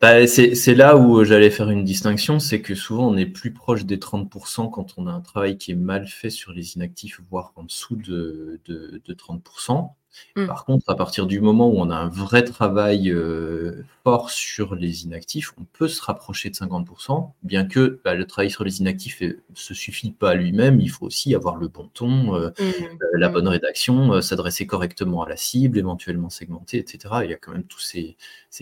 Bah, 0.00 0.26
c'est 0.26 0.74
là 0.74 0.96
où 0.96 1.24
j'allais 1.24 1.50
faire 1.50 1.70
une 1.70 1.84
distinction, 1.84 2.38
c'est 2.38 2.60
que 2.60 2.74
souvent 2.74 3.08
on 3.08 3.16
est 3.16 3.26
plus 3.26 3.52
proche 3.52 3.86
des 3.86 3.96
30% 3.96 4.70
quand 4.70 4.94
on 4.98 5.06
a 5.06 5.12
un 5.12 5.20
travail 5.20 5.56
qui 5.56 5.72
est 5.72 5.76
mal 5.76 6.06
fait 6.06 6.30
sur 6.30 6.52
les 6.52 6.74
inactifs, 6.74 7.20
voire 7.30 7.52
en 7.56 7.62
dessous 7.62 7.96
de, 7.96 8.60
de, 8.66 9.00
de 9.02 9.14
30%. 9.14 9.92
Mmh. 10.36 10.46
Par 10.46 10.64
contre, 10.64 10.88
à 10.90 10.96
partir 10.96 11.26
du 11.26 11.40
moment 11.40 11.68
où 11.68 11.78
on 11.78 11.90
a 11.90 11.96
un 11.96 12.08
vrai 12.08 12.44
travail 12.44 13.10
euh, 13.10 13.84
fort 14.02 14.30
sur 14.30 14.74
les 14.74 15.04
inactifs, 15.04 15.52
on 15.58 15.64
peut 15.64 15.88
se 15.88 16.02
rapprocher 16.02 16.50
de 16.50 16.54
50%, 16.54 17.32
bien 17.42 17.64
que 17.64 18.00
bah, 18.04 18.14
le 18.14 18.26
travail 18.26 18.50
sur 18.50 18.64
les 18.64 18.80
inactifs 18.80 19.20
ne 19.20 19.32
se 19.54 19.74
suffit 19.74 20.12
pas 20.12 20.30
à 20.30 20.34
lui-même, 20.34 20.80
il 20.80 20.88
faut 20.88 21.06
aussi 21.06 21.34
avoir 21.34 21.56
le 21.56 21.68
bon 21.68 21.88
ton, 21.94 22.34
euh, 22.34 22.48
mmh. 22.48 22.62
euh, 22.62 22.96
la 23.14 23.28
mmh. 23.28 23.32
bonne 23.32 23.48
rédaction, 23.48 24.20
s'adresser 24.20 24.66
correctement 24.66 25.22
à 25.22 25.28
la 25.28 25.36
cible, 25.36 25.78
éventuellement 25.78 26.30
segmenter, 26.30 26.78
etc. 26.78 27.14
Il 27.24 27.30
y 27.30 27.34
a 27.34 27.36
quand 27.36 27.52
même 27.52 27.64
tous 27.64 27.80
ces, 27.80 28.16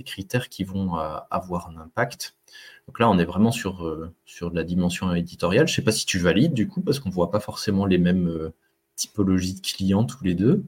critères 0.05 0.49
qui 0.49 0.65
vont 0.65 0.95
avoir 1.31 1.69
un 1.69 1.77
impact. 1.77 2.35
Donc 2.89 2.99
là, 2.99 3.09
on 3.09 3.19
est 3.19 3.25
vraiment 3.25 3.53
sur, 3.53 4.11
sur 4.25 4.51
la 4.51 4.65
dimension 4.65 5.15
éditoriale. 5.15 5.69
Je 5.69 5.73
ne 5.73 5.77
sais 5.77 5.83
pas 5.83 5.93
si 5.93 6.07
tu 6.07 6.19
valides 6.19 6.55
du 6.55 6.67
coup, 6.67 6.81
parce 6.81 6.99
qu'on 6.99 7.11
ne 7.11 7.15
voit 7.15 7.31
pas 7.31 7.41
forcément 7.41 7.87
les 7.87 7.99
mêmes 7.99 8.51
typologies 8.97 9.55
de 9.55 9.61
clients 9.61 10.05
tous 10.05 10.25
les 10.25 10.35
deux. 10.35 10.65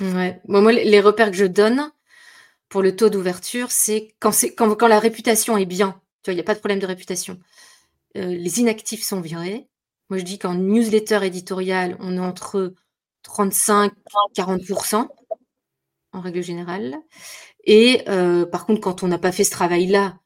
Moi, 0.00 0.72
les 0.72 1.00
repères 1.00 1.30
que 1.30 1.36
je 1.36 1.44
donne 1.44 1.90
pour 2.68 2.82
le 2.82 2.94
taux 2.94 3.08
d'ouverture, 3.10 3.70
c'est 3.70 4.14
quand, 4.20 4.32
quand, 4.56 4.86
la 4.86 4.98
réputation 4.98 5.56
est 5.56 5.66
bien, 5.66 6.00
tu 6.22 6.30
vois, 6.30 6.34
il 6.34 6.36
n'y 6.36 6.42
a 6.42 6.44
pas 6.44 6.54
de 6.54 6.60
problème 6.60 6.78
de 6.78 6.86
réputation. 6.86 7.38
Euh, 8.16 8.26
les 8.26 8.60
inactifs 8.60 9.04
sont 9.04 9.20
virés. 9.20 9.68
Moi, 10.10 10.18
je 10.18 10.24
dis 10.24 10.38
qu'en 10.38 10.54
newsletter 10.54 11.20
éditorial, 11.24 11.96
on 12.00 12.16
est 12.16 12.20
entre 12.20 12.74
35 13.22 13.92
et 13.92 14.40
40% 14.40 15.08
en 16.12 16.20
règle 16.20 16.42
générale. 16.42 16.96
Et 17.64 18.02
euh, 18.08 18.46
par 18.46 18.66
contre, 18.66 18.80
quand 18.80 19.02
on 19.02 19.08
n'a 19.08 19.18
pas 19.18 19.32
fait 19.32 19.44
ce 19.44 19.50
travail-là, 19.50 20.18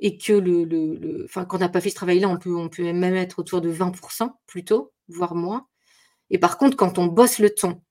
et 0.00 0.16
que 0.16 0.32
le, 0.32 1.24
enfin, 1.26 1.44
quand 1.44 1.58
on 1.58 1.60
n'a 1.60 1.68
pas 1.68 1.80
fait 1.80 1.90
ce 1.90 1.94
travail-là, 1.94 2.34
peut, 2.38 2.54
on 2.56 2.68
peut 2.68 2.92
même 2.92 3.14
être 3.14 3.38
autour 3.38 3.60
de 3.60 3.70
20% 3.70 4.30
plutôt, 4.46 4.92
voire 5.08 5.34
moins. 5.34 5.66
Et 6.30 6.38
par 6.38 6.58
contre, 6.58 6.76
quand 6.76 6.98
on 6.98 7.06
bosse 7.06 7.38
le 7.38 7.50
ton, 7.50 7.82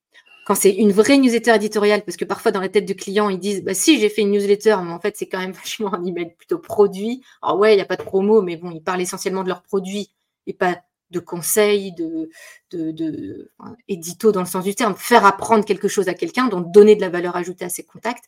quand 0.49 0.55
c'est 0.55 0.71
une 0.71 0.91
vraie 0.91 1.19
newsletter 1.19 1.53
éditoriale, 1.53 2.03
parce 2.03 2.17
que 2.17 2.25
parfois 2.25 2.51
dans 2.51 2.59
la 2.59 2.69
tête 2.69 2.85
du 2.85 2.95
client, 2.95 3.29
ils 3.29 3.37
disent 3.37 3.63
bah, 3.63 3.75
si 3.75 3.99
j'ai 3.99 4.09
fait 4.09 4.21
une 4.23 4.31
newsletter, 4.31 4.77
mais 4.83 4.91
en 4.91 4.99
fait 4.99 5.15
c'est 5.15 5.27
quand 5.27 5.37
même 5.37 5.51
vachement 5.63 5.93
un 5.93 6.03
email 6.03 6.33
plutôt 6.35 6.57
produit. 6.57 7.21
Alors 7.43 7.59
ouais, 7.59 7.73
il 7.73 7.75
n'y 7.75 7.83
a 7.83 7.85
pas 7.85 7.97
de 7.97 8.01
promo, 8.01 8.41
mais 8.41 8.57
bon, 8.57 8.71
ils 8.71 8.81
parlent 8.81 8.99
essentiellement 8.99 9.43
de 9.43 9.47
leurs 9.47 9.61
produits 9.61 10.09
et 10.47 10.53
pas 10.53 10.79
de 11.11 11.19
conseils, 11.19 11.93
de, 11.93 12.31
de, 12.71 13.51
édito 13.87 14.31
dans 14.31 14.39
le 14.39 14.47
sens 14.47 14.63
du 14.63 14.73
terme, 14.73 14.95
faire 14.95 15.23
apprendre 15.23 15.65
quelque 15.65 15.87
chose 15.87 16.07
à 16.07 16.15
quelqu'un, 16.15 16.47
donc 16.47 16.71
donner 16.71 16.95
de 16.95 17.01
la 17.01 17.09
valeur 17.09 17.35
ajoutée 17.35 17.65
à 17.65 17.69
ses 17.69 17.83
contacts. 17.83 18.25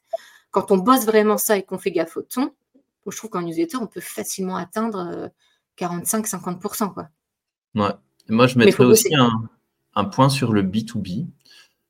Quand 0.51 0.69
on 0.69 0.77
bosse 0.77 1.05
vraiment 1.05 1.39
ça 1.39 1.57
et 1.57 1.63
qu'on 1.63 1.79
fait 1.79 1.91
gaffe 1.91 2.17
au 2.17 2.21
ton, 2.21 2.51
je 3.07 3.17
trouve 3.17 3.31
qu'en 3.31 3.41
newsletter, 3.41 3.77
on 3.77 3.87
peut 3.87 3.99
facilement 3.99 4.57
atteindre 4.57 5.31
45-50%. 5.79 6.93
Quoi. 6.93 7.09
Ouais. 7.73 7.89
moi, 8.29 8.45
je 8.45 8.59
mettrais 8.59 8.85
aussi 8.85 9.15
un, 9.15 9.49
un, 9.95 10.05
point 10.05 10.29
sur 10.29 10.53
le 10.53 10.61
B2B. 10.61 11.25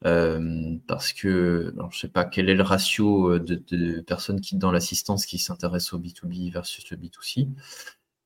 Euh, 0.06 0.78
parce 0.88 1.14
que 1.14 1.74
je 1.78 1.84
ne 1.84 1.92
sais 1.92 2.08
pas 2.08 2.26
quel 2.26 2.50
est 2.50 2.56
le 2.56 2.64
ratio 2.64 3.38
de, 3.38 4.02
personnes 4.02 4.42
qui 4.42 4.56
dans 4.56 4.72
l'assistance 4.72 5.26
qui 5.26 5.38
s'intéressent 5.38 5.94
au 5.94 6.00
B2B 6.00 6.52
versus 6.52 6.90
le 6.90 6.98
B2C. 6.98 7.48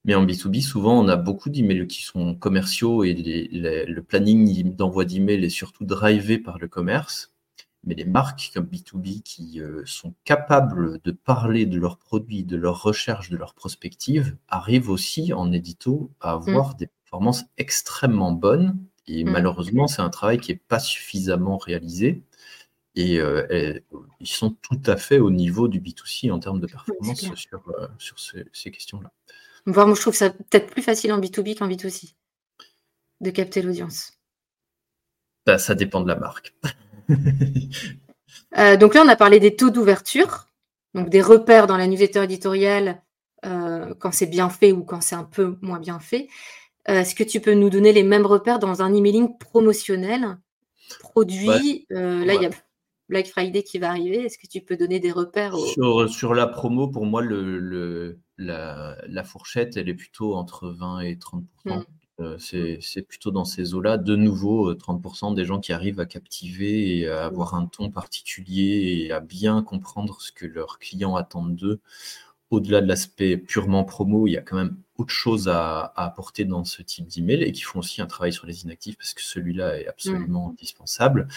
Mais 0.05 0.15
en 0.15 0.25
B2B, 0.25 0.61
souvent, 0.61 1.03
on 1.03 1.07
a 1.07 1.15
beaucoup 1.15 1.49
d'emails 1.49 1.87
qui 1.87 2.03
sont 2.03 2.35
commerciaux 2.35 3.03
et 3.03 3.13
le 3.13 4.01
planning 4.01 4.75
d'envoi 4.75 5.03
d'emails 5.03 5.43
est 5.43 5.49
surtout 5.49 5.83
drivé 5.83 6.37
par 6.37 6.59
le 6.59 6.67
commerce. 6.67 7.33
Mais 7.83 7.95
les 7.95 8.05
marques 8.05 8.51
comme 8.53 8.65
B2B 8.65 9.21
qui 9.21 9.61
euh, 9.61 9.83
sont 9.85 10.15
capables 10.23 10.99
de 11.03 11.11
parler 11.11 11.67
de 11.67 11.77
leurs 11.77 11.97
produits, 11.97 12.43
de 12.43 12.57
leurs 12.57 12.81
recherches, 12.81 13.29
de 13.29 13.37
leurs 13.37 13.53
prospectives, 13.53 14.35
arrivent 14.47 14.89
aussi 14.89 15.33
en 15.33 15.51
édito 15.51 16.11
à 16.19 16.31
avoir 16.31 16.71
mm. 16.71 16.77
des 16.77 16.87
performances 16.87 17.45
extrêmement 17.57 18.31
bonnes 18.31 18.79
et 19.07 19.23
mm. 19.23 19.29
malheureusement, 19.29 19.87
c'est 19.87 20.01
un 20.01 20.09
travail 20.09 20.39
qui 20.39 20.51
n'est 20.51 20.61
pas 20.67 20.79
suffisamment 20.79 21.57
réalisé. 21.57 22.23
Euh, 22.97 23.45
et, 23.49 23.83
ils 24.21 24.27
sont 24.27 24.51
tout 24.61 24.79
à 24.85 24.95
fait 24.95 25.19
au 25.19 25.29
niveau 25.29 25.67
du 25.67 25.81
B2C 25.81 26.31
en 26.31 26.39
termes 26.39 26.59
de 26.59 26.67
performance 26.67 27.33
sur, 27.35 27.61
euh, 27.77 27.87
sur 27.97 28.17
ces, 28.19 28.71
questions-là. 28.71 29.11
moi, 29.65 29.93
je 29.93 30.01
trouve 30.01 30.15
ça 30.15 30.29
peut-être 30.29 30.67
plus 30.67 30.81
facile 30.81 31.11
en 31.11 31.19
B2B 31.19 31.57
qu'en 31.57 31.67
B2C 31.67 32.13
de 33.21 33.29
capter 33.31 33.61
l'audience. 33.61 34.13
Bah, 35.45 35.57
ça 35.57 35.75
dépend 35.75 36.01
de 36.01 36.07
la 36.07 36.15
marque. 36.15 36.55
Euh, 38.57 38.75
donc 38.77 38.95
là, 38.95 39.03
on 39.05 39.07
a 39.07 39.15
parlé 39.15 39.39
des 39.39 39.55
taux 39.55 39.69
d'ouverture, 39.69 40.47
donc 40.93 41.09
des 41.09 41.21
repères 41.21 41.67
dans 41.67 41.77
la 41.77 41.87
newsletter 41.87 42.23
éditoriale 42.23 43.01
quand 43.43 44.11
c'est 44.11 44.25
bien 44.25 44.49
fait 44.49 44.71
ou 44.71 44.83
quand 44.83 45.01
c'est 45.01 45.15
un 45.15 45.23
peu 45.23 45.57
moins 45.61 45.79
bien 45.79 45.99
fait. 45.99 46.27
Euh, 46.89 46.99
est-ce 46.99 47.15
que 47.15 47.23
tu 47.23 47.41
peux 47.41 47.53
nous 47.53 47.69
donner 47.69 47.93
les 47.93 48.03
mêmes 48.03 48.25
repères 48.25 48.59
dans 48.59 48.81
un 48.81 48.93
emailing 48.93 49.37
promotionnel 49.37 50.37
Produit, 50.99 51.87
euh, 51.91 52.23
là, 52.25 52.35
il 52.35 52.41
y 52.41 52.45
a 52.45 52.51
Black 53.09 53.27
Friday 53.27 53.63
qui 53.63 53.79
va 53.79 53.89
arriver. 53.89 54.25
Est-ce 54.25 54.37
que 54.37 54.47
tu 54.47 54.61
peux 54.61 54.77
donner 54.77 54.99
des 54.99 55.11
repères 55.11 55.55
sur, 55.57 56.33
la 56.35 56.47
promo, 56.47 56.87
pour 56.87 57.05
moi, 57.05 57.21
le, 57.21 58.19
la, 58.37 59.23
fourchette, 59.23 59.77
elle 59.77 59.89
est 59.89 59.95
plutôt 59.95 60.35
entre 60.35 60.69
20 60.69 60.99
et 61.01 61.17
30 61.17 61.43
hmm. 61.65 61.71
euh, 62.19 62.37
c'est 62.37 63.01
plutôt 63.01 63.31
dans 63.31 63.45
ces 63.45 63.73
eaux-là. 63.73 63.97
De 63.97 64.15
nouveau, 64.15 64.71
30% 64.73 65.33
des 65.33 65.45
gens 65.45 65.59
qui 65.59 65.73
arrivent 65.73 65.99
à 65.99 66.05
captiver 66.05 66.99
et 66.99 67.07
à 67.07 67.25
avoir 67.25 67.55
un 67.55 67.65
ton 67.65 67.89
particulier 67.89 69.05
et 69.05 69.11
à 69.11 69.21
bien 69.21 69.63
comprendre 69.63 70.21
ce 70.21 70.31
que 70.31 70.45
leurs 70.45 70.77
clients 70.77 71.15
attendent 71.15 71.55
d'eux 71.55 71.79
au-delà 72.51 72.81
de 72.81 72.87
l'aspect 72.87 73.37
purement 73.37 73.83
promo, 73.83 74.27
il 74.27 74.31
y 74.31 74.37
a 74.37 74.41
quand 74.41 74.55
même 74.55 74.77
autre 74.97 75.13
chose 75.13 75.49
à, 75.49 75.93
apporter 75.95 76.45
dans 76.45 76.63
ce 76.63 76.81
type 76.81 77.07
d'email 77.07 77.43
et 77.43 77.51
qui 77.51 77.61
font 77.61 77.79
aussi 77.79 78.01
un 78.01 78.05
travail 78.05 78.31
sur 78.31 78.45
les 78.47 78.63
inactifs 78.63 78.97
parce 78.97 79.13
que 79.13 79.21
celui-là 79.21 79.79
est 79.79 79.87
absolument 79.87 80.47
mm. 80.47 80.51
indispensable. 80.51 81.27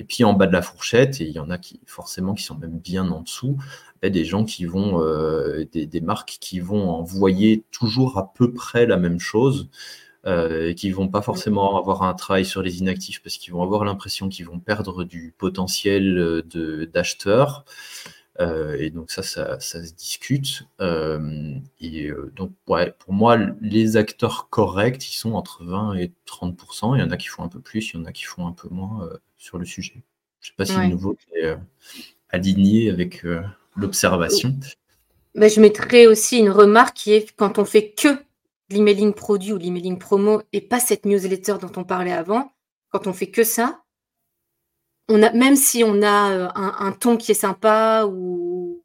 Et 0.00 0.04
puis 0.04 0.24
en 0.24 0.32
bas 0.32 0.46
de 0.46 0.52
la 0.52 0.62
fourchette, 0.62 1.20
et 1.20 1.24
il 1.24 1.32
y 1.32 1.38
en 1.38 1.50
a 1.50 1.58
qui 1.58 1.80
forcément 1.86 2.34
qui 2.34 2.42
sont 2.42 2.56
même 2.56 2.78
bien 2.78 3.08
en 3.10 3.20
dessous, 3.20 3.56
ben, 4.02 4.10
des 4.10 4.24
gens 4.24 4.44
qui 4.44 4.64
vont, 4.64 5.00
euh, 5.00 5.64
des, 5.72 6.00
marques 6.00 6.38
qui 6.40 6.60
vont 6.60 6.90
envoyer 6.90 7.64
toujours 7.70 8.18
à 8.18 8.32
peu 8.34 8.52
près 8.52 8.86
la 8.86 8.96
même 8.96 9.20
chose. 9.20 9.68
Euh, 10.26 10.70
et 10.70 10.74
qui 10.74 10.90
vont 10.90 11.08
pas 11.08 11.20
forcément 11.20 11.76
avoir 11.76 12.02
un 12.02 12.14
travail 12.14 12.46
sur 12.46 12.62
les 12.62 12.78
inactifs 12.78 13.22
parce 13.22 13.36
qu'ils 13.36 13.52
vont 13.52 13.62
avoir 13.62 13.84
l'impression 13.84 14.30
qu'ils 14.30 14.46
vont 14.46 14.58
perdre 14.58 15.04
du 15.04 15.34
potentiel 15.36 16.16
euh, 16.16 16.86
d'acheteurs. 16.86 17.66
Euh, 18.40 18.76
et 18.78 18.90
donc 18.90 19.10
ça, 19.10 19.22
ça, 19.22 19.60
se 19.60 19.92
discute. 19.94 20.64
Euh, 20.80 21.54
et 21.80 22.08
euh, 22.08 22.32
donc 22.34 22.52
ouais, 22.66 22.92
pour 22.98 23.12
moi, 23.12 23.38
les 23.60 23.96
acteurs 23.96 24.48
corrects, 24.50 25.08
ils 25.08 25.14
sont 25.14 25.34
entre 25.34 25.64
20 25.64 25.94
et 25.94 26.12
30 26.26 26.58
Il 26.94 27.00
y 27.00 27.02
en 27.02 27.10
a 27.10 27.16
qui 27.16 27.28
font 27.28 27.44
un 27.44 27.48
peu 27.48 27.60
plus, 27.60 27.92
il 27.92 27.98
y 27.98 28.00
en 28.00 28.04
a 28.04 28.12
qui 28.12 28.24
font 28.24 28.46
un 28.46 28.52
peu 28.52 28.68
moins 28.68 29.08
sur 29.38 29.58
le 29.58 29.64
sujet. 29.64 30.02
Je 30.40 30.48
ne 30.48 30.52
sais 30.52 30.56
pas 30.56 30.66
si 30.66 30.76
le 30.76 30.88
nouveau 30.88 31.16
est 31.34 31.56
aligné 32.30 32.90
avec 32.90 33.24
l'observation. 33.76 34.54
Bah, 35.34 35.48
je 35.48 35.60
mettrais 35.60 36.06
aussi 36.06 36.38
une 36.38 36.50
remarque 36.50 36.96
qui 36.96 37.12
est 37.12 37.34
quand 37.36 37.58
on 37.58 37.64
fait 37.64 37.90
que 37.90 38.08
l'emailing 38.70 39.14
produit 39.14 39.52
ou 39.52 39.58
l'emailing 39.58 39.98
promo 39.98 40.42
et 40.52 40.60
pas 40.60 40.80
cette 40.80 41.06
newsletter 41.06 41.56
dont 41.60 41.72
on 41.76 41.84
parlait 41.84 42.12
avant, 42.12 42.52
quand 42.90 43.06
on 43.06 43.12
fait 43.12 43.30
que 43.30 43.44
ça, 43.44 43.83
on 45.08 45.22
a, 45.22 45.32
même 45.32 45.56
si 45.56 45.84
on 45.84 46.02
a 46.02 46.32
euh, 46.32 46.48
un, 46.54 46.92
ton 46.92 47.16
qui 47.16 47.32
est 47.32 47.34
sympa 47.34 48.06
ou, 48.06 48.82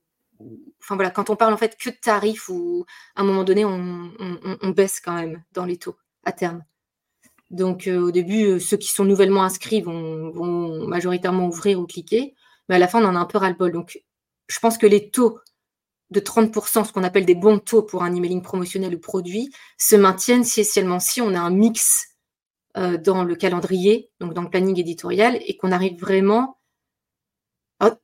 enfin 0.82 0.95
voilà, 0.95 1.12
quand 1.12 1.29
on 1.29 1.36
parle 1.36 1.53
en 1.53 1.58
fait 1.58 1.77
que 1.77 1.89
de 1.89 1.95
tarifs 1.95 2.49
ou 2.49 2.86
à 3.15 3.21
un 3.21 3.23
moment 3.23 3.43
donné 3.43 3.65
on, 3.65 4.69
baisse 4.75 4.99
quand 4.99 5.13
même 5.13 5.43
dans 5.53 5.65
les 5.65 5.77
taux 5.77 5.95
à 6.23 6.32
terme. 6.32 6.63
Donc 7.51 7.88
euh, 7.88 7.99
au 7.99 8.12
début, 8.12 8.45
euh, 8.45 8.60
ceux 8.60 8.77
qui 8.77 8.91
sont 8.91 9.05
nouvellement 9.05 9.43
inscrits 9.43 9.82
vont, 9.82 10.88
majoritairement 10.88 11.47
ouvrir 11.47 11.79
ou 11.79 11.88
cliquer, 11.88 12.36
mais 12.67 12.75
à 12.75 12.79
la 12.79 12.88
fin 12.88 13.03
on 13.03 13.08
en 13.08 13.15
a 13.15 13.19
un 13.19 13.25
peu 13.25 13.38
ras-le-bol. 13.38 13.71
Donc 13.71 14.03
je 14.47 14.60
pense 14.60 14.77
que 14.77 14.88
les 14.88 15.10
taux 15.10 15.39
de 16.12 16.19
30%, 16.19 16.86
ce 16.86 16.91
qu'on 16.91 17.03
appelle 17.03 17.25
des 17.25 17.36
bons 17.36 17.60
taux 17.60 17.84
pour 17.84 18.03
un 18.03 18.13
emailing 18.13 18.41
promotionnel 18.41 18.95
ou 18.95 18.99
produit, 18.99 19.51
se 19.77 19.95
maintiennent 19.95 20.43
si 20.43 20.62
essentiellement 20.62 20.99
si 20.99 21.21
on 21.21 21.34
a 21.36 21.39
un 21.39 21.51
mix 21.51 22.10
euh, 22.77 22.97
dans 22.97 23.23
le 23.23 23.36
calendrier, 23.36 24.10
donc 24.19 24.34
dans 24.34 24.41
le 24.41 24.49
planning 24.49 24.79
éditorial, 24.79 25.39
et 25.45 25.58
qu'on 25.58 25.71
arrive 25.71 25.99
vraiment. 25.99 26.60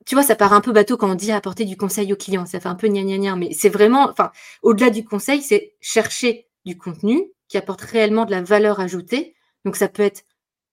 tu 0.06 0.14
vois, 0.14 0.24
ça 0.24 0.36
part 0.36 0.52
un 0.52 0.60
peu 0.60 0.72
bateau 0.72 0.96
quand 0.96 1.10
on 1.10 1.14
dit 1.14 1.32
apporter 1.32 1.64
du 1.64 1.76
conseil 1.76 2.12
au 2.12 2.16
client, 2.16 2.46
ça 2.46 2.60
fait 2.60 2.68
un 2.68 2.74
peu 2.74 2.88
gna 2.88 3.02
gna 3.02 3.18
gna, 3.18 3.36
mais 3.36 3.52
c'est 3.52 3.68
vraiment, 3.68 4.08
enfin, 4.10 4.30
au-delà 4.62 4.90
du 4.90 5.04
conseil, 5.04 5.42
c'est 5.42 5.74
chercher 5.80 6.48
du 6.64 6.76
contenu 6.76 7.30
qui 7.48 7.58
apporte 7.58 7.80
réellement 7.80 8.24
de 8.24 8.30
la 8.32 8.42
valeur 8.42 8.80
ajoutée. 8.80 9.34
Donc 9.64 9.76
ça 9.76 9.88
peut 9.88 10.02
être 10.02 10.22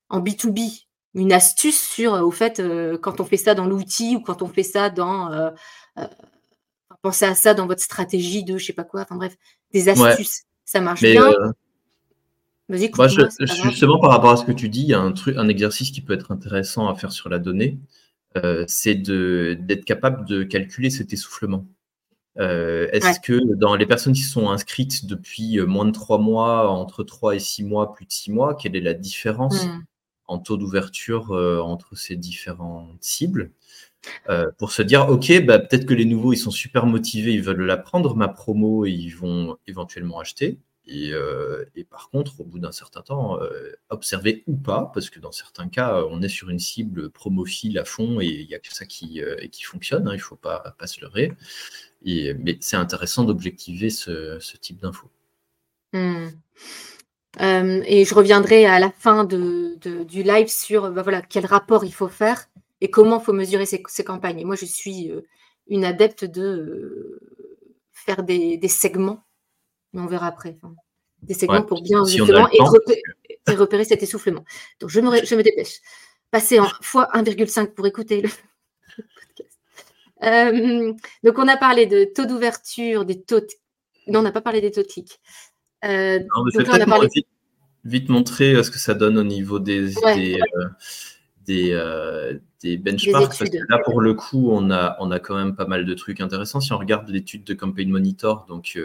en 0.10 0.22
B2B, 0.22 0.86
une 1.16 1.34
astuce 1.34 1.82
sur, 1.82 2.14
au 2.14 2.32
fait, 2.32 2.60
euh, 2.60 2.98
quand 2.98 3.20
on 3.20 3.26
fait 3.26 3.38
ça 3.38 3.56
dans 3.56 3.66
l'outil 3.66 4.16
ou 4.16 4.22
quand 4.22 4.42
on 4.42 4.48
fait 4.48 4.64
ça 4.64 4.90
dans. 4.90 5.32
Euh, 5.32 5.50
pensez 7.04 7.26
à 7.26 7.36
ça 7.36 7.54
dans 7.54 7.68
votre 7.68 7.82
stratégie 7.82 8.44
de 8.44 8.58
je 8.58 8.66
sais 8.66 8.74
pas 8.74 8.84
quoi, 8.84 9.02
enfin 9.02 9.16
bref, 9.16 9.36
des 9.72 9.90
astuces. 9.90 10.44
Ça 10.66 10.82
marche 10.82 11.02
bien. 11.02 11.32
Justement, 12.70 14.00
par 14.00 14.12
rapport 14.12 14.32
à 14.32 14.38
ce 14.38 14.46
que 14.46 14.52
tu 14.52 14.70
dis, 14.70 14.82
il 14.82 14.88
y 14.88 14.94
a 14.94 15.00
un, 15.00 15.12
truc, 15.12 15.38
un 15.38 15.48
exercice 15.48 15.92
qui 15.92 16.02
peut 16.02 16.14
être 16.14 16.32
intéressant 16.32 16.88
à 16.88 16.96
faire 16.96 17.12
sur 17.12 17.30
la 17.30 17.40
donnée, 17.40 17.80
euh, 18.38 18.64
c'est 18.68 18.96
d'être 18.96 19.86
capable 19.86 20.26
de 20.26 20.44
calculer 20.44 20.90
cet 20.90 21.14
essoufflement. 21.14 21.66
Euh, 22.40 22.88
est-ce 22.92 23.20
que 23.20 23.40
dans 23.56 23.76
les 23.76 23.86
personnes 23.86 24.14
qui 24.14 24.22
sont 24.22 24.50
inscrites 24.50 25.06
depuis 25.06 25.60
euh, 25.60 25.68
moins 25.68 25.86
de 25.86 25.92
trois 25.92 26.18
mois, 26.18 26.68
entre 26.70 27.04
trois 27.04 27.36
et 27.36 27.40
six 27.40 27.64
mois, 27.64 27.94
plus 27.94 28.06
de 28.06 28.12
six 28.12 28.32
mois, 28.32 28.56
quelle 28.56 28.76
est 28.76 28.82
la 28.82 28.96
différence 28.96 29.68
hmm. 29.68 29.84
en 30.26 30.40
taux 30.40 30.58
d'ouverture 30.58 31.32
entre 31.64 31.96
ces 31.96 32.16
différentes 32.16 32.98
cibles? 33.02 33.52
Pour 34.58 34.72
se 34.72 34.82
dire, 34.82 35.10
OK, 35.10 35.46
bah, 35.46 35.60
peut-être 35.60 35.86
que 35.86 35.94
les 35.94 36.06
nouveaux, 36.06 36.34
ils 36.34 36.38
sont 36.38 36.52
super 36.52 36.86
motivés, 36.86 37.34
ils 37.34 37.44
veulent 37.44 37.66
la 37.66 37.78
prendre, 37.78 38.16
ma 38.16 38.30
promo, 38.30 38.86
et 38.86 38.92
ils 38.92 39.16
vont 39.16 39.58
éventuellement 39.68 40.20
acheter. 40.20 40.58
Euh, 40.90 41.66
et, 41.76 41.84
par 41.84 42.10
contre, 42.10 42.42
au 42.42 42.44
bout 42.44 42.60
d'un 42.60 42.72
certain 42.72 43.02
temps, 43.02 43.42
euh, 43.42 43.72
observer 43.90 44.44
ou 44.48 44.56
pas, 44.56 44.92
parce 44.94 45.10
que 45.10 45.20
dans 45.20 45.32
certains 45.32 45.70
cas, 45.70 46.04
on 46.10 46.22
est 46.22 46.30
sur 46.30 46.50
une 46.50 46.60
cible 46.60 47.10
promophile 47.10 47.80
à 47.80 47.86
fond 47.86 48.20
et 48.20 48.26
il 48.26 48.48
n'y 48.48 48.56
a 48.56 48.60
que 48.60 48.74
ça 48.74 48.86
qui, 48.86 49.22
euh, 49.22 49.36
qui 49.48 49.64
fonctionne, 49.64 50.08
hein, 50.08 50.14
il 50.14 50.18
ne 50.18 50.22
faut 50.22 50.36
pas, 50.36 50.76
pas 50.78 50.88
se 50.88 51.00
leurrer. 51.02 51.32
Mais 52.06 52.58
c'est 52.60 52.76
intéressant 52.76 53.24
d'objectiver 53.24 53.90
ce, 53.90 54.40
type 54.58 54.82
d'infos. 54.82 55.10
Hmm. 55.94 56.30
et 57.40 58.04
je 58.04 58.16
reviendrai 58.16 58.66
à 58.66 58.80
la 58.80 58.90
fin 58.92 59.26
du 59.26 59.78
live 60.12 60.48
sur 60.48 60.90
bah 60.90 61.22
quel 61.30 61.46
rapport 61.46 61.86
il 61.86 61.94
faut 61.94 62.08
faire 62.08 62.46
et 62.82 62.90
comment 62.90 63.20
il 63.20 63.24
faut 63.24 63.32
mesurer 63.32 63.68
ces, 63.68 64.04
campagnes. 64.04 64.40
Et 64.40 64.46
moi, 64.46 64.56
je 64.56 64.66
suis 64.66 65.12
une 65.68 65.86
adepte 65.86 66.26
de 66.26 67.22
faire 67.94 68.24
des 68.24 68.68
segments 68.68 69.24
mais 69.94 70.02
on 70.02 70.08
verra 70.08 70.28
après. 70.28 70.58
des 71.22 71.34
segments 71.34 71.62
pour 71.62 71.82
bien 71.82 72.04
justement 72.06 72.50
et, 72.52 73.54
repérer, 73.54 73.86
cet 73.86 74.04
essoufflement. 74.04 74.44
Donc 74.80 74.90
je 74.90 75.00
me, 75.00 75.24
je 75.24 75.36
me 75.36 75.44
dépêche. 75.44 75.80
Passer 76.32 76.60
en 76.60 76.66
x1,5 76.66 77.74
pour 77.74 77.86
écouter 77.86 78.22
le, 78.22 78.30
podcast. 78.98 79.60
Euh, 80.24 80.94
donc 81.24 81.38
on 81.38 81.48
a 81.48 81.58
parlé 81.58 81.86
de 81.86 82.06
taux 82.06 82.26
d'ouverture, 82.26 83.06
des 83.06 83.22
taux 83.22 83.40
de... 83.40 83.48
Non, 84.08 84.20
on 84.20 84.24
n'a 84.24 84.32
pas 84.32 84.42
parlé 84.42 84.60
des 84.60 84.72
taux 84.72 84.82
de 84.82 84.88
clic. 84.88 85.20
Euh, 85.86 86.20
donc 86.20 86.68
on 86.68 86.74
a 86.74 86.86
parlé... 86.86 87.08
vite, 87.84 88.10
montrer 88.10 88.56
euh, 88.56 88.64
ce 88.64 88.72
que 88.72 88.80
ça 88.80 88.94
donne 88.94 89.18
au 89.18 89.24
niveau 89.24 89.60
des, 89.60 89.94
des, 90.16 90.40
des, 91.46 92.78
benchmarks. 92.78 93.38
parce 93.38 93.50
que 93.50 93.58
là, 93.70 93.80
pour 93.86 94.02
le 94.02 94.14
coup, 94.14 94.50
on 94.50 94.72
a, 94.72 94.96
on 95.00 95.12
a 95.12 95.20
quand 95.20 95.36
même 95.36 95.56
pas 95.56 95.68
mal 95.68 95.86
de 95.86 95.94
trucs 95.94 96.20
intéressants. 96.20 96.62
Si 96.62 96.74
on 96.74 96.78
regarde 96.78 97.10
l'étude 97.10 97.44
de 97.44 97.54
Campaign 97.54 97.90
Monitor, 97.90 98.46
donc 98.48 98.78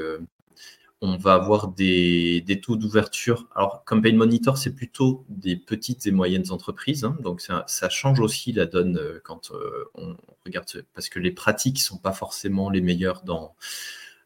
on 1.00 1.16
va 1.16 1.34
avoir 1.34 1.68
des, 1.68 2.60
taux 2.62 2.76
d'ouverture. 2.76 3.46
Alors, 3.54 3.84
Campaign 3.84 4.16
Monitor, 4.16 4.58
c'est 4.58 4.74
plutôt 4.74 5.24
des 5.28 5.56
petites 5.56 6.06
et 6.06 6.10
moyennes 6.10 6.50
entreprises. 6.50 7.04
Hein. 7.04 7.16
donc, 7.20 7.40
ça, 7.40 7.88
change 7.88 8.20
aussi 8.20 8.52
la 8.52 8.66
donne 8.66 8.98
euh, 8.98 9.20
quand 9.22 9.52
euh, 9.52 9.84
on 9.94 10.16
regarde, 10.44 10.66
parce 10.94 11.08
que 11.08 11.20
les 11.20 11.30
pratiques 11.30 11.76
ne 11.76 11.82
sont 11.82 11.98
pas 11.98 12.12
forcément 12.12 12.68
les 12.68 12.80
meilleures 12.80 13.22
dans, 13.22 13.54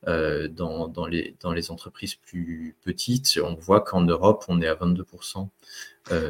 euh, 0.08 0.48
dans, 0.48 1.06
les, 1.06 1.36
dans 1.40 1.52
les 1.52 1.70
entreprises 1.70 2.14
plus 2.14 2.76
petites. 2.82 3.38
On 3.42 3.54
voit 3.54 3.82
qu'en 3.82 4.02
Europe, 4.02 4.44
on 4.48 4.62
est 4.62 4.68
à 4.68 4.74
22%. 4.74 5.48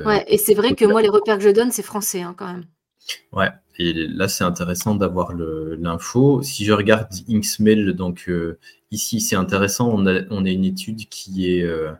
ouais, 0.04 0.24
et 0.26 0.38
c'est 0.38 0.54
vrai 0.54 0.74
que 0.74 0.84
moi, 0.84 1.02
les 1.02 1.08
repères 1.08 1.38
que 1.38 1.44
je 1.44 1.50
donne, 1.50 1.70
c'est 1.70 1.82
français 1.82 2.22
hein, 2.22 2.34
quand 2.36 2.52
même. 2.52 2.64
Ouais, 3.32 3.48
et 3.78 3.92
là 3.92 4.28
c'est 4.28 4.44
intéressant 4.44 4.94
d'avoir 4.94 5.32
l'info. 5.34 6.42
Si 6.42 6.64
je 6.64 6.72
regarde 6.72 7.08
Inksmail, 7.28 7.94
donc 7.94 8.26
euh, 8.28 8.58
ici 8.92 9.20
c'est 9.20 9.36
intéressant, 9.36 9.90
on 9.92 10.06
a, 10.06 10.50
une 10.50 10.64
étude 10.64 11.08
qui 11.08 11.50
est, 11.52 11.62
euh, 11.62 11.92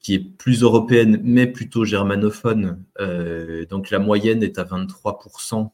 qui 0.00 0.14
est 0.14 0.20
plus 0.20 0.62
européenne 0.62 1.20
mais 1.24 1.46
plutôt 1.46 1.84
germanophone. 1.84 2.84
Euh, 3.00 3.64
donc 3.66 3.90
la 3.90 3.98
moyenne 3.98 4.42
est 4.42 4.58
à 4.58 4.64
23% 4.64 5.70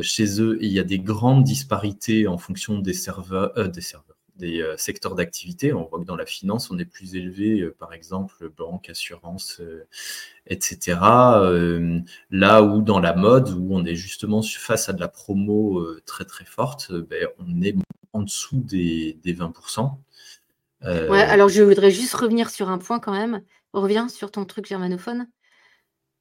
chez 0.00 0.40
eux 0.40 0.58
il 0.62 0.72
y 0.72 0.78
a 0.78 0.84
des 0.84 0.98
grandes 0.98 1.44
disparités 1.44 2.26
en 2.26 2.38
fonction 2.38 2.78
des 2.78 2.94
serveurs, 2.94 3.52
des 3.68 3.82
serveurs 3.82 4.07
des 4.38 4.62
euh, 4.62 4.76
secteurs 4.76 5.14
d'activité. 5.14 5.72
On 5.72 5.84
voit 5.84 5.98
que 5.98 6.04
dans 6.04 6.16
la 6.16 6.26
finance, 6.26 6.70
on 6.70 6.78
est 6.78 6.84
plus 6.84 7.16
élevé, 7.16 7.60
euh, 7.60 7.74
par 7.78 7.92
exemple, 7.92 8.48
banque, 8.56 8.88
assurance, 8.88 9.60
euh, 9.60 9.86
etc. 10.46 10.98
là 12.30 12.62
où 12.62 12.80
dans 12.80 13.00
la 13.00 13.14
mode, 13.14 13.50
où 13.50 13.68
on 13.72 13.84
est 13.84 13.94
justement 13.94 14.40
face 14.42 14.88
à 14.88 14.92
de 14.92 15.00
la 15.00 15.08
promo 15.08 15.84
très 16.06 16.24
très 16.24 16.44
forte, 16.44 16.92
ben, 16.92 17.28
on 17.38 17.60
est 17.62 17.74
en 18.12 18.22
dessous 18.22 18.56
des, 18.56 19.18
20%. 19.24 19.98
Ouais, 20.84 21.20
alors 21.20 21.48
je 21.48 21.62
voudrais 21.62 21.90
juste 21.90 22.14
revenir 22.14 22.50
sur 22.50 22.70
un 22.70 22.78
point 22.78 23.00
quand 23.00 23.12
même. 23.12 23.42
Reviens 23.72 24.08
sur 24.08 24.30
ton 24.30 24.44
truc 24.44 24.66
germanophone 24.66 25.28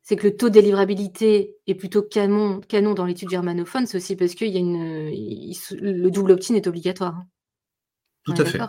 c'est 0.08 0.15
que 0.15 0.25
le 0.25 0.38
taux 0.38 0.47
de 0.47 0.53
délivrabilité 0.53 1.58
est 1.67 1.75
plutôt 1.75 2.01
canon, 2.01 2.62
canon 2.62 2.93
dans 2.93 3.03
l'étude 3.03 3.30
germanophone, 3.30 3.86
c'est 3.88 3.97
aussi 3.97 4.15
parce 4.15 4.36
que 4.36 4.45
le 4.45 6.10
double 6.10 6.32
opt-in 6.32 6.56
est 6.56 6.65
obligatoire. 6.65 7.25
Tout 8.27 8.41
à 8.41 8.45
fait. 8.45 8.59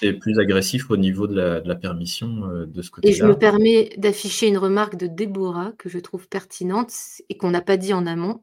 c'est 0.00 0.12
plus 0.12 0.38
agressif 0.38 0.90
au 0.90 0.96
niveau 0.96 1.26
de 1.26 1.34
la, 1.34 1.74
permission 1.74 2.46
euh, 2.46 2.66
de 2.66 2.80
ce 2.80 2.90
côté-là. 2.90 3.12
Et 3.12 3.16
je 3.16 3.24
me 3.24 3.36
permets 3.36 3.90
d'afficher 3.98 4.46
une 4.46 4.58
remarque 4.58 4.96
de 4.96 5.08
Déborah 5.08 5.72
que 5.78 5.88
je 5.88 5.98
trouve 5.98 6.28
pertinente 6.28 6.92
et 7.28 7.36
qu'on 7.36 7.50
n'a 7.50 7.60
pas 7.60 7.76
dit 7.76 7.92
en 7.92 8.06
amont. 8.06 8.42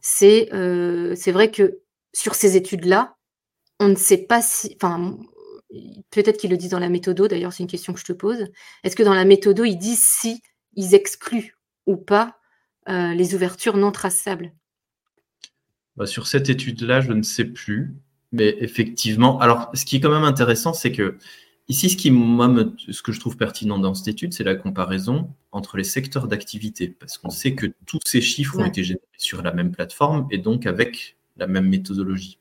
C'est 0.00 0.52
euh, 0.52 1.14
vrai 1.28 1.50
que 1.50 1.78
sur 2.12 2.34
ces 2.34 2.56
études-là, 2.56 3.16
on 3.80 3.88
ne 3.88 3.94
sait 3.94 4.18
pas 4.18 4.42
si. 4.42 4.76
Enfin, 4.76 5.16
peut-être 6.10 6.38
qu'ils 6.38 6.50
le 6.50 6.56
disent 6.56 6.70
dans 6.70 6.78
la 6.78 6.88
méthodo, 6.88 7.28
d'ailleurs, 7.28 7.52
c'est 7.52 7.62
une 7.62 7.68
question 7.68 7.92
que 7.92 8.00
je 8.00 8.04
te 8.04 8.12
pose. 8.12 8.46
Est-ce 8.84 8.96
que 8.96 9.02
dans 9.02 9.14
la 9.14 9.24
méthodo, 9.24 9.64
ils 9.64 9.78
disent 9.78 10.04
si 10.04 10.42
ils 10.74 10.94
excluent 10.94 11.56
ou 11.86 11.96
pas 11.96 12.38
euh, 12.88 13.14
les 13.14 13.34
ouvertures 13.34 13.76
non 13.76 13.92
traçables? 13.92 14.52
Bah, 15.96 16.06
Sur 16.06 16.26
cette 16.26 16.48
étude-là, 16.48 17.00
je 17.00 17.12
ne 17.12 17.22
sais 17.22 17.44
plus. 17.44 17.94
Mais 18.32 18.56
effectivement, 18.60 19.38
alors 19.40 19.70
ce 19.74 19.84
qui 19.84 19.96
est 19.96 20.00
quand 20.00 20.10
même 20.10 20.24
intéressant, 20.24 20.72
c'est 20.72 20.92
que 20.92 21.18
ici, 21.68 21.90
ce, 21.90 21.96
qui, 21.96 22.10
moi, 22.10 22.52
ce 22.90 23.02
que 23.02 23.12
je 23.12 23.20
trouve 23.20 23.36
pertinent 23.36 23.78
dans 23.78 23.94
cette 23.94 24.08
étude, 24.08 24.32
c'est 24.32 24.44
la 24.44 24.54
comparaison 24.54 25.30
entre 25.52 25.76
les 25.76 25.84
secteurs 25.84 26.28
d'activité, 26.28 26.88
parce 26.88 27.18
qu'on 27.18 27.30
sait 27.30 27.54
que 27.54 27.66
tous 27.86 28.00
ces 28.04 28.20
chiffres 28.20 28.58
ont 28.58 28.64
été 28.64 28.84
générés 28.84 29.02
sur 29.18 29.42
la 29.42 29.52
même 29.52 29.70
plateforme 29.70 30.26
et 30.30 30.38
donc 30.38 30.66
avec 30.66 31.16
la 31.36 31.46
même 31.46 31.68
méthodologie. 31.68 32.38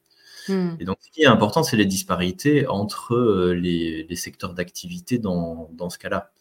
Hmm. 0.48 0.72
Et 0.80 0.86
donc, 0.86 0.98
ce 1.02 1.12
qui 1.12 1.22
est 1.22 1.28
important, 1.28 1.62
c'est 1.64 1.78
les 1.78 1.86
disparités 1.86 2.68
entre 2.68 3.14
euh, 3.14 3.54
les, 3.54 4.16
secteurs 4.16 4.54
d'activité 4.54 5.20
dans, 5.20 5.70
dans, 5.74 5.90
ce 5.90 6.00
cas-là. 6.00 6.32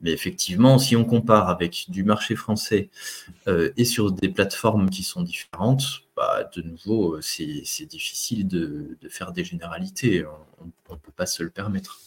Mais 0.00 0.12
effectivement, 0.12 0.78
si 0.78 0.94
on 0.94 1.04
compare 1.04 1.48
avec 1.48 1.86
du 1.88 2.04
marché 2.04 2.36
français 2.36 2.90
euh, 3.48 3.72
et 3.78 3.84
sur 3.84 4.12
des 4.12 4.28
plateformes 4.28 4.90
qui 4.90 5.02
sont 5.02 5.22
différentes, 5.22 6.05
bah, 6.16 6.48
de 6.54 6.62
nouveau, 6.62 7.16
euh, 7.16 7.20
c'est 7.20 7.86
difficile 7.86 8.48
de, 8.48 8.96
faire 9.08 9.32
des 9.32 9.44
généralités. 9.44 10.24
On 10.58 10.64
ne 10.64 10.98
peut 10.98 11.12
pas 11.14 11.26
se 11.26 11.42
le 11.42 11.50
permettre. 11.50 12.00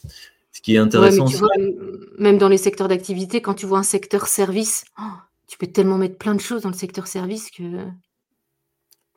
Ce 0.52 0.62
qui 0.62 0.76
est 0.76 0.80
intéressant. 0.80 1.28
même 2.18 2.38
dans 2.38 2.50
les 2.50 2.58
secteurs 2.58 2.88
d'activité, 2.88 3.42
quand 3.42 3.54
tu 3.54 3.66
vois 3.66 3.80
un 3.80 3.84
secteur 3.84 4.28
service, 4.28 4.84
oh, 5.00 5.04
tu 5.48 5.58
peux 5.58 5.68
tellement 5.68 5.98
mettre 5.98 6.18
plein 6.18 6.36
de 6.36 6.42
choses 6.42 6.64
dans 6.64 6.70
le 6.70 6.76
secteur 6.76 7.08
service 7.08 7.52
que 7.52 7.64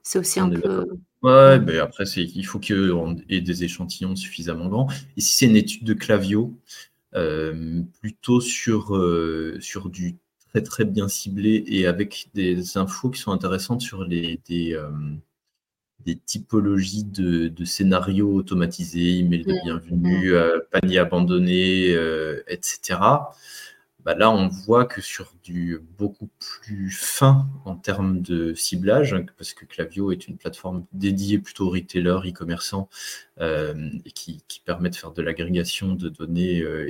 c'est 0.03 0.19
aussi 0.19 0.41
un 0.41 0.51
peu. 0.51 0.87
Ouais, 1.23 1.61
mais 1.61 1.79
après, 1.79 2.05
il 2.05 2.45
faut 2.45 2.61
y 2.61 3.37
ait 3.37 3.41
des 3.41 3.65
échantillons 3.65 4.17
suffisamment 4.17 4.69
grands. 4.69 4.89
Et 5.17 5.21
si 5.21 5.35
c'est 5.35 5.47
une 5.47 5.57
étude 5.57 5.85
de 5.85 5.95
Clavio, 5.95 6.55
euh, 7.15 7.83
plutôt 8.01 8.41
sur, 8.41 8.97
euh, 8.97 9.59
sur 9.61 9.91
du 9.91 10.17
très 10.53 10.63
très 10.63 10.85
bien 10.85 11.09
ciblé 11.09 11.65
et 11.67 11.87
avec 11.87 12.29
des 12.35 12.77
infos 12.77 13.11
qui 13.11 13.21
sont 13.21 13.33
intéressantes 13.33 13.81
sur 13.81 14.05
les, 14.05 14.41
des, 14.47 14.75
euh, 14.75 14.91
des 16.05 16.17
typologies 16.17 17.05
de, 17.05 17.49
de, 17.49 17.65
scénarios 17.65 18.35
automatisés, 18.35 19.19
email 19.19 19.45
de 19.45 19.55
bienvenue, 19.65 20.35
panier 20.71 20.99
abandonné, 20.99 21.97
etc. 22.49 22.99
Bah 24.05 24.17
là, 24.17 24.31
on 24.33 24.49
voit 24.49 24.85
que 24.85 25.01
sur 25.01 25.33
du 25.45 25.81
beaucoup 25.97 26.29
plus 26.41 26.91
fin 26.91 27.47
en 27.65 27.77
termes 27.77 28.21
de 28.21 28.53
ciblage, 28.53 29.17
parce 29.39 29.55
que 29.55 29.65
Clavio 29.65 30.11
est 30.11 30.27
une 30.27 30.37
plateforme 30.37 30.85
dédiée 30.93 31.39
plutôt 31.39 31.69
aux 31.69 31.71
retailers, 31.71 32.29
e-commerçants, 32.29 32.89
euh, 33.41 33.91
et 34.05 34.11
qui, 34.11 34.43
permet 34.65 34.91
de 34.91 34.97
faire 34.97 35.13
de 35.13 35.23
l'agrégation 35.23 35.95
de 35.95 36.09
données 36.09 36.61
euh, 36.63 36.89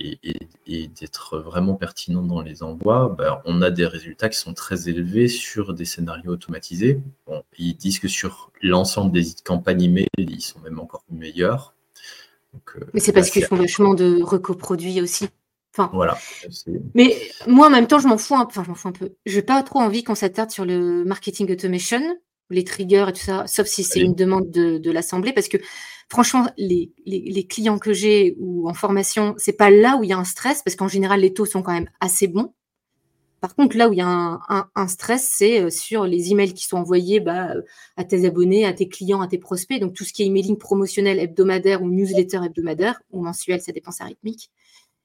et, 0.00 0.88
d'être 0.88 1.38
vraiment 1.38 1.74
pertinent 1.74 2.22
dans 2.22 2.40
les 2.40 2.62
envois, 2.62 3.14
bah, 3.16 3.42
on 3.44 3.62
a 3.62 3.70
des 3.70 3.86
résultats 3.86 4.28
qui 4.28 4.38
sont 4.38 4.54
très 4.54 4.88
élevés 4.88 5.28
sur 5.28 5.72
des 5.72 5.84
scénarios 5.84 6.32
automatisés. 6.32 7.00
ils 7.58 7.76
disent 7.76 8.00
que 8.00 8.08
sur 8.08 8.50
l'ensemble 8.60 9.12
des 9.12 9.26
campagnes 9.44 9.82
email, 9.82 10.08
ils 10.18 10.40
sont 10.40 10.60
même 10.60 10.80
encore 10.80 11.04
meilleurs. 11.10 11.74
Euh, 12.54 12.80
Mais 12.92 13.00
c'est 13.00 13.12
parce 13.12 13.30
qu'ils 13.30 13.44
font 13.44 13.56
vachement 13.56 13.94
de 13.94 14.22
recoproduits 14.22 15.00
aussi. 15.00 15.28
Enfin, 15.74 15.90
voilà. 15.94 16.18
Mais 16.94 17.16
moi, 17.46 17.68
en 17.68 17.70
même 17.70 17.86
temps, 17.86 17.98
je 17.98 18.06
m'en 18.06 18.18
fous, 18.18 18.34
un... 18.34 18.44
enfin, 18.44 18.62
je 18.62 18.68
m'en 18.68 18.74
fous 18.74 18.88
un 18.88 18.92
peu. 18.92 19.14
Je 19.24 19.36
n'ai 19.36 19.42
pas 19.42 19.62
trop 19.62 19.80
envie 19.80 20.04
qu'on 20.04 20.14
s'attarde 20.14 20.50
sur 20.50 20.66
le 20.66 21.04
marketing 21.04 21.50
automation, 21.50 22.02
les 22.50 22.64
triggers 22.64 23.06
et 23.08 23.12
tout 23.12 23.20
ça, 23.20 23.46
sauf 23.46 23.66
si 23.66 23.82
c'est 23.82 24.00
une 24.00 24.14
demande 24.14 24.50
de, 24.50 24.90
l'Assemblée, 24.90 25.32
parce 25.32 25.48
que 25.48 25.56
franchement, 26.10 26.46
les, 26.58 26.92
clients 27.48 27.78
que 27.78 27.92
j'ai 27.92 28.36
ou 28.38 28.68
en 28.68 28.74
formation, 28.74 29.34
c'est 29.38 29.54
pas 29.54 29.70
là 29.70 29.96
où 29.96 30.04
il 30.04 30.10
y 30.10 30.12
a 30.12 30.18
un 30.18 30.24
stress, 30.24 30.62
parce 30.62 30.76
qu'en 30.76 30.88
général, 30.88 31.20
les 31.20 31.32
taux 31.32 31.46
sont 31.46 31.62
quand 31.62 31.72
même 31.72 31.88
assez 32.00 32.28
bons. 32.28 32.52
Par 33.40 33.56
contre, 33.56 33.76
là 33.76 33.88
où 33.88 33.92
il 33.92 33.98
y 33.98 34.02
a 34.02 34.38
un, 34.76 34.88
stress, 34.88 35.28
c'est 35.28 35.62
euh, 35.62 35.68
sur 35.68 36.06
les 36.06 36.30
emails 36.30 36.54
qui 36.54 36.64
sont 36.64 36.76
envoyés 36.76 37.18
bah, 37.18 37.48
à 37.96 38.04
tes 38.04 38.24
abonnés, 38.24 38.64
à 38.64 38.72
tes 38.72 38.88
clients, 38.88 39.20
à 39.20 39.26
tes 39.26 39.38
prospects. 39.38 39.80
Donc, 39.80 39.94
tout 39.94 40.04
ce 40.04 40.12
qui 40.12 40.22
est 40.22 40.26
emailing 40.26 40.56
promotionnel 40.56 41.18
hebdomadaire 41.18 41.82
ou 41.82 41.90
newsletter 41.90 42.38
hebdomadaire 42.44 43.02
ou 43.10 43.20
mensuel, 43.24 43.60
ça 43.60 43.72
dépend, 43.72 43.90
c'est 43.90 44.04
rythmique. 44.04 44.52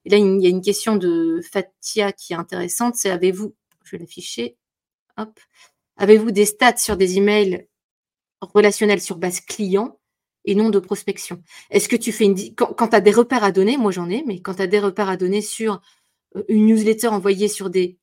Et 0.08 0.10
là, 0.10 0.17
il 0.20 0.41
y 0.41 0.46
a 0.46 0.50
une 0.50 0.62
question 0.62 0.96
de 0.96 1.41
Fatia 1.41 2.13
qui 2.13 2.32
est 2.32 2.38
intéressante, 2.38 2.96
c'est 2.96 3.10
avez-vous, 3.10 3.54
je 3.84 3.91
vais 3.91 3.98
l'afficher, 3.98 4.56
hop, 5.17 5.38
avez-vous 5.98 6.32
des 6.32 6.46
stats 6.46 6.78
sur 6.78 6.96
des 6.96 7.17
emails 7.17 7.67
relationnels 8.39 9.02
sur 9.02 9.17
base 9.17 9.41
client 9.41 10.00
et 10.46 10.56
non 10.56 10.70
de 10.70 10.80
prospection? 10.80 11.43
Est-ce 11.72 11.89
que 11.89 11.98
tu 11.98 12.13
fais 12.13 12.24
une... 12.24 12.56
Quand, 12.56 12.88
tu 12.88 12.96
as 12.96 13.02
des 13.02 13.12
repères 13.12 13.43
à 13.43 13.52
donner, 13.52 13.76
moi 13.76 13.91
j'en 13.91 14.10
ai, 14.10 14.24
mais 14.26 14.39
quand 14.39 14.54
tu 14.54 14.62
as 14.62 14.67
des 14.67 14.80
repères 14.80 15.10
à 15.10 15.17
donner 15.17 15.41
sur 15.41 15.82
euh, 16.38 16.43
une 16.48 16.67
newsletter 16.67 17.10
envoyée 17.10 17.50
sur 17.50 17.70
des 17.70 17.98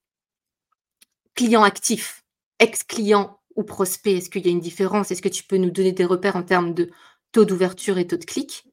clients 1.34 1.62
actifs, 1.62 2.22
ex-clients 2.58 3.40
ou 3.56 3.62
prospects, 3.62 4.18
est-ce 4.18 4.28
qu'il 4.28 4.44
y 4.44 4.50
a 4.50 4.52
une 4.52 4.60
différence? 4.60 5.10
Est-ce 5.10 5.22
que 5.22 5.30
tu 5.30 5.42
peux 5.42 5.56
nous 5.56 5.70
donner 5.70 5.92
des 5.92 6.04
repères 6.04 6.36
en 6.36 6.42
termes 6.42 6.74
de 6.74 6.90
taux 7.32 7.46
d'ouverture 7.46 7.96
et 7.96 8.06
taux 8.06 8.18
de 8.18 8.26
clic 8.26 8.66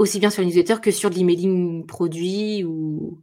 aussi 0.00 0.18
bien 0.18 0.30
sur 0.30 0.42
newsletter 0.42 0.76
que 0.82 0.90
sur 0.90 1.10
l'emailing 1.10 1.84
produit 1.86 2.64
ou 2.64 3.20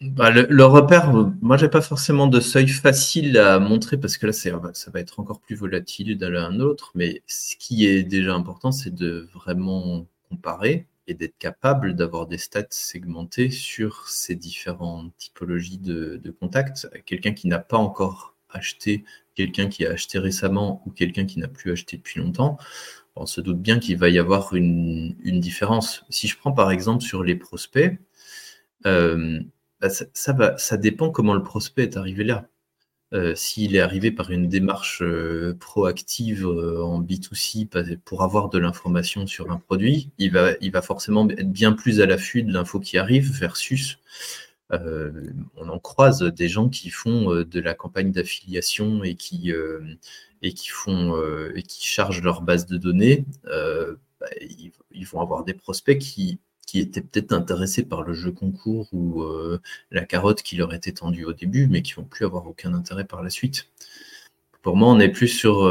bah, 0.00 0.30
le, 0.30 0.64
repère, 0.64 1.12
moi 1.42 1.58
j'ai 1.58 1.68
pas 1.68 1.82
forcément 1.82 2.26
de 2.28 2.40
seuil 2.40 2.68
facile 2.68 3.36
à 3.36 3.58
montrer 3.58 3.98
parce 3.98 4.16
que 4.16 4.26
là 4.26 4.32
ça 4.32 4.90
va 4.90 5.00
être 5.00 5.18
encore 5.20 5.40
plus 5.40 5.56
volatile 5.56 6.16
d'un 6.16 6.34
à 6.36 6.46
un 6.46 6.60
autre, 6.60 6.92
mais 6.94 7.22
ce 7.26 7.56
qui 7.56 7.84
est 7.84 8.04
déjà 8.04 8.32
important 8.34 8.70
c'est 8.70 8.94
de 8.94 9.28
vraiment 9.34 10.06
comparer 10.30 10.86
et 11.08 11.14
d'être 11.14 11.36
capable 11.36 11.96
d'avoir 11.96 12.28
des 12.28 12.38
stats 12.38 12.64
segmentés 12.70 13.50
sur 13.50 14.08
ces 14.08 14.36
différentes 14.36 15.12
typologies 15.18 15.78
de, 15.78 16.20
de 16.22 16.30
contacts. 16.30 16.88
Quelqu'un 17.04 17.32
qui 17.32 17.48
n'a 17.48 17.58
pas 17.58 17.76
encore 17.76 18.36
acheté, 18.50 19.04
quelqu'un 19.34 19.68
qui 19.68 19.84
a 19.84 19.90
acheté 19.90 20.18
récemment 20.18 20.82
ou 20.86 20.90
quelqu'un 20.90 21.26
qui 21.26 21.40
n'a 21.40 21.48
plus 21.48 21.72
acheté 21.72 21.96
depuis 21.96 22.20
longtemps, 22.20 22.56
on 23.20 23.26
se 23.26 23.40
doute 23.40 23.60
bien 23.60 23.78
qu'il 23.78 23.98
va 23.98 24.08
y 24.08 24.18
avoir 24.18 24.54
une, 24.54 25.14
différence. 25.40 26.04
Si 26.08 26.26
je 26.26 26.38
prends 26.38 26.52
par 26.52 26.70
exemple 26.70 27.04
sur 27.04 27.22
les 27.22 27.36
prospects, 27.36 27.98
euh, 28.86 29.40
bah, 29.80 29.88
ça, 29.90 30.76
dépend 30.76 31.10
comment 31.10 31.34
le 31.34 31.42
prospect 31.42 31.82
est 31.84 31.96
arrivé 31.96 32.24
là. 32.24 32.46
Euh, 33.12 33.34
s'il 33.34 33.74
est 33.74 33.80
arrivé 33.80 34.12
par 34.12 34.30
une 34.30 34.48
démarche 34.48 35.02
euh, 35.02 35.56
proactive 35.58 36.46
en 36.46 37.02
B2C 37.02 37.98
pour 38.04 38.22
avoir 38.22 38.48
de 38.48 38.58
l'information 38.58 39.26
sur 39.26 39.50
un 39.50 39.58
produit, 39.58 40.10
il 40.18 40.32
va, 40.32 40.52
il 40.60 40.70
va 40.70 40.80
forcément 40.80 41.28
être 41.28 41.50
bien 41.50 41.72
plus 41.72 42.00
à 42.00 42.06
l'affût 42.06 42.42
de 42.42 42.52
l'info 42.52 42.80
qui 42.80 42.98
arrive 42.98 43.30
versus 43.32 43.98
on 44.70 45.68
en 45.68 45.78
croise 45.78 46.22
des 46.22 46.48
gens 46.48 46.68
qui 46.68 46.90
font 46.90 47.42
de 47.42 47.60
la 47.60 47.74
campagne 47.74 48.12
d'affiliation 48.12 49.02
et 49.04 49.14
qui, 49.14 49.52
et 50.42 50.54
qui 50.54 50.68
font 50.68 51.16
et 51.54 51.62
qui 51.62 51.84
chargent 51.86 52.22
leur 52.22 52.42
base 52.42 52.66
de 52.66 52.76
données. 52.76 53.24
Bah, 53.44 54.26
ils, 54.90 55.06
vont 55.06 55.20
avoir 55.20 55.44
des 55.44 55.54
prospects 55.54 55.98
qui 55.98 56.38
qui 56.66 56.78
étaient 56.78 57.00
peut-être 57.00 57.32
intéressés 57.32 57.82
par 57.82 58.02
le 58.02 58.12
jeu 58.12 58.30
concours 58.30 58.88
ou 58.92 59.24
la 59.90 60.04
carotte 60.04 60.42
qui 60.42 60.56
leur 60.56 60.72
était 60.72 60.92
tendue 60.92 61.24
au 61.24 61.32
début, 61.32 61.66
mais 61.66 61.82
qui 61.82 61.94
vont 61.94 62.04
plus 62.04 62.24
avoir 62.24 62.46
aucun 62.46 62.74
intérêt 62.74 63.04
par 63.04 63.22
la 63.22 63.30
suite. 63.30 63.68
Pour 64.62 64.76
moi, 64.76 64.88
on 64.88 65.00
est 65.00 65.08
plus 65.08 65.28
sur 65.28 65.68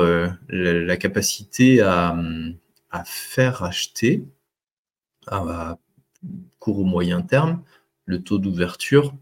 la, 0.49 0.97
capacité 0.97 1.81
à, 1.81 2.17
faire 3.05 3.63
acheter 3.63 4.25
à 5.27 5.77
court 6.59 6.79
ou 6.79 6.83
moyen 6.83 7.21
terme 7.21 7.63
le 8.09 8.21
taux 8.21 8.39
d'ouverture. 8.39 9.13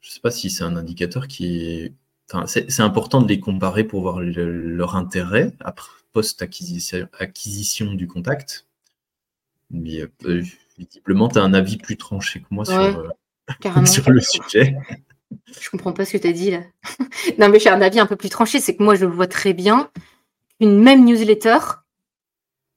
Je 0.00 0.08
ne 0.08 0.12
sais 0.12 0.20
pas 0.20 0.30
si 0.30 0.50
c'est 0.50 0.64
un 0.64 0.76
indicateur 0.76 1.28
qui 1.28 1.62
est 1.62 1.92
c'est 2.46 2.80
important 2.80 3.20
de 3.22 3.28
les 3.28 3.40
comparer 3.40 3.82
pour 3.82 4.02
voir 4.02 4.20
leur 4.20 4.94
intérêt 4.94 5.52
post-acquisition 6.12 7.94
du 7.94 8.06
contact. 8.06 8.66
Mais 9.70 10.02
euh, 10.24 10.42
visiblement, 10.78 11.28
tu 11.28 11.38
as 11.38 11.42
un 11.42 11.54
avis 11.54 11.76
plus 11.76 11.96
tranché 11.96 12.40
que 12.40 12.46
moi 12.50 12.64
sur, 12.64 12.76
euh, 12.76 13.08
le 14.08 14.20
sujet. 14.20 14.76
Je 15.60 15.70
comprends 15.70 15.92
pas 15.92 16.04
ce 16.04 16.12
que 16.12 16.18
tu 16.18 16.28
as 16.28 16.32
dit 16.32 16.50
là. 16.52 16.62
non, 17.38 17.48
mais 17.48 17.58
j'ai 17.58 17.68
un 17.68 17.80
avis 17.80 18.00
un 18.00 18.06
peu 18.06 18.16
plus 18.16 18.30
tranché, 18.30 18.60
c'est 18.60 18.76
que 18.76 18.82
moi 18.82 18.94
je 18.94 19.06
vois 19.06 19.26
très 19.28 19.52
bien 19.52 19.90
une 20.60 20.80
même 20.80 21.04
newsletter. 21.04 21.58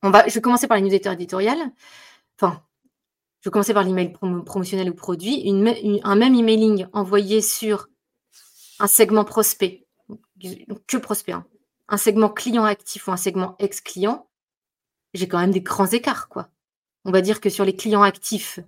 On 0.01 0.09
va, 0.09 0.27
je 0.27 0.33
vais 0.33 0.41
commencer 0.41 0.67
par 0.67 0.77
la 0.77 0.81
newsletter 0.81 1.13
éditoriale. 1.13 1.59
Enfin, 2.39 2.61
je 3.43 3.49
vais 3.49 3.51
commencer 3.51 3.73
par 3.73 3.83
l'email 3.83 4.13
promotionnel 4.13 4.89
ou 4.89 4.93
produit. 4.93 5.43
Un 6.03 6.15
même 6.15 6.33
emailing 6.33 6.87
envoyé 6.93 7.41
sur 7.41 7.89
un 8.79 8.87
segment 8.87 9.25
prospect, 9.25 9.85
que 10.87 10.95
prospect, 10.95 11.33
hein. 11.33 11.45
un 11.89 11.97
segment 11.97 12.29
client 12.29 12.63
actif 12.63 13.05
ou 13.09 13.11
un 13.11 13.17
segment 13.17 13.57
ex-client, 13.59 14.29
j'ai 15.13 15.27
quand 15.27 15.39
même 15.39 15.51
des 15.51 15.59
grands 15.59 15.87
écarts. 15.87 16.29
quoi. 16.29 16.51
On 17.03 17.11
va 17.11 17.19
dire 17.19 17.41
que 17.41 17.49
sur 17.49 17.65
les 17.65 17.75
clients 17.75 18.01
actifs, 18.01 18.61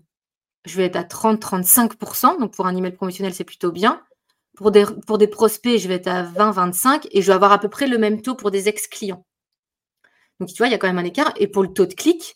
je 0.66 0.76
vais 0.76 0.84
être 0.84 0.98
à 0.98 1.04
30-35%, 1.04 2.38
donc 2.42 2.54
pour 2.54 2.68
un 2.68 2.76
email 2.76 2.92
promotionnel, 2.92 3.34
c'est 3.34 3.46
plutôt 3.46 3.72
bien. 3.72 4.02
Pour 4.58 4.72
des, 4.72 4.86
pour 5.08 5.18
des 5.18 5.28
prospects, 5.28 5.80
je 5.80 5.88
vais 5.88 5.96
être 5.96 6.08
à 6.08 6.24
20-25 6.24 7.08
et 7.12 7.22
je 7.22 7.28
vais 7.28 7.34
avoir 7.34 7.54
à 7.54 7.60
peu 7.60 7.70
près 7.70 7.88
le 7.88 7.98
même 7.98 8.22
taux 8.22 8.36
pour 8.36 8.52
des 8.52 8.68
ex-clients. 8.68 9.26
Donc, 10.42 10.50
tu 10.50 10.58
vois, 10.58 10.68
il 10.68 10.72
y 10.72 10.76
a 10.76 10.78
quand 10.78 10.88
même 10.88 11.00
un 11.00 11.06
écart. 11.06 11.34
Et 11.38 11.48
pour 11.48 11.64
le 11.64 11.72
taux 11.72 11.86
de 11.86 11.94
clic, 11.94 12.36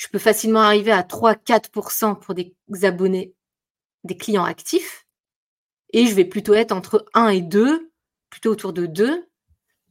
je 0.00 0.08
peux 0.08 0.18
facilement 0.18 0.60
arriver 0.60 0.92
à 0.92 1.02
3-4% 1.02 2.18
pour 2.18 2.34
des 2.34 2.54
abonnés, 2.84 3.34
des 4.04 4.16
clients 4.16 4.44
actifs. 4.44 5.06
Et 5.92 6.06
je 6.06 6.14
vais 6.14 6.24
plutôt 6.24 6.54
être 6.54 6.72
entre 6.72 7.04
1 7.12 7.28
et 7.28 7.42
2, 7.42 7.90
plutôt 8.30 8.50
autour 8.50 8.72
de 8.72 8.86
2, 8.86 9.26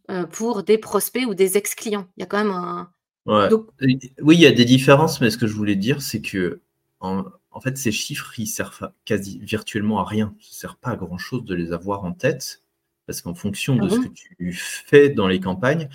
euh, 0.09 0.25
pour 0.25 0.63
des 0.63 0.79
prospects 0.79 1.27
ou 1.27 1.35
des 1.35 1.57
ex-clients. 1.57 2.07
Il 2.17 2.21
y 2.21 2.23
a 2.23 2.25
quand 2.25 2.39
même 2.39 2.49
un. 2.49 2.91
Oui, 3.27 4.35
il 4.35 4.41
y 4.41 4.47
a 4.47 4.51
des 4.51 4.65
différences, 4.65 5.21
mais 5.21 5.29
ce 5.29 5.37
que 5.37 5.45
je 5.45 5.53
voulais 5.53 5.75
dire, 5.75 6.01
c'est 6.01 6.21
que 6.21 6.59
en, 7.01 7.23
fait, 7.61 7.77
ces 7.77 7.91
chiffres, 7.91 8.33
ils 8.39 8.47
servent 8.47 8.91
quasi 9.05 9.37
virtuellement 9.43 9.99
à 9.99 10.05
rien. 10.05 10.33
Ça 10.39 10.49
ne 10.49 10.55
sert 10.55 10.75
pas 10.77 10.89
à 10.89 10.95
grand-chose 10.95 11.45
de 11.45 11.53
les 11.53 11.71
avoir 11.71 12.03
en 12.03 12.13
tête, 12.13 12.63
parce 13.05 13.21
qu'en 13.21 13.35
fonction 13.35 13.75
de 13.75 13.85
ah 13.85 13.89
ce 13.91 13.99
que 13.99 14.07
tu 14.07 14.53
fais 14.53 15.09
dans 15.09 15.27
les 15.27 15.39
campagnes, 15.39 15.87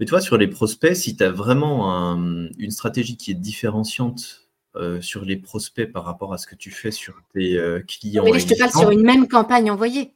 mais 0.00 0.06
toi, 0.06 0.20
sur 0.20 0.36
les 0.36 0.48
prospects, 0.48 0.96
si 0.96 1.16
tu 1.16 1.24
as 1.24 1.30
vraiment 1.30 2.16
une 2.58 2.70
stratégie 2.70 3.16
qui 3.16 3.30
est 3.30 3.34
différenciante 3.34 4.44
euh, 4.76 5.00
sur 5.00 5.24
les 5.24 5.36
prospects 5.36 5.90
par 5.92 6.04
rapport 6.04 6.32
à 6.32 6.38
ce 6.38 6.48
que 6.48 6.56
tu 6.56 6.72
fais 6.72 6.90
sur 6.90 7.14
tes 7.32 7.56
euh, 7.56 7.80
clients. 7.80 8.24
Mais 8.24 8.40
je 8.40 8.48
te 8.48 8.58
parle 8.58 8.72
sur 8.72 8.90
une 8.90 9.02
même 9.02 9.28
campagne 9.28 9.70
envoyée. 9.70 10.12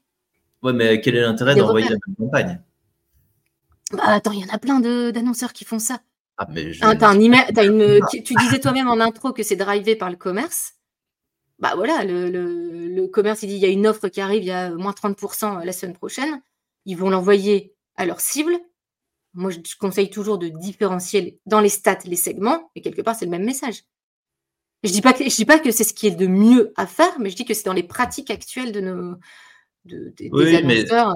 Ouais, 0.64 0.73
mais 0.73 1.01
quel 1.01 1.14
est 1.14 1.21
l'intérêt 1.21 1.55
d'envoyer 1.55 1.88
la 1.88 1.93
même 1.93 2.17
campagne? 2.19 2.61
Bah, 3.93 4.03
Attends, 4.07 4.33
il 4.33 4.41
y 4.41 4.45
en 4.45 4.53
a 4.53 4.59
plein 4.59 4.81
d'annonceurs 4.81 5.53
qui 5.53 5.64
font 5.64 5.79
ça. 5.79 6.01
Ah, 6.38 6.49
mais 6.51 6.73
je... 6.73 6.85
as 6.85 7.09
un 7.09 7.21
email, 7.21 7.45
as 7.57 7.64
une, 7.64 8.01
tu 8.25 8.35
disais 8.35 8.59
toi-même 8.59 8.88
en 8.88 8.99
intro 8.99 9.33
que 9.33 9.45
c'est 9.45 9.55
drivé 9.55 9.95
par 9.95 10.11
le 10.11 10.17
commerce. 10.17 10.75
Bah 11.61 11.75
voilà, 11.77 12.05
le, 12.05 12.29
le, 12.29 13.07
commerce, 13.07 13.45
il 13.45 13.49
dit 13.49 13.55
il 13.55 13.61
y 13.61 13.64
a 13.64 13.69
une 13.69 13.87
offre 13.87 14.09
qui 14.09 14.21
arrive, 14.21 14.43
il 14.43 14.49
y 14.49 14.53
a 14.53 14.71
moins 14.71 14.93
30% 14.93 15.64
la 15.64 15.73
semaine 15.73 15.95
prochaine. 15.95 16.43
Ils 16.85 16.97
vont 16.97 17.11
l'envoyer 17.11 17.77
à 17.95 18.07
leur 18.07 18.21
cible. 18.21 18.59
Moi, 19.35 19.51
je 19.51 19.77
conseille 19.79 20.11
toujours 20.11 20.38
de 20.38 20.49
différencier 20.49 21.38
dans 21.47 21.61
les 21.61 21.69
stats 21.69 21.99
les 22.05 22.17
segments, 22.17 22.71
et 22.75 22.81
quelque 22.81 23.03
part, 23.03 23.14
c'est 23.14 23.27
le 23.27 23.31
même 23.31 23.45
message. 23.45 23.85
Je 24.85 24.93
dis 24.93 25.01
pas 25.01 25.12
que 25.12 25.25
je 25.25 25.35
dis 25.35 25.45
pas 25.45 25.59
que 25.59 25.71
c'est 25.71 25.85
ce 25.85 25.93
qui 25.93 26.07
est 26.07 26.14
de 26.14 26.27
mieux 26.27 26.73
à 26.77 26.87
faire, 26.87 27.19
mais 27.19 27.31
je 27.31 27.37
dis 27.37 27.45
que 27.45 27.55
c'est 27.55 27.64
dans 27.64 27.73
les 27.73 27.83
pratiques 27.83 28.31
actuelles 28.31 28.73
de 28.73 28.81
nos 28.81 29.17
de, 29.85 30.12
des, 30.17 30.29
oui, 30.33 30.62
Mais 30.64 30.93
euh. 30.93 31.12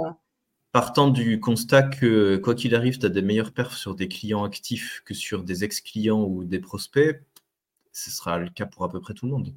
partant 0.73 1.09
du 1.09 1.39
constat 1.39 1.83
que 1.83 2.37
quoi 2.37 2.55
qu'il 2.55 2.75
arrive, 2.75 2.99
tu 2.99 3.07
as 3.07 3.11
des 3.11 3.23
meilleurs 3.23 3.53
perfs 3.53 3.77
sur 3.77 3.95
des 3.95 4.09
clients 4.09 4.45
actifs 4.45 5.03
que 5.05 5.15
sur 5.15 5.45
des 5.45 5.63
ex-clients 5.63 6.23
ou 6.23 6.45
des 6.45 6.59
prospects, 6.59 7.23
ce 7.93 8.11
sera 8.11 8.39
le 8.39 8.49
cas 8.49 8.67
pour 8.67 8.85
à 8.85 8.89
peu 8.89 9.01
près 9.01 9.15
tout 9.15 9.27
le 9.27 9.33
monde. 9.33 9.55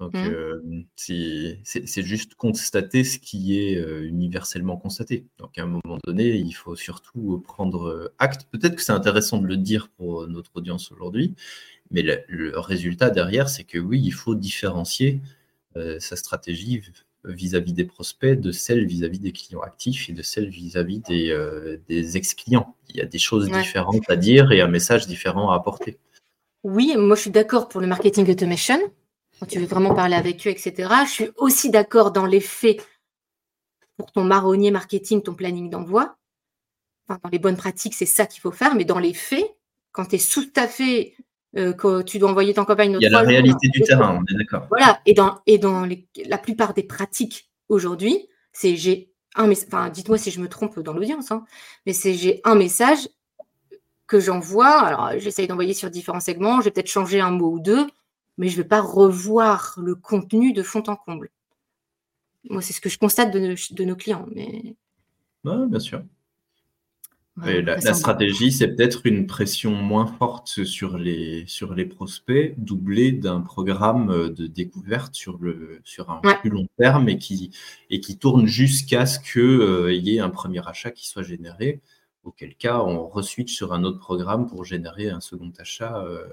Donc, 0.00 0.14
mmh. 0.14 0.26
euh, 0.26 0.84
c'est 0.96 2.02
juste 2.02 2.34
constater 2.34 3.04
ce 3.04 3.18
qui 3.18 3.58
est 3.58 3.76
euh, 3.76 4.04
universellement 4.06 4.76
constaté. 4.76 5.26
Donc, 5.38 5.56
à 5.56 5.62
un 5.62 5.66
moment 5.66 5.98
donné, 6.04 6.34
il 6.34 6.52
faut 6.52 6.74
surtout 6.74 7.40
prendre 7.44 8.12
acte. 8.18 8.48
Peut-être 8.50 8.74
que 8.74 8.82
c'est 8.82 8.92
intéressant 8.92 9.38
de 9.38 9.46
le 9.46 9.56
dire 9.56 9.88
pour 9.96 10.26
notre 10.26 10.50
audience 10.56 10.90
aujourd'hui, 10.90 11.36
mais 11.90 12.02
le, 12.02 12.58
résultat 12.58 13.10
derrière, 13.10 13.48
c'est 13.48 13.64
que 13.64 13.78
oui, 13.78 14.00
il 14.02 14.12
faut 14.12 14.34
différencier 14.34 15.20
euh, 15.76 15.98
sa 16.00 16.16
stratégie 16.16 16.82
vis-à-vis 17.24 17.72
des 17.72 17.84
prospects 17.84 18.38
de 18.38 18.52
celle 18.52 18.86
vis-à-vis 18.86 19.18
des 19.18 19.32
clients 19.32 19.60
actifs 19.60 20.08
et 20.08 20.12
de 20.12 20.22
celle 20.22 20.48
vis-à-vis 20.48 21.00
des, 21.00 21.30
euh, 21.30 21.78
ex-clients. 21.88 22.76
Il 22.90 22.96
y 22.96 23.00
a 23.00 23.06
des 23.06 23.18
choses 23.18 23.50
différentes 23.50 24.08
à 24.08 24.16
dire 24.16 24.52
et 24.52 24.60
un 24.60 24.68
message 24.68 25.06
différent 25.06 25.50
à 25.50 25.56
apporter. 25.56 25.98
Oui, 26.64 26.94
moi 26.96 27.16
je 27.16 27.22
suis 27.22 27.30
d'accord 27.30 27.68
pour 27.68 27.80
le 27.80 27.86
marketing 27.86 28.30
automation. 28.30 28.78
Quand 29.40 29.46
tu 29.46 29.58
veux 29.58 29.66
vraiment 29.66 29.94
parler 29.94 30.16
avec 30.16 30.46
eux, 30.46 30.50
etc. 30.50 30.88
Je 31.04 31.10
suis 31.10 31.30
aussi 31.36 31.70
d'accord 31.70 32.12
dans 32.12 32.26
les 32.26 32.40
faits 32.40 32.86
pour 33.96 34.12
ton 34.12 34.24
marronnier 34.24 34.70
marketing, 34.70 35.22
ton 35.22 35.34
planning 35.34 35.70
d'envoi. 35.70 36.16
Enfin, 37.06 37.20
dans 37.22 37.30
les 37.30 37.38
bonnes 37.38 37.56
pratiques, 37.56 37.94
c'est 37.94 38.06
ça 38.06 38.26
qu'il 38.26 38.40
faut 38.40 38.52
faire. 38.52 38.74
Mais 38.74 38.84
dans 38.84 38.98
les 38.98 39.14
faits, 39.14 39.56
quand 39.92 40.06
tu 40.06 40.16
es 40.16 40.18
sous-taffé 40.18 41.16
euh, 41.56 41.72
que 41.72 42.02
tu 42.02 42.18
dois 42.18 42.30
envoyer 42.30 42.52
ton 42.52 42.64
campagne. 42.64 42.96
Il 43.00 43.04
y 43.04 43.06
a 43.06 43.10
la 43.10 43.20
réalité 43.20 43.68
du 43.68 43.80
terrain, 43.82 44.18
on 44.18 44.22
est 44.32 44.36
d'accord. 44.36 44.66
Voilà, 44.70 45.00
et 45.06 45.14
dans, 45.14 45.40
et 45.46 45.58
dans 45.58 45.86
la 46.26 46.38
plupart 46.38 46.74
des 46.74 46.82
pratiques 46.82 47.48
aujourd'hui, 47.68 48.28
c'est 48.52 48.74
j'ai 48.74 49.12
un 49.36 49.46
message, 49.46 49.68
enfin 49.68 49.88
dites-moi 49.88 50.18
si 50.18 50.32
je 50.32 50.40
me 50.40 50.48
trompe 50.48 50.80
dans 50.80 50.92
l'audience, 50.92 51.30
hein, 51.30 51.44
mais 51.86 51.92
c'est 51.92 52.14
j'ai 52.14 52.40
un 52.42 52.56
message 52.56 53.08
que 54.08 54.18
j'envoie, 54.18 54.80
alors 54.80 55.12
j'essaye 55.18 55.46
d'envoyer 55.46 55.74
sur 55.74 55.90
différents 55.90 56.18
segments, 56.18 56.58
je 56.58 56.64
vais 56.64 56.70
peut-être 56.72 56.90
changer 56.90 57.20
un 57.20 57.30
mot 57.30 57.52
ou 57.52 57.60
deux, 57.60 57.86
mais 58.38 58.48
je 58.48 58.58
ne 58.58 58.62
vais 58.62 58.68
pas 58.68 58.80
revoir 58.80 59.74
le 59.78 59.94
contenu 59.94 60.52
de 60.52 60.62
fond 60.62 60.82
en 60.86 60.96
comble. 60.96 61.30
Moi, 62.50 62.60
c'est 62.60 62.72
ce 62.72 62.80
que 62.80 62.88
je 62.88 62.98
constate 62.98 63.32
de, 63.32 63.54
de 63.74 63.84
nos 63.84 63.96
clients. 63.96 64.26
Mais... 64.34 64.76
Ouais, 65.44 65.66
bien 65.66 65.80
sûr 65.80 66.02
la, 67.36 67.94
stratégie, 67.94 68.52
c'est 68.52 68.68
peut-être 68.68 69.06
une 69.06 69.26
pression 69.26 69.72
moins 69.72 70.06
forte 70.06 70.64
sur 70.64 70.98
les, 70.98 71.44
sur 71.46 71.74
les 71.74 71.84
prospects, 71.84 72.54
doublée 72.58 73.12
d'un 73.12 73.40
programme 73.40 74.10
euh, 74.10 74.30
de 74.30 74.46
découverte 74.46 75.14
sur, 75.14 75.38
le, 75.38 75.80
sur 75.84 76.10
un 76.10 76.20
plus 76.20 76.50
long 76.50 76.68
terme 76.78 77.08
et 77.08 77.18
qui, 77.18 77.50
et 77.90 78.00
qui 78.00 78.18
tourne 78.18 78.46
jusqu'à 78.46 79.06
ce 79.06 79.18
qu'il 79.18 79.42
euh, 79.42 79.92
y 79.92 80.16
ait 80.16 80.20
un 80.20 80.30
premier 80.30 80.66
achat 80.66 80.92
qui 80.92 81.08
soit 81.08 81.24
généré, 81.24 81.80
auquel 82.22 82.54
cas 82.54 82.80
on 82.80 83.08
reswitch 83.08 83.52
sur 83.52 83.72
un 83.72 83.82
autre 83.82 83.98
programme 83.98 84.46
pour 84.46 84.64
générer 84.64 85.10
un 85.10 85.20
second 85.20 85.52
achat 85.58 85.98
euh, 86.04 86.26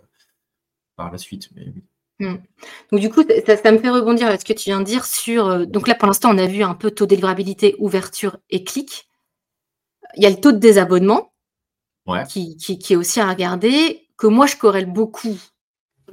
par 0.96 1.12
la 1.12 1.18
suite. 1.18 1.50
Mais. 1.56 1.74
Donc 2.92 3.00
du 3.00 3.10
coup, 3.10 3.24
ça, 3.46 3.58
ça, 3.58 3.72
me 3.72 3.80
fait 3.80 3.90
rebondir 3.90 4.28
à 4.28 4.38
ce 4.38 4.46
que 4.46 4.54
tu 4.54 4.70
viens 4.70 4.80
de 4.80 4.86
dire 4.86 5.06
sur... 5.06 5.66
donc 5.68 5.88
là, 5.88 5.96
pour 5.96 6.08
l'instant, 6.08 6.30
on 6.34 6.38
a 6.38 6.46
vu 6.46 6.64
un 6.64 6.76
peu 6.76 6.92
taux 6.92 7.06
de 7.06 7.10
délivrabilité, 7.10 7.76
ouverture 7.80 8.38
et 8.50 8.64
clic 8.64 9.08
il 10.16 10.24
y 10.24 10.26
a 10.26 10.30
le 10.30 10.40
taux 10.40 10.52
de 10.52 10.58
désabonnement 10.58 11.34
qui, 12.28 12.58
est 12.90 12.96
aussi 12.96 13.20
à 13.20 13.30
regarder, 13.30 14.08
que 14.18 14.28
moi 14.28 14.46
je 14.46 14.58
corrèle 14.58 14.92
beaucoup 14.92 15.38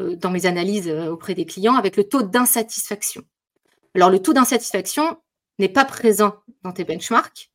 euh, 0.00 0.16
dans 0.16 0.30
mes 0.30 0.46
analyses 0.46 0.88
euh, 0.88 1.10
auprès 1.10 1.34
des 1.34 1.46
clients 1.46 1.74
avec 1.74 1.96
le 1.96 2.04
taux 2.04 2.22
d'insatisfaction. 2.22 3.22
Alors 3.94 4.10
le 4.10 4.20
taux 4.20 4.32
d'insatisfaction 4.32 5.18
n'est 5.58 5.68
pas 5.68 5.84
présent 5.84 6.36
dans 6.62 6.72
tes 6.72 6.84
benchmarks, 6.84 7.50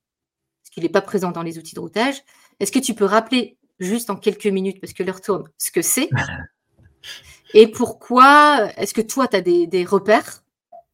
parce 0.62 0.70
qu'il 0.72 0.84
n'est 0.84 0.90
pas 0.90 1.02
présent 1.02 1.32
dans 1.32 1.44
les 1.44 1.58
outils 1.58 1.76
de 1.76 1.80
routage. 1.80 2.22
Est-ce 2.60 2.72
que 2.72 2.80
tu 2.80 2.94
peux 2.94 3.06
rappeler 3.06 3.58
juste 3.80 4.10
en 4.10 4.16
quelques 4.16 4.48
minutes, 4.48 4.82
parce 4.82 4.94
que 4.94 5.04
l'heure 5.04 5.22
tourne, 5.22 5.50
ce 5.58 5.72
que 5.72 5.82
c'est? 5.82 6.10
Et 7.54 7.68
pourquoi 7.68 8.72
Est-ce 8.78 8.94
que 8.94 9.02
toi, 9.02 9.28
tu 9.28 9.36
as 9.36 9.42
des, 9.42 9.86
repères 9.86 10.44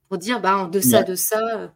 pour 0.07 0.17
dire 0.17 0.41
bah, 0.41 0.57
en 0.57 0.67
deçà 0.67 1.03
de 1.03 1.15
ça 1.15 1.39
euh, 1.57 1.67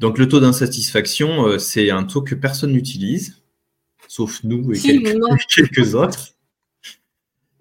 donc 0.00 0.18
le 0.18 0.28
taux 0.28 0.40
d'insatisfaction, 0.40 1.46
euh, 1.46 1.58
c'est 1.58 1.90
un 1.90 2.04
taux 2.04 2.22
que 2.22 2.34
personne 2.34 2.72
n'utilise, 2.72 3.42
sauf 4.08 4.42
nous 4.44 4.72
et 4.72 4.78
quelques, 5.54 5.94
autres. 5.94 6.34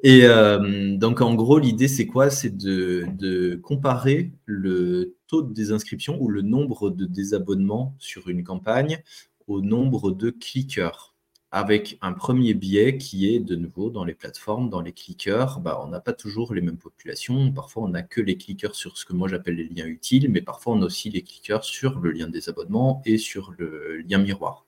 Et 0.03 0.25
euh, 0.25 0.95
donc 0.97 1.21
en 1.21 1.35
gros, 1.35 1.59
l'idée 1.59 1.87
c'est 1.87 2.07
quoi? 2.07 2.29
C'est 2.29 2.55
de, 2.55 3.59
comparer 3.61 4.31
le 4.45 5.15
taux 5.27 5.41
de 5.41 5.53
désinscription 5.53 6.19
ou 6.21 6.29
le 6.29 6.41
nombre 6.41 6.89
de 6.89 7.05
désabonnements 7.05 7.95
sur 7.99 8.29
une 8.29 8.43
campagne 8.43 9.03
au 9.47 9.61
nombre 9.61 10.11
de 10.11 10.29
cliqueurs. 10.29 11.16
Avec 11.51 11.97
un 12.01 12.13
premier 12.13 12.53
biais 12.53 12.97
qui 12.97 13.33
est 13.33 13.39
de 13.39 13.55
nouveau 13.55 13.89
dans 13.89 14.03
les 14.03 14.13
plateformes, 14.13 14.69
dans 14.69 14.81
les 14.81 14.91
clickers, 14.91 15.59
bah, 15.61 15.81
on 15.83 15.87
n'a 15.87 16.01
pas 16.01 16.13
toujours 16.13 16.53
les 16.53 16.61
mêmes 16.61 16.77
populations. 16.77 17.51
Parfois, 17.53 17.83
on 17.83 17.89
n'a 17.89 18.03
que 18.03 18.19
les 18.21 18.37
clickers 18.37 18.75
sur 18.75 18.97
ce 18.97 19.05
que 19.05 19.13
moi 19.13 19.27
j'appelle 19.29 19.55
les 19.55 19.67
liens 19.69 19.85
utiles, 19.85 20.29
mais 20.29 20.41
parfois 20.41 20.73
on 20.73 20.81
a 20.81 20.85
aussi 20.85 21.09
les 21.09 21.21
clickers 21.23 21.63
sur 21.63 21.99
le 21.99 22.11
lien 22.11 22.27
des 22.27 22.49
abonnements 22.49 23.01
et 23.05 23.17
sur 23.17 23.53
le 23.57 23.97
lien 23.97 24.17
miroir. 24.19 24.65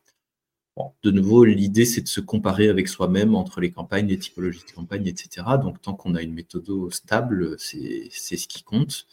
de 1.04 1.12
nouveau, 1.12 1.44
l'idée 1.46 1.86
c'est 1.86 2.02
de 2.02 2.08
se 2.08 2.22
comparer 2.22 2.70
avec 2.70 2.88
soi-même 2.88 3.36
entre 3.36 3.60
les 3.62 3.72
campagnes, 3.72 4.08
les 4.08 4.18
typologies 4.20 4.64
de 4.68 4.72
campagnes, 4.72 5.08
etc. 5.08 5.46
Donc 5.62 5.82
tant 5.82 5.94
qu'on 5.94 6.16
a 6.16 6.22
une 6.22 6.34
méthode 6.34 6.70
stable, 6.92 7.58
c'est 7.60 8.10
ce 8.12 8.48
qui 8.48 8.64
compte 8.64 9.08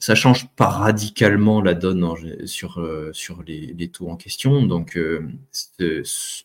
ça 0.00 0.14
change 0.14 0.48
pas 0.56 0.68
radicalement 0.68 1.60
la 1.60 1.74
donne 1.74 2.16
sur, 2.46 2.80
euh, 2.80 3.12
les, 3.46 3.88
taux 3.88 4.08
en 4.08 4.16
question. 4.16 4.62
Donc, 4.62 4.96
euh, 4.96 5.28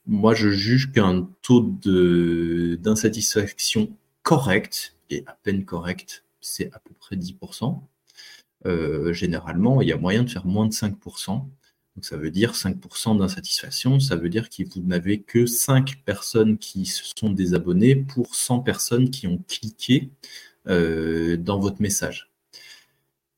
moi, 0.06 0.36
je 0.36 0.50
juge 0.50 0.92
qu'un 0.92 1.30
taux 1.42 1.62
d'insatisfaction 1.62 3.94
correct, 4.24 4.98
et 5.10 5.24
à 5.26 5.38
peine 5.42 5.64
correct, 5.64 6.26
c'est 6.42 6.70
à 6.74 6.80
peu 6.80 6.94
près 7.00 7.16
10%. 7.16 7.82
Euh, 8.66 9.14
généralement, 9.14 9.82
il 9.82 9.88
y 9.88 9.94
a 9.94 9.98
moyen 9.98 10.24
de 10.24 10.30
faire 10.30 10.46
moins 10.46 10.68
de 10.68 10.74
5%. 10.74 11.48
Donc, 11.96 12.04
ça 12.04 12.18
veut 12.18 12.32
dire 12.32 12.56
5% 12.56 13.18
d'insatisfaction. 13.18 14.02
Ça 14.02 14.18
veut 14.18 14.28
dire 14.28 14.50
que 14.50 14.64
vous 14.64 14.82
n'avez 14.86 15.22
que 15.22 15.46
5 15.46 16.02
personnes 16.04 16.58
qui 16.58 16.86
se 16.86 17.06
sont 17.18 17.30
désabonnées 17.30 17.96
pour 17.96 18.36
100 18.36 18.60
personnes 18.60 19.10
qui 19.10 19.28
ont 19.28 19.42
cliqué 19.48 20.10
dans 20.66 21.60
votre 21.60 21.82
message. 21.82 22.35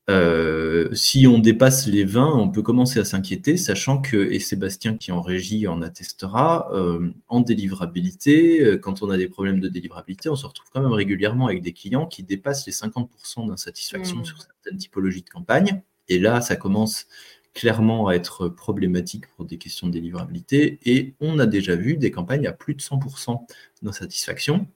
Euh, 0.08 0.88
si 0.94 1.26
on 1.26 1.38
dépasse 1.38 1.86
les 1.86 2.04
20, 2.04 2.34
on 2.34 2.48
peut 2.48 2.62
commencer 2.62 2.98
à 2.98 3.04
s'inquiéter, 3.04 3.58
sachant 3.58 4.00
que, 4.00 4.16
et 4.16 4.38
Sébastien 4.38 4.96
qui 4.96 5.12
en 5.12 5.20
régie 5.20 5.66
en 5.66 5.82
attestera, 5.82 6.70
euh, 6.72 7.10
en 7.28 7.40
délivrabilité, 7.40 8.64
euh, 8.64 8.78
quand 8.78 9.02
on 9.02 9.10
a 9.10 9.18
des 9.18 9.28
problèmes 9.28 9.60
de 9.60 9.68
délivrabilité, 9.68 10.30
on 10.30 10.36
se 10.36 10.46
retrouve 10.46 10.68
quand 10.72 10.80
même 10.80 10.92
régulièrement 10.92 11.46
avec 11.46 11.60
des 11.60 11.74
clients 11.74 12.06
qui 12.06 12.22
dépassent 12.22 12.66
les 12.66 12.72
50% 12.72 13.48
d'insatisfaction 13.48 14.18
mmh. 14.18 14.24
sur 14.24 14.40
certaines 14.40 14.78
typologies 14.78 15.22
de 15.22 15.28
campagne. 15.28 15.82
Et 16.08 16.18
là, 16.18 16.40
ça 16.40 16.56
commence 16.56 17.06
clairement 17.52 18.08
à 18.08 18.14
être 18.14 18.48
problématique 18.48 19.24
pour 19.36 19.44
des 19.44 19.58
questions 19.58 19.88
de 19.88 19.92
délivrabilité. 19.92 20.78
Et 20.86 21.14
on 21.20 21.38
a 21.38 21.44
déjà 21.44 21.76
vu 21.76 21.98
des 21.98 22.10
campagnes 22.10 22.46
à 22.46 22.52
plus 22.52 22.74
de 22.74 22.80
100% 22.80 23.44
d'insatisfaction. 23.82 24.66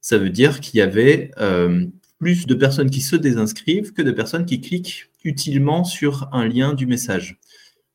Ça 0.00 0.18
veut 0.18 0.30
dire 0.30 0.60
qu'il 0.60 0.78
y 0.78 0.80
avait 0.80 1.30
plus 2.20 2.46
de 2.46 2.54
personnes 2.54 2.90
qui 2.90 3.00
se 3.00 3.16
désinscrivent 3.16 3.92
que 3.94 4.02
de 4.02 4.12
personnes 4.12 4.44
qui 4.44 4.60
cliquent 4.60 5.10
utilement 5.24 5.84
sur 5.84 6.28
un 6.32 6.46
lien 6.46 6.74
du 6.74 6.86
message. 6.86 7.40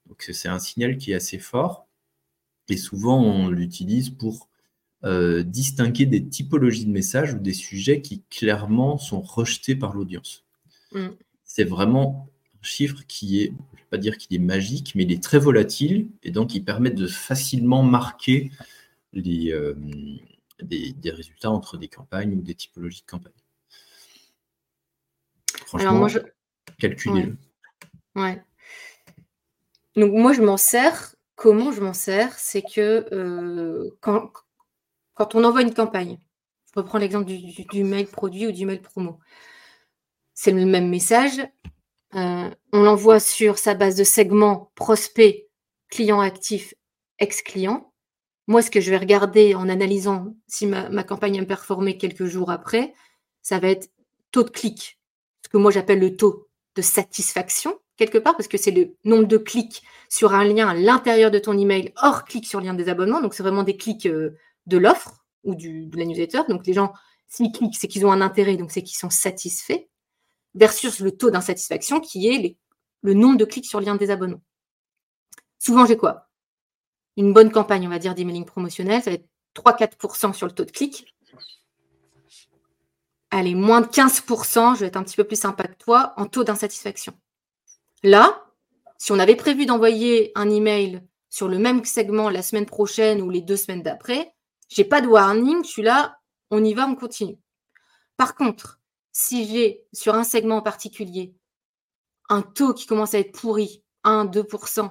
Donc 0.07 0.27
c'est 0.31 0.49
un 0.49 0.59
signal 0.59 0.97
qui 0.97 1.11
est 1.11 1.15
assez 1.15 1.37
fort 1.37 1.87
et 2.67 2.75
souvent 2.75 3.23
on 3.23 3.49
l'utilise 3.49 4.09
pour 4.09 4.49
euh, 5.03 5.43
distinguer 5.43 6.07
des 6.07 6.27
typologies 6.27 6.85
de 6.85 6.91
messages 6.91 7.35
ou 7.35 7.39
des 7.39 7.53
sujets 7.53 8.01
qui 8.01 8.23
clairement 8.31 8.97
sont 8.97 9.21
rejetés 9.21 9.75
par 9.75 9.93
l'audience. 9.93 10.43
Mm. 10.91 11.09
C'est 11.43 11.63
vraiment 11.63 12.27
un 12.59 12.63
chiffre 12.63 13.03
qui 13.07 13.41
est, 13.41 13.45
je 13.45 13.51
ne 13.51 13.77
vais 13.77 13.89
pas 13.91 13.97
dire 13.99 14.17
qu'il 14.17 14.35
est 14.35 14.43
magique, 14.43 14.93
mais 14.95 15.03
il 15.03 15.11
est 15.11 15.21
très 15.21 15.37
volatile 15.37 16.07
et 16.23 16.31
donc 16.31 16.55
il 16.55 16.65
permet 16.65 16.89
de 16.89 17.05
facilement 17.05 17.83
marquer 17.83 18.49
les, 19.13 19.51
euh, 19.51 19.75
des 20.63 21.11
résultats 21.11 21.51
entre 21.51 21.77
des 21.77 21.89
campagnes 21.89 22.33
ou 22.33 22.41
des 22.41 22.55
typologies 22.55 23.01
de 23.01 23.11
campagnes. 23.11 23.33
Alors 25.73 25.93
moi, 25.93 26.07
je... 26.07 26.19
calculez-le. 26.79 27.37
Ouais. 28.15 28.41
Donc 29.95 30.13
moi, 30.13 30.33
je 30.33 30.41
m'en 30.41 30.57
sers. 30.57 31.15
Comment 31.35 31.71
je 31.71 31.81
m'en 31.81 31.93
sers? 31.93 32.37
C'est 32.37 32.61
que 32.61 33.07
euh, 33.11 33.89
quand, 34.01 34.31
quand 35.13 35.35
on 35.35 35.43
envoie 35.43 35.61
une 35.61 35.73
campagne, 35.73 36.17
je 36.67 36.79
reprends 36.79 36.97
l'exemple 36.97 37.25
du, 37.25 37.83
mail 37.83 38.07
produit 38.07 38.47
ou 38.47 38.51
du 38.51 38.65
mail 38.65 38.81
promo, 38.81 39.19
c'est 40.33 40.51
le 40.51 40.65
même 40.65 40.89
message. 40.89 41.41
Euh, 42.15 42.49
on 42.71 42.83
l'envoie 42.83 43.19
sur 43.19 43.57
sa 43.57 43.73
base 43.73 43.95
de 43.95 44.03
segments 44.03 44.71
prospect, 44.75 45.49
client 45.89 46.21
actif, 46.21 46.73
ex-client. 47.19 47.91
Moi, 48.47 48.61
ce 48.61 48.71
que 48.71 48.79
je 48.79 48.91
vais 48.91 48.97
regarder 48.97 49.55
en 49.55 49.67
analysant 49.67 50.35
si 50.47 50.67
ma, 50.67 50.89
ma 50.89 51.03
campagne 51.03 51.39
a 51.39 51.45
performé 51.45 51.97
quelques 51.97 52.25
jours 52.25 52.51
après, 52.51 52.93
ça 53.41 53.59
va 53.59 53.69
être 53.69 53.89
taux 54.31 54.43
de 54.43 54.49
clic 54.49 54.99
que 55.55 55.59
moi 55.61 55.71
j'appelle 55.71 55.99
le 55.99 56.17
taux 56.17 56.49
de 56.75 56.81
satisfaction, 56.81 57.79
quelque 57.95 58.17
part, 58.17 58.35
parce 58.35 58.49
que 58.49 58.57
c'est 58.57 58.71
le 58.71 58.97
nombre 59.05 59.25
de 59.25 59.37
clics 59.37 59.83
sur 60.09 60.33
un 60.33 60.43
lien 60.43 60.67
à 60.67 60.73
l'intérieur 60.73 61.31
de 61.31 61.39
ton 61.39 61.57
email, 61.57 61.93
hors 62.03 62.25
clic 62.25 62.45
sur 62.45 62.59
lien 62.59 62.73
des 62.73 62.89
abonnements. 62.89 63.21
Donc, 63.21 63.33
c'est 63.33 63.41
vraiment 63.41 63.63
des 63.63 63.77
clics 63.77 64.05
euh, 64.05 64.37
de 64.65 64.77
l'offre 64.77 65.23
ou 65.45 65.55
de 65.55 65.97
la 65.97 66.03
newsletter. 66.03 66.41
Donc, 66.49 66.67
les 66.67 66.73
gens, 66.73 66.91
s'ils 67.29 67.53
cliquent, 67.53 67.77
c'est 67.79 67.87
qu'ils 67.87 68.05
ont 68.05 68.11
un 68.11 68.19
intérêt, 68.19 68.57
donc 68.57 68.69
c'est 68.69 68.83
qu'ils 68.83 68.97
sont 68.97 69.09
satisfaits, 69.09 69.87
versus 70.55 70.99
le 70.99 71.15
taux 71.15 71.31
d'insatisfaction 71.31 72.01
qui 72.01 72.27
est 72.27 72.57
le 73.01 73.13
nombre 73.13 73.37
de 73.37 73.45
clics 73.45 73.65
sur 73.65 73.79
lien 73.79 73.95
des 73.95 74.09
abonnements. 74.09 74.43
Souvent, 75.57 75.85
j'ai 75.85 75.95
quoi? 75.95 76.27
Une 77.15 77.31
bonne 77.31 77.49
campagne, 77.49 77.87
on 77.87 77.91
va 77.91 77.99
dire, 77.99 78.13
d'emailing 78.13 78.43
promotionnel, 78.43 79.01
ça 79.01 79.09
va 79.09 79.15
être 79.15 79.29
3-4% 79.55 80.33
sur 80.33 80.47
le 80.47 80.51
taux 80.51 80.65
de 80.65 80.71
clic 80.71 81.14
allez, 83.35 83.53
moins 83.53 83.81
de 83.81 83.87
15%, 83.87 84.75
je 84.75 84.79
vais 84.79 84.87
être 84.87 84.95
un 84.95 85.03
petit 85.03 85.17
peu 85.17 85.25
plus 85.25 85.39
sympa 85.39 85.67
que 85.67 85.75
toi, 85.75 86.13
en 86.15 86.25
taux 86.25 86.45
d'insatisfaction. 86.45 87.13
Là, 88.01 88.45
si 88.97 89.11
on 89.11 89.19
avait 89.19 89.35
prévu 89.35 89.65
d'envoyer 89.65 90.31
un 90.35 90.49
email 90.49 91.01
sur 91.29 91.49
le 91.49 91.59
même 91.59 91.83
segment 91.83 92.29
la 92.29 92.41
semaine 92.41 92.65
prochaine 92.65 93.21
ou 93.21 93.29
les 93.29 93.41
deux 93.41 93.57
semaines 93.57 93.83
d'après, 93.83 94.33
j'ai 94.69 94.85
pas 94.85 95.01
de 95.01 95.07
warning, 95.07 95.65
je 95.65 95.69
suis 95.69 95.81
là, 95.81 96.17
on 96.49 96.63
y 96.63 96.73
va, 96.73 96.87
on 96.87 96.95
continue. 96.95 97.37
Par 98.15 98.35
contre, 98.35 98.79
si 99.11 99.47
j'ai 99.47 99.85
sur 99.91 100.15
un 100.15 100.23
segment 100.23 100.57
en 100.57 100.61
particulier 100.61 101.35
un 102.29 102.41
taux 102.41 102.73
qui 102.73 102.85
commence 102.85 103.13
à 103.13 103.19
être 103.19 103.33
pourri, 103.33 103.83
1-2% 104.05 104.89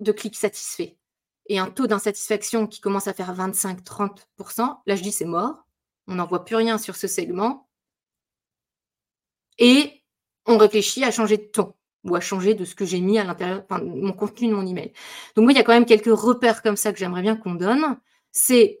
de 0.00 0.12
clics 0.12 0.36
satisfaits, 0.36 0.96
et 1.46 1.58
un 1.58 1.70
taux 1.70 1.86
d'insatisfaction 1.86 2.66
qui 2.66 2.80
commence 2.80 3.06
à 3.06 3.14
faire 3.14 3.34
25-30%, 3.34 4.78
là 4.86 4.96
je 4.96 5.02
dis 5.02 5.12
c'est 5.12 5.24
mort, 5.24 5.66
on 6.06 6.14
n'en 6.16 6.26
voit 6.26 6.44
plus 6.44 6.56
rien 6.56 6.78
sur 6.78 6.96
ce 6.96 7.06
segment. 7.06 7.68
Et 9.58 10.02
on 10.46 10.58
réfléchit 10.58 11.04
à 11.04 11.10
changer 11.10 11.36
de 11.36 11.44
ton 11.44 11.74
ou 12.04 12.14
à 12.16 12.20
changer 12.20 12.54
de 12.54 12.64
ce 12.64 12.74
que 12.74 12.84
j'ai 12.84 13.00
mis 13.00 13.18
à 13.18 13.24
l'intérieur, 13.24 13.62
enfin, 13.68 13.82
mon 13.84 14.12
contenu 14.12 14.48
de 14.48 14.54
mon 14.54 14.66
email. 14.66 14.92
Donc 15.36 15.44
moi, 15.44 15.52
il 15.52 15.56
y 15.56 15.60
a 15.60 15.64
quand 15.64 15.72
même 15.72 15.84
quelques 15.84 16.06
repères 16.06 16.62
comme 16.62 16.76
ça 16.76 16.92
que 16.92 16.98
j'aimerais 16.98 17.22
bien 17.22 17.36
qu'on 17.36 17.54
donne. 17.54 17.98
C'est 18.32 18.80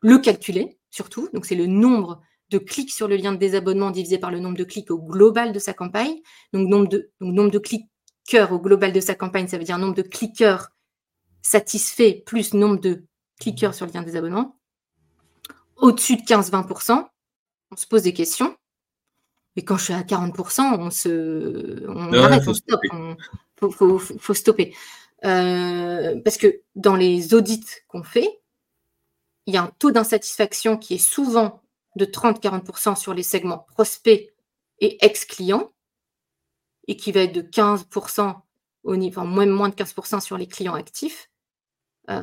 le 0.00 0.18
calculer, 0.18 0.78
surtout. 0.90 1.28
Donc 1.34 1.44
c'est 1.44 1.54
le 1.54 1.66
nombre 1.66 2.22
de 2.50 2.58
clics 2.58 2.92
sur 2.92 3.08
le 3.08 3.16
lien 3.16 3.32
de 3.32 3.38
désabonnement 3.38 3.90
divisé 3.90 4.18
par 4.18 4.30
le 4.30 4.38
nombre 4.38 4.56
de 4.56 4.64
clics 4.64 4.90
au 4.90 4.98
global 4.98 5.52
de 5.52 5.58
sa 5.58 5.74
campagne. 5.74 6.16
Donc 6.52 6.68
nombre 6.68 6.88
de, 6.88 7.10
nombre 7.20 7.58
cliqueurs 7.58 8.52
au 8.52 8.60
global 8.60 8.92
de 8.92 9.00
sa 9.00 9.14
campagne, 9.14 9.48
ça 9.48 9.58
veut 9.58 9.64
dire 9.64 9.78
nombre 9.78 9.94
de 9.94 10.02
cliqueurs 10.02 10.68
satisfaits 11.42 12.24
plus 12.24 12.54
nombre 12.54 12.80
de 12.80 13.04
cliqueurs 13.40 13.74
sur 13.74 13.86
le 13.86 13.92
lien 13.92 14.00
de 14.00 14.06
désabonnement 14.06 14.55
au-dessus 15.76 16.16
de 16.16 16.22
15-20%, 16.22 17.06
on 17.70 17.76
se 17.76 17.86
pose 17.86 18.02
des 18.02 18.12
questions. 18.12 18.56
Et 19.56 19.64
quand 19.64 19.76
je 19.76 19.84
suis 19.84 19.94
à 19.94 20.02
40%, 20.02 20.78
on 20.78 20.90
se, 20.90 21.86
on 21.88 22.12
arrête, 22.12 22.46
on 22.46 22.54
stoppe. 22.54 22.80
faut, 23.58 23.98
faut, 23.98 24.34
stopper. 24.34 24.74
Euh, 25.24 26.20
parce 26.22 26.36
que 26.36 26.60
dans 26.74 26.94
les 26.94 27.32
audits 27.34 27.64
qu'on 27.88 28.02
fait, 28.02 28.40
il 29.46 29.54
y 29.54 29.56
a 29.56 29.62
un 29.62 29.72
taux 29.78 29.90
d'insatisfaction 29.90 30.76
qui 30.76 30.94
est 30.94 30.98
souvent 30.98 31.62
de 31.96 32.04
30-40% 32.04 32.96
sur 32.96 33.14
les 33.14 33.22
segments 33.22 33.66
prospects 33.70 34.30
et 34.80 35.04
ex-clients, 35.04 35.72
et 36.88 36.96
qui 36.96 37.12
va 37.12 37.22
être 37.22 37.32
de 37.32 37.42
15% 37.42 38.36
au 38.84 38.96
niveau, 38.96 39.20
enfin, 39.20 39.28
moins, 39.28 39.46
moins 39.46 39.68
de 39.68 39.74
15% 39.74 40.20
sur 40.20 40.36
les 40.36 40.46
clients 40.46 40.74
actifs. 40.74 41.30
Euh, 42.10 42.22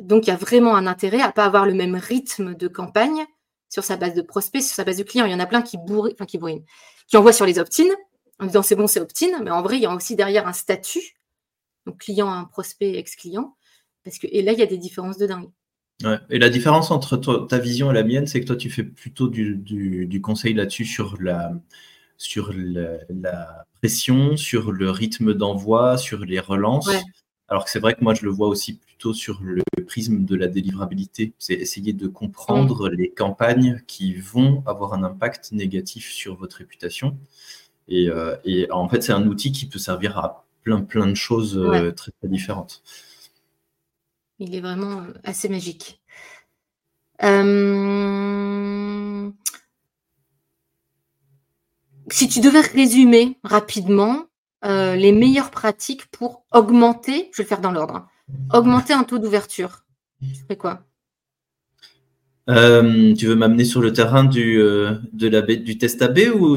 donc, 0.00 0.26
il 0.26 0.30
y 0.30 0.32
a 0.32 0.36
vraiment 0.36 0.76
un 0.76 0.86
intérêt 0.86 1.20
à 1.20 1.28
ne 1.28 1.32
pas 1.32 1.44
avoir 1.44 1.66
le 1.66 1.74
même 1.74 1.94
rythme 1.96 2.54
de 2.54 2.68
campagne 2.68 3.24
sur 3.68 3.84
sa 3.84 3.96
base 3.96 4.14
de 4.14 4.22
prospects, 4.22 4.62
sur 4.62 4.74
sa 4.74 4.84
base 4.84 4.98
de 4.98 5.02
clients. 5.02 5.26
Il 5.26 5.32
y 5.32 5.34
en 5.34 5.40
a 5.40 5.46
plein 5.46 5.62
qui 5.62 5.76
bourrent, 5.76 6.10
enfin, 6.12 6.26
qui 6.26 6.38
qui 7.08 7.16
envoient 7.16 7.32
sur 7.32 7.46
les 7.46 7.58
opt-in 7.58 7.88
en 8.38 8.46
disant 8.46 8.62
c'est 8.62 8.76
bon, 8.76 8.86
c'est 8.86 9.00
opt-in, 9.00 9.42
mais 9.42 9.50
en 9.50 9.62
vrai, 9.62 9.76
il 9.76 9.82
y 9.82 9.86
a 9.86 9.94
aussi 9.94 10.16
derrière 10.16 10.46
un 10.46 10.52
statut, 10.52 11.16
donc 11.86 11.98
client, 11.98 12.30
un 12.30 12.44
prospect, 12.44 12.96
ex-client, 12.96 13.56
parce 14.04 14.18
que 14.18 14.26
et 14.30 14.42
là, 14.42 14.52
il 14.52 14.58
y 14.58 14.62
a 14.62 14.66
des 14.66 14.78
différences 14.78 15.18
de 15.18 15.26
dingue. 15.26 15.50
Et 16.30 16.38
la 16.38 16.48
différence 16.48 16.92
entre 16.92 17.16
ta 17.16 17.58
vision 17.58 17.90
et 17.90 17.94
la 17.94 18.04
mienne, 18.04 18.28
c'est 18.28 18.40
que 18.40 18.46
toi, 18.46 18.54
tu 18.54 18.70
fais 18.70 18.84
plutôt 18.84 19.26
du, 19.26 20.20
conseil 20.22 20.54
là-dessus 20.54 20.84
sur 20.84 21.20
la, 21.20 21.52
sur 22.16 22.52
la, 22.54 23.64
pression, 23.80 24.36
sur 24.36 24.70
le 24.70 24.90
rythme 24.90 25.34
d'envoi, 25.34 25.98
sur 25.98 26.24
les 26.24 26.38
relances. 26.38 26.88
Alors 27.48 27.64
que 27.64 27.70
c'est 27.70 27.80
vrai 27.80 27.94
que 27.94 28.04
moi, 28.04 28.12
je 28.12 28.24
le 28.24 28.30
vois 28.30 28.48
aussi 28.48 28.74
plutôt 28.74 29.14
sur 29.14 29.40
le 29.42 29.62
prisme 29.86 30.24
de 30.24 30.36
la 30.36 30.48
délivrabilité. 30.48 31.32
C'est 31.38 31.54
essayer 31.54 31.94
de 31.94 32.06
comprendre 32.06 32.90
mm. 32.90 32.94
les 32.94 33.10
campagnes 33.10 33.82
qui 33.86 34.14
vont 34.14 34.62
avoir 34.66 34.92
un 34.92 35.02
impact 35.02 35.52
négatif 35.52 36.10
sur 36.10 36.36
votre 36.36 36.58
réputation. 36.58 37.16
Et, 37.88 38.10
euh, 38.10 38.36
en 38.70 38.88
fait, 38.88 39.02
c'est 39.02 39.12
un 39.12 39.26
outil 39.26 39.50
qui 39.50 39.66
peut 39.66 39.78
servir 39.78 40.18
à 40.18 40.44
plein, 40.62 40.82
plein 40.82 41.06
de 41.06 41.14
choses 41.14 41.56
euh, 41.56 41.90
très, 41.92 42.12
très 42.12 42.28
différentes. 42.28 42.82
Il 44.38 44.54
est 44.54 44.60
vraiment 44.60 45.04
assez 45.24 45.48
magique. 45.48 46.00
Euh, 47.24 48.28
si 52.10 52.28
tu 52.28 52.40
devais 52.40 52.60
résumer 52.60 53.38
rapidement 53.42 54.27
euh, 54.64 54.96
les 54.96 55.12
meilleures 55.12 55.50
pratiques 55.50 56.06
pour 56.06 56.44
augmenter, 56.52 57.30
je 57.32 57.38
vais 57.38 57.44
le 57.44 57.48
faire 57.48 57.60
dans 57.60 57.72
l'ordre, 57.72 57.96
hein, 57.96 58.08
augmenter 58.52 58.92
un 58.92 59.04
taux 59.04 59.18
d'ouverture, 59.18 59.84
tu 60.20 60.34
ferais 60.42 60.56
quoi? 60.56 60.84
Euh, 62.50 63.14
tu 63.14 63.26
veux 63.26 63.36
m'amener 63.36 63.64
sur 63.64 63.82
le 63.82 63.92
terrain 63.92 64.24
du, 64.24 64.56
de 64.56 65.28
la, 65.28 65.42
du 65.42 65.76
test 65.76 66.00
AB 66.00 66.18
ou, 66.34 66.56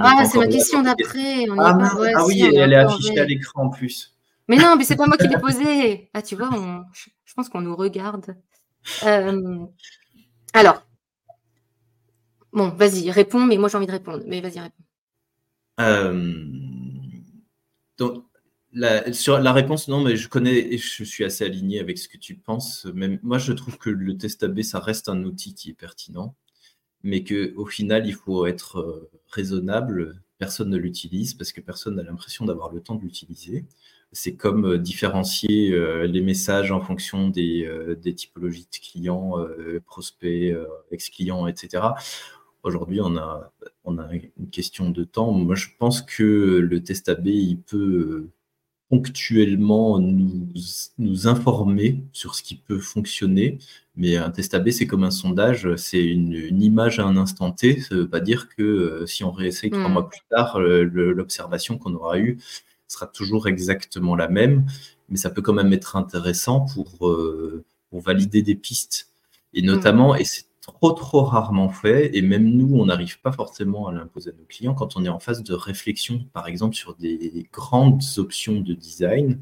Ah, 0.00 0.24
c'est 0.24 0.38
ma 0.38 0.46
question 0.46 0.82
d'après. 0.82 1.46
Ah, 1.58 1.78
ah, 2.14 2.26
oui, 2.26 2.42
elle 2.42 2.72
est 2.72 2.76
affichée 2.76 3.18
à 3.18 3.24
l'écran 3.24 3.64
en 3.64 3.68
plus. 3.68 4.14
Mais 4.46 4.56
non, 4.56 4.76
mais 4.76 4.84
c'est 4.84 4.96
pas 4.96 5.06
moi 5.06 5.16
qui 5.16 5.26
l'ai 5.26 5.38
posée. 5.38 6.10
Ah, 6.14 6.22
tu 6.22 6.36
vois, 6.36 6.50
je 6.94 7.34
pense 7.34 7.48
qu'on 7.48 7.60
nous 7.60 7.74
regarde. 7.74 8.36
Alors, 10.54 10.82
bon, 12.52 12.68
vas-y, 12.68 13.10
réponds, 13.10 13.44
mais 13.44 13.56
moi 13.56 13.68
j'ai 13.68 13.76
envie 13.76 13.86
de 13.86 13.92
répondre. 13.92 14.22
Mais 14.26 14.40
vas-y, 14.40 14.60
réponds. 14.60 14.84
Donc, 18.02 18.24
la, 18.72 19.12
sur 19.12 19.38
la 19.38 19.52
réponse, 19.52 19.86
non, 19.86 20.02
mais 20.02 20.16
je 20.16 20.28
connais 20.28 20.58
et 20.74 20.78
je 20.78 21.04
suis 21.04 21.24
assez 21.24 21.44
aligné 21.44 21.78
avec 21.78 21.98
ce 21.98 22.08
que 22.08 22.18
tu 22.18 22.34
penses. 22.34 22.88
Moi, 23.22 23.38
je 23.38 23.52
trouve 23.52 23.78
que 23.78 23.90
le 23.90 24.16
test 24.18 24.42
AB, 24.42 24.62
ça 24.62 24.80
reste 24.80 25.08
un 25.08 25.22
outil 25.22 25.54
qui 25.54 25.70
est 25.70 25.74
pertinent, 25.74 26.34
mais 27.04 27.22
qu'au 27.22 27.66
final, 27.66 28.08
il 28.08 28.14
faut 28.14 28.46
être 28.46 28.78
euh, 28.80 29.10
raisonnable. 29.30 30.20
Personne 30.38 30.70
ne 30.70 30.78
l'utilise 30.78 31.34
parce 31.34 31.52
que 31.52 31.60
personne 31.60 31.94
n'a 31.94 32.02
l'impression 32.02 32.44
d'avoir 32.44 32.72
le 32.72 32.80
temps 32.80 32.96
de 32.96 33.02
l'utiliser. 33.02 33.66
C'est 34.10 34.34
comme 34.34 34.66
euh, 34.66 34.78
différencier 34.78 35.72
euh, 35.72 36.08
les 36.08 36.20
messages 36.20 36.72
en 36.72 36.80
fonction 36.80 37.28
des, 37.28 37.68
typologies 38.16 38.66
de 38.72 38.78
clients, 38.78 39.34
prospects, 39.86 40.56
ex-clients, 40.90 41.46
etc. 41.46 41.84
Aujourd'hui, 42.62 43.00
on 43.00 43.16
a, 43.16 43.52
on 43.84 43.98
a 43.98 44.08
une 44.12 44.50
question 44.50 44.90
de 44.90 45.04
temps. 45.04 45.32
Moi, 45.32 45.54
je 45.56 45.68
pense 45.78 46.00
que 46.02 46.22
le 46.22 46.82
test 46.82 47.08
AB, 47.08 47.26
il 47.26 47.58
peut 47.58 48.28
ponctuellement 48.92 49.98
nous, 49.98 50.46
nous, 50.98 51.26
informer 51.26 52.04
sur 52.12 52.34
ce 52.34 52.42
qui 52.42 52.56
peut 52.56 52.78
fonctionner. 52.78 53.58
Mais 53.96 54.16
un 54.16 54.30
test 54.30 54.52
AB, 54.52 54.70
c'est 54.70 54.86
comme 54.86 55.02
un 55.02 55.10
sondage, 55.10 55.74
c'est 55.76 56.04
une, 56.04 56.62
image 56.62 56.98
à 56.98 57.04
un 57.04 57.16
instant 57.16 57.52
T. 57.52 57.80
Ça 57.80 57.94
ne 57.94 58.00
veut 58.00 58.08
pas 58.08 58.20
dire 58.20 58.48
que 58.50 59.04
si 59.06 59.24
on 59.24 59.32
réessaye 59.32 59.70
trois 59.70 59.88
hmm. 59.88 59.92
mois 59.92 60.08
plus 60.10 60.20
tard, 60.30 60.60
l'observation 60.60 61.78
qu'on 61.78 61.94
aura 61.94 62.18
eue 62.18 62.38
sera 62.86 63.06
toujours 63.06 63.48
exactement 63.48 64.14
la 64.14 64.28
même, 64.28 64.66
mais 65.08 65.16
ça 65.16 65.30
peut 65.30 65.40
quand 65.40 65.54
même 65.54 65.72
être 65.72 65.96
intéressant 65.96 66.66
pour, 66.74 67.08
euh, 67.08 67.64
pour 67.88 68.02
valider 68.02 68.42
des 68.42 68.54
pistes. 68.54 69.08
Et 69.54 69.62
notamment, 69.62 70.14
et 70.14 70.24
c'est 70.24 70.44
trop 70.62 70.92
trop 70.92 71.22
rarement 71.24 71.68
fait, 71.68 72.16
et 72.16 72.22
même 72.22 72.44
nous, 72.44 72.76
on 72.76 72.86
n'arrive 72.86 73.20
pas 73.20 73.32
forcément 73.32 73.88
à 73.88 73.92
l'imposer 73.92 74.30
à 74.30 74.32
nos 74.32 74.44
clients 74.44 74.74
quand 74.74 74.96
on 74.96 75.04
est 75.04 75.08
en 75.08 75.18
phase 75.18 75.42
de 75.42 75.54
réflexion, 75.54 76.24
par 76.32 76.46
exemple 76.46 76.76
sur 76.76 76.94
des 76.94 77.48
grandes 77.52 78.02
options 78.16 78.60
de 78.60 78.72
design, 78.72 79.40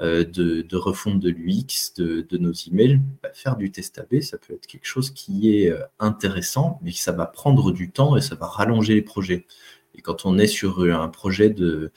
euh, 0.00 0.24
de, 0.24 0.76
refonte 0.76 1.20
de 1.20 1.30
l'UX, 1.30 1.94
de, 1.98 2.26
nos 2.38 2.52
emails, 2.52 3.00
bah, 3.22 3.28
faire 3.32 3.56
du 3.56 3.70
test 3.70 3.98
AB, 3.98 4.22
ça 4.22 4.38
peut 4.38 4.54
être 4.54 4.66
quelque 4.66 4.86
chose 4.86 5.10
qui 5.10 5.56
est 5.56 5.70
euh, 5.70 5.84
intéressant, 6.00 6.80
mais 6.82 6.90
ça 6.90 7.12
va 7.12 7.26
prendre 7.26 7.70
du 7.70 7.92
temps 7.92 8.16
et 8.16 8.20
ça 8.20 8.34
va 8.34 8.46
rallonger 8.46 8.94
les 8.94 9.02
projets. 9.02 9.46
Et 9.94 10.02
quand 10.02 10.26
on 10.26 10.36
est 10.38 10.48
sur 10.48 10.80
un 10.80 11.08
projet 11.08 11.48
de, 11.48 11.92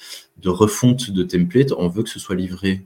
refonte 0.45 1.09
de 1.09 1.23
template, 1.23 1.71
on 1.75 1.87
veut 1.87 2.03
que 2.03 2.09
ce 2.09 2.19
soit 2.19 2.35
livré 2.35 2.85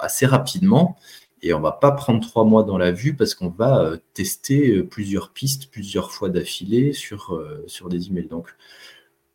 assez 0.00 0.26
rapidement. 0.26 0.98
Et 1.42 1.52
on 1.52 1.60
va 1.60 1.72
pas 1.72 1.92
prendre 1.92 2.20
trois 2.20 2.44
mois 2.44 2.64
dans 2.64 2.78
la 2.78 2.90
vue 2.90 3.14
parce 3.14 3.34
qu'on 3.34 3.48
va 3.48 3.82
euh, 3.82 3.96
tester 4.14 4.70
euh, 4.70 4.86
plusieurs 4.86 5.30
pistes 5.30 5.70
plusieurs 5.70 6.10
fois 6.10 6.28
d'affilée 6.28 6.92
sur, 6.92 7.34
euh, 7.34 7.64
sur 7.66 7.88
des 7.88 8.08
emails. 8.08 8.28
Donc, 8.28 8.48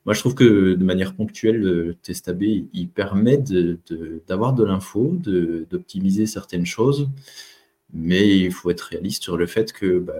moi, 0.06 0.14
je 0.14 0.20
trouve 0.20 0.36
que 0.36 0.74
de 0.74 0.84
manière 0.84 1.16
ponctuelle, 1.16 1.58
le 1.62 1.96
test 1.96 2.28
AB, 2.28 2.44
il 2.74 2.90
permet 2.90 3.38
d'avoir 4.28 4.54
de, 4.54 4.64
l'info, 4.66 5.18
d'optimiser 5.24 6.26
certaines 6.26 6.66
choses, 6.66 7.10
mais 7.94 8.38
il 8.38 8.52
faut 8.52 8.70
être 8.70 8.82
réaliste 8.82 9.24
sur 9.24 9.38
le 9.38 9.46
fait 9.48 9.72
que 9.72 10.00
bah, 10.00 10.14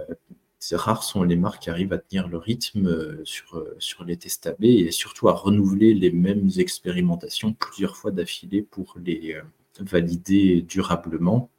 c'est 0.58 0.76
rares 0.76 1.02
sont 1.02 1.22
les 1.22 1.36
marques 1.36 1.64
qui 1.64 1.70
arrivent 1.70 1.92
à 1.92 1.98
tenir 1.98 2.28
le 2.28 2.38
rythme 2.38 3.22
sur, 3.24 3.62
sur 3.78 4.04
les 4.04 4.16
tests 4.16 4.46
AB 4.46 4.64
et 4.64 4.90
surtout 4.90 5.28
à 5.28 5.34
renouveler 5.34 5.92
les 5.92 6.10
mêmes 6.10 6.48
expérimentations 6.56 7.52
plusieurs 7.52 7.98
fois 7.98 8.10
d'affilée 8.10 8.62
pour 8.62 8.96
les 9.04 9.36
valider 9.80 10.62
durablement. 10.62 11.50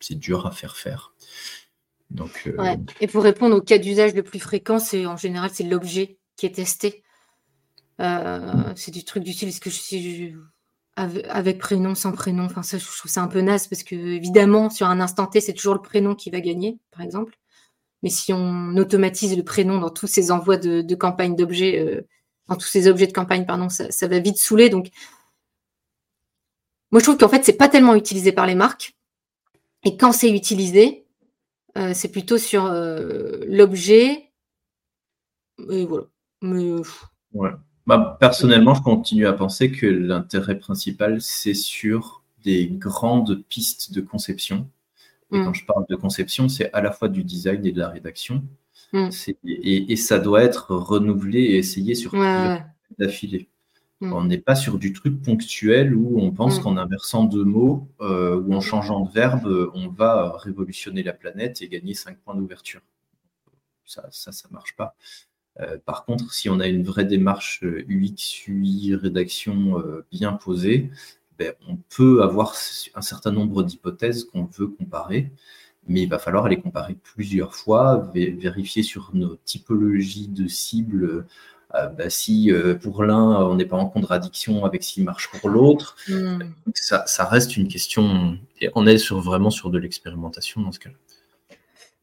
C'est 0.00 0.14
dur 0.14 0.46
à 0.46 0.50
faire 0.50 0.76
faire. 0.76 1.12
Donc, 2.10 2.48
Et 3.00 3.06
pour 3.06 3.24
répondre 3.24 3.56
au 3.56 3.60
cas 3.60 3.78
d'usage 3.78 4.14
le 4.14 4.22
plus 4.22 4.38
fréquent, 4.38 4.78
c'est 4.78 5.06
en 5.06 5.16
général 5.16 5.50
c'est 5.52 5.64
l'objet 5.64 6.18
qui 6.36 6.46
est 6.46 6.54
testé. 6.54 7.02
c'est 7.98 8.90
du 8.90 9.04
truc 9.04 9.24
d'utile. 9.24 9.48
Est-ce 9.48 9.60
que 9.60 9.70
avec 10.96 11.58
prénom, 11.58 11.94
sans 11.94 12.12
prénom? 12.12 12.44
Enfin, 12.44 12.62
ça, 12.62 12.78
je 12.78 12.84
trouve 12.84 13.10
ça 13.10 13.22
un 13.22 13.28
peu 13.28 13.40
naze 13.40 13.68
parce 13.68 13.82
que, 13.82 13.94
évidemment, 13.94 14.70
sur 14.70 14.86
un 14.86 15.00
instant 15.00 15.26
T, 15.26 15.40
c'est 15.40 15.52
toujours 15.52 15.74
le 15.74 15.82
prénom 15.82 16.14
qui 16.14 16.30
va 16.30 16.40
gagner, 16.40 16.78
par 16.90 17.02
exemple. 17.02 17.34
Mais 18.02 18.08
si 18.08 18.32
on 18.32 18.76
automatise 18.76 19.36
le 19.36 19.42
prénom 19.42 19.78
dans 19.78 19.90
tous 19.90 20.06
ces 20.06 20.30
envois 20.30 20.56
de, 20.56 20.94
campagne 20.94 21.36
d'objets, 21.36 21.78
euh, 21.80 22.06
dans 22.48 22.56
tous 22.56 22.68
ces 22.68 22.88
objets 22.88 23.06
de 23.06 23.12
campagne, 23.12 23.44
pardon, 23.44 23.68
ça, 23.68 24.08
va 24.08 24.18
vite 24.20 24.38
saouler. 24.38 24.70
Donc, 24.70 24.88
moi, 26.90 27.00
je 27.00 27.04
trouve 27.04 27.16
qu'en 27.16 27.28
fait, 27.28 27.44
c'est 27.44 27.56
pas 27.56 27.68
tellement 27.68 27.94
utilisé 27.94 28.32
par 28.32 28.46
les 28.46 28.54
marques. 28.54 28.94
Et 29.84 29.96
quand 29.96 30.12
c'est 30.12 30.30
utilisé, 30.30 31.06
euh, 31.76 31.92
c'est 31.94 32.10
plutôt 32.10 32.38
sur 32.38 32.66
euh, 32.66 33.44
l'objet. 33.48 34.30
Et 35.70 35.84
voilà. 35.84 36.04
Mais, 36.42 36.72
ouais. 37.32 37.50
Bah, 37.86 38.16
personnellement, 38.18 38.74
je 38.74 38.82
continue 38.82 39.26
à 39.26 39.32
penser 39.32 39.70
que 39.70 39.86
l'intérêt 39.86 40.58
principal, 40.58 41.20
c'est 41.20 41.54
sur 41.54 42.24
des 42.42 42.66
grandes 42.66 43.42
pistes 43.48 43.92
de 43.92 44.00
conception. 44.00 44.68
Et 45.32 45.38
quand 45.38 45.50
mm. 45.50 45.54
je 45.54 45.64
parle 45.64 45.84
de 45.88 45.96
conception, 45.96 46.48
c'est 46.48 46.72
à 46.72 46.80
la 46.80 46.92
fois 46.92 47.08
du 47.08 47.24
design 47.24 47.64
et 47.66 47.72
de 47.72 47.78
la 47.78 47.88
rédaction. 47.88 48.44
Mm. 48.92 49.08
Et, 49.44 49.96
ça 49.96 50.18
doit 50.18 50.42
être 50.42 50.74
renouvelé 50.74 51.40
et 51.40 51.58
essayé 51.58 51.94
sur 51.94 52.14
ouais. 52.14 52.62
d'affilée. 52.98 53.48
Mm. 54.00 54.12
On 54.12 54.24
n'est 54.24 54.38
pas 54.38 54.54
sur 54.54 54.78
du 54.78 54.92
truc 54.92 55.22
ponctuel 55.22 55.94
où 55.94 56.20
on 56.20 56.30
pense 56.30 56.58
qu'en 56.58 56.76
inversant 56.76 57.24
deux 57.24 57.44
mots 57.44 57.88
euh, 58.00 58.36
ou 58.40 58.54
en 58.54 58.60
changeant 58.60 59.00
de 59.00 59.10
verbe, 59.10 59.70
on 59.74 59.88
va 59.88 60.36
révolutionner 60.38 61.02
la 61.02 61.12
planète 61.12 61.62
et 61.62 61.68
gagner 61.68 61.94
cinq 61.94 62.18
points 62.18 62.34
d'ouverture. 62.34 62.80
Ça, 63.84 64.06
ça, 64.10 64.32
ça 64.32 64.48
marche 64.50 64.76
pas. 64.76 64.96
Euh, 65.60 65.78
par 65.84 66.04
contre, 66.04 66.32
si 66.32 66.48
on 66.48 66.60
a 66.60 66.66
une 66.66 66.82
vraie 66.82 67.04
démarche 67.04 67.62
UX, 67.62 68.48
euh, 68.48 68.52
UI, 68.52 68.94
rédaction 68.94 69.78
euh, 69.78 70.04
bien 70.10 70.32
posée, 70.32 70.90
ben, 71.38 71.52
on 71.68 71.76
peut 71.76 72.22
avoir 72.22 72.54
un 72.94 73.02
certain 73.02 73.30
nombre 73.30 73.62
d'hypothèses 73.62 74.24
qu'on 74.24 74.44
veut 74.44 74.68
comparer, 74.68 75.32
mais 75.86 76.02
il 76.02 76.08
va 76.08 76.18
falloir 76.18 76.48
les 76.48 76.60
comparer 76.60 76.94
plusieurs 76.94 77.54
fois, 77.54 78.10
vérifier 78.14 78.82
sur 78.82 79.10
nos 79.14 79.36
typologies 79.36 80.28
de 80.28 80.48
cibles. 80.48 81.26
Ben, 81.96 82.08
si 82.08 82.50
pour 82.82 83.04
l'un, 83.04 83.42
on 83.44 83.54
n'est 83.54 83.66
pas 83.66 83.76
en 83.76 83.86
contradiction 83.86 84.64
avec 84.64 84.82
ce 84.82 84.94
qui 84.94 85.02
marche 85.02 85.30
pour 85.30 85.50
l'autre, 85.50 85.96
hmm. 86.08 86.38
ça, 86.74 87.04
ça, 87.06 87.24
reste 87.24 87.56
une 87.56 87.68
question, 87.68 88.38
et 88.60 88.70
on 88.74 88.86
est 88.86 88.98
sur, 88.98 89.20
vraiment 89.20 89.50
sur 89.50 89.70
de 89.70 89.78
l'expérimentation 89.78 90.62
dans 90.62 90.72
ce 90.72 90.78
cas-là. 90.78 90.96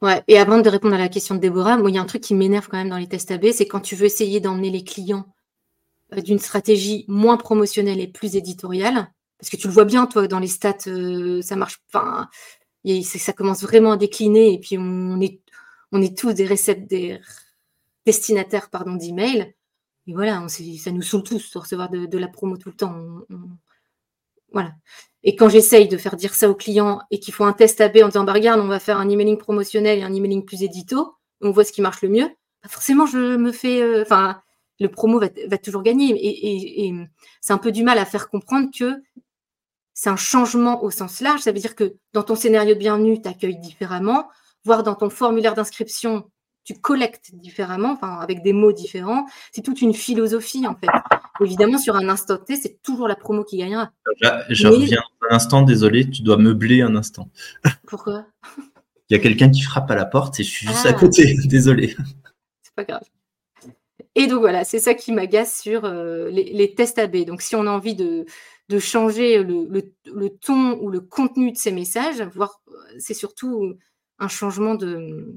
Ouais, 0.04 0.22
et 0.28 0.38
avant 0.38 0.60
de 0.60 0.70
répondre 0.70 0.96
à 0.96 0.98
la 0.98 1.08
question 1.08 1.34
de 1.36 1.40
Déborah, 1.40 1.80
il 1.88 1.96
y 1.96 1.98
a 1.98 2.02
un 2.02 2.06
truc 2.06 2.22
qui 2.22 2.36
m'énerve 2.36 2.68
quand 2.68 2.76
même 2.76 2.90
dans 2.90 2.98
les 2.98 3.08
tests 3.08 3.32
AB, 3.32 3.52
c'est 3.54 3.68
quand 3.68 3.80
tu 3.80 3.96
veux 3.96 4.06
essayer 4.06 4.42
d'emmener 4.42 4.70
les 4.70 4.84
clients 4.84 5.34
euh, 6.14 6.20
d'une 6.20 6.40
stratégie 6.40 7.06
moins 7.08 7.38
promotionnelle 7.38 8.02
et 8.02 8.08
plus 8.10 8.36
éditoriale, 8.36 9.08
parce 9.40 9.50
que 9.50 9.56
tu 9.56 9.68
le 9.68 9.74
vois 9.74 9.86
bien, 9.86 10.06
toi, 10.06 10.28
dans 10.28 10.40
les 10.40 10.48
stats, 10.48 10.76
euh, 10.88 11.42
ça 11.42 11.56
marche, 11.56 11.80
enfin, 11.88 12.28
ça 13.04 13.32
commence 13.32 13.62
vraiment 13.62 13.94
à 13.94 13.98
décliner, 13.98 14.54
et 14.54 14.60
puis 14.60 14.78
on 14.78 15.22
est, 15.22 15.40
on 15.94 16.02
est 16.02 16.18
tous 16.18 16.34
des, 16.34 16.50
des 16.90 17.22
destinataires 18.06 18.70
pardon, 18.70 18.96
d'emails, 18.96 19.56
et 20.08 20.14
voilà, 20.14 20.46
ça 20.50 20.92
nous 20.92 21.02
saoule 21.02 21.24
tous 21.24 21.52
de 21.52 21.60
recevoir 21.60 21.90
de, 21.90 22.18
la 22.18 22.28
promo 22.28 22.58
tout 22.58 22.70
le 22.70 22.76
temps. 22.76 22.96
voilà. 24.52 24.74
Et 25.24 25.36
quand 25.36 25.48
j'essaye 25.48 25.88
de 25.88 25.98
faire 25.98 26.18
dire 26.18 26.34
ça 26.34 26.50
aux 26.50 26.56
clients 26.56 27.00
et 27.10 27.20
qu'il 27.20 27.34
faut 27.34 27.46
un 27.46 27.54
test 27.54 27.80
AB 27.80 27.98
en 28.04 28.08
disant, 28.08 28.26
bah, 28.26 28.34
regarde, 28.34 28.60
on 28.60 28.68
va 28.68 28.80
faire 28.80 29.00
un 29.00 29.10
emailing 29.10 29.38
promotionnel 29.38 30.00
et 30.00 30.04
un 30.04 30.14
emailing 30.14 30.44
plus 30.44 30.64
édito, 30.64 31.16
on 31.42 31.52
voit 31.52 31.64
ce 31.64 31.72
qui 31.72 31.82
marche 31.82 32.02
le 32.02 32.10
mieux, 32.10 32.28
bah, 32.64 32.70
forcément, 32.70 33.06
je 33.06 33.38
me 33.38 33.52
fais. 33.52 33.82
Euh, 33.82 34.02
enfin, 34.04 34.42
le 34.80 34.90
promo 34.90 35.20
va, 35.20 35.58
toujours 35.58 35.84
gagner. 35.84 36.14
Et, 36.18 36.94
c'est 37.42 37.54
un 37.54 37.58
peu 37.58 37.72
du 37.72 37.84
mal 37.84 37.98
à 37.98 38.06
faire 38.06 38.30
comprendre 38.30 38.70
que 38.78 39.02
c'est 39.94 40.10
un 40.10 40.18
changement 40.18 40.84
au 40.84 40.92
sens 40.92 41.22
large. 41.22 41.42
Ça 41.42 41.52
veut 41.52 41.60
dire 41.60 41.76
que 41.76 41.96
dans 42.14 42.24
ton 42.24 42.36
scénario 42.36 42.74
de 42.74 42.80
bienvenue, 42.80 43.22
tu 43.22 43.28
accueilles 43.30 43.60
différemment, 43.60 44.28
voire 44.66 44.84
dans 44.84 44.96
ton 44.96 45.10
formulaire 45.10 45.54
d'inscription, 45.54 46.30
tu 46.64 46.74
collectes 46.76 47.36
différemment, 47.36 47.92
enfin, 47.92 48.20
avec 48.20 48.42
des 48.44 48.54
mots 48.54 48.72
différents. 48.72 49.26
C'est 49.52 49.62
toute 49.62 49.82
une 49.82 49.94
philosophie, 49.94 50.66
en 50.68 50.76
fait. 50.76 50.88
Évidemment, 51.42 51.78
sur 51.78 51.96
un 51.96 52.08
instant 52.10 52.38
T, 52.38 52.56
c'est 52.56 52.82
toujours 52.82 53.08
la 53.08 53.16
promo 53.16 53.44
qui 53.44 53.58
gagnera. 53.58 53.92
je 54.50 54.68
reviens 54.68 55.02
instant, 55.30 55.62
désolé, 55.62 56.10
tu 56.10 56.22
dois 56.22 56.38
meubler 56.38 56.82
un 56.82 56.96
instant. 56.96 57.30
Pourquoi? 57.88 58.26
Il 59.10 59.16
y 59.18 59.20
a 59.20 59.20
quelqu'un 59.20 59.50
qui 59.50 59.62
frappe 59.62 59.90
à 59.92 59.96
la 59.96 60.06
porte 60.06 60.40
et 60.40 60.44
je 60.44 60.50
suis 60.50 60.68
juste 60.68 60.86
à 60.86 60.90
Ah. 60.90 60.94
côté, 60.94 61.36
désolé. 61.46 61.96
C'est 62.62 62.74
pas 62.76 62.84
grave. 62.84 63.04
Et 64.16 64.28
donc 64.28 64.42
voilà, 64.42 64.64
c'est 64.64 64.80
ça 64.80 64.94
qui 64.94 65.12
m'agace 65.12 65.60
sur 65.62 65.86
euh, 65.86 66.30
les, 66.30 66.54
les 66.54 66.76
tests 66.76 67.00
AB. 67.00 67.26
Donc 67.26 67.42
si 67.42 67.56
on 67.56 67.66
a 67.68 67.72
envie 67.72 67.96
de, 67.96 68.26
de 68.70 68.80
changer 68.80 69.44
le, 69.44 69.66
le- 69.70 69.94
le 70.14 70.30
ton 70.30 70.78
ou 70.82 70.90
le 70.90 71.00
contenu 71.00 71.52
de 71.52 71.58
ces 71.58 71.72
messages, 71.72 72.22
voire 72.36 72.62
euh, 72.70 72.74
c'est 73.00 73.14
surtout 73.16 73.74
un 74.20 74.28
changement 74.28 74.76
de, 74.76 75.34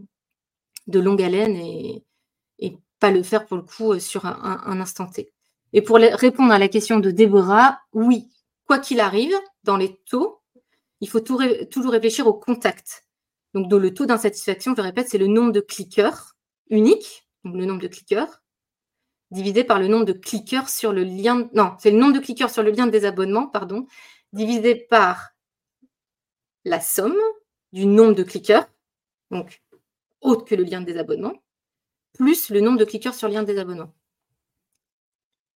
de 0.87 1.01
longue 1.01 1.23
haleine 1.23 1.57
et, 1.57 2.03
pas 2.99 3.11
le 3.11 3.23
faire 3.23 3.45
pour 3.45 3.59
le 3.59 3.63
coup 3.63 3.93
euh, 3.93 3.99
sur 3.99 4.25
un, 4.25 4.81
instant 4.81 5.07
T. 5.07 5.31
Et 5.75 5.83
pour 5.83 5.97
répondre 5.97 6.51
à 6.51 6.59
la 6.59 6.69
question 6.69 6.99
de 6.99 7.11
Déborah, 7.11 7.79
oui, 7.93 8.31
quoi 8.67 8.79
qu'il 8.79 9.01
arrive, 9.01 9.35
dans 9.65 9.77
les 9.77 9.97
taux, 10.09 10.41
il 11.03 11.09
faut 11.11 11.21
toujours 11.21 11.93
réfléchir 11.93 12.27
au 12.27 12.33
contact. 12.33 13.05
Donc, 13.53 13.71
le 13.71 13.93
taux 13.93 14.07
d'insatisfaction, 14.07 14.73
je 14.73 14.77
le 14.81 14.83
répète, 14.83 15.11
c'est 15.11 15.19
le 15.19 15.27
nombre 15.27 15.53
de 15.53 15.61
cliqueurs 15.61 16.37
unique, 16.71 17.29
donc 17.45 17.57
le 17.57 17.67
nombre 17.67 17.83
de 17.83 17.89
cliqueurs, 17.89 18.43
divisé 19.31 19.65
par 19.65 19.79
le 19.79 19.89
nombre 19.89 20.05
de 20.05 20.13
cliqueurs 20.13 20.69
sur 20.69 20.93
le 20.93 21.05
lien. 21.05 21.49
Non, 21.53 21.75
c'est 21.79 21.91
le 21.91 21.99
nombre 21.99 22.15
de 22.15 22.21
cliqueurs 22.21 22.51
sur 22.51 22.63
le 22.63 22.71
lien 22.71 22.87
de 22.87 22.93
désabonnement, 22.93 23.47
pardon, 23.47 23.87
divisé 24.33 24.75
par 24.75 25.31
la 26.65 26.81
somme 26.81 27.17
du 27.73 27.87
nombre 27.87 28.15
de 28.15 28.23
cliqueurs, 28.23 28.67
donc 29.31 29.63
autre 30.27 30.45
que 30.45 30.55
le 30.55 30.65
lien 30.65 30.81
de 30.81 30.87
désabonnement, 30.87 31.33
plus 32.13 32.51
le 32.51 32.61
nombre 32.61 32.79
de 32.79 32.85
cliqueurs 32.85 33.15
sur 33.15 33.29
le 33.29 33.35
lien 33.35 33.43
de 33.43 33.47
désabonnement. 33.47 33.95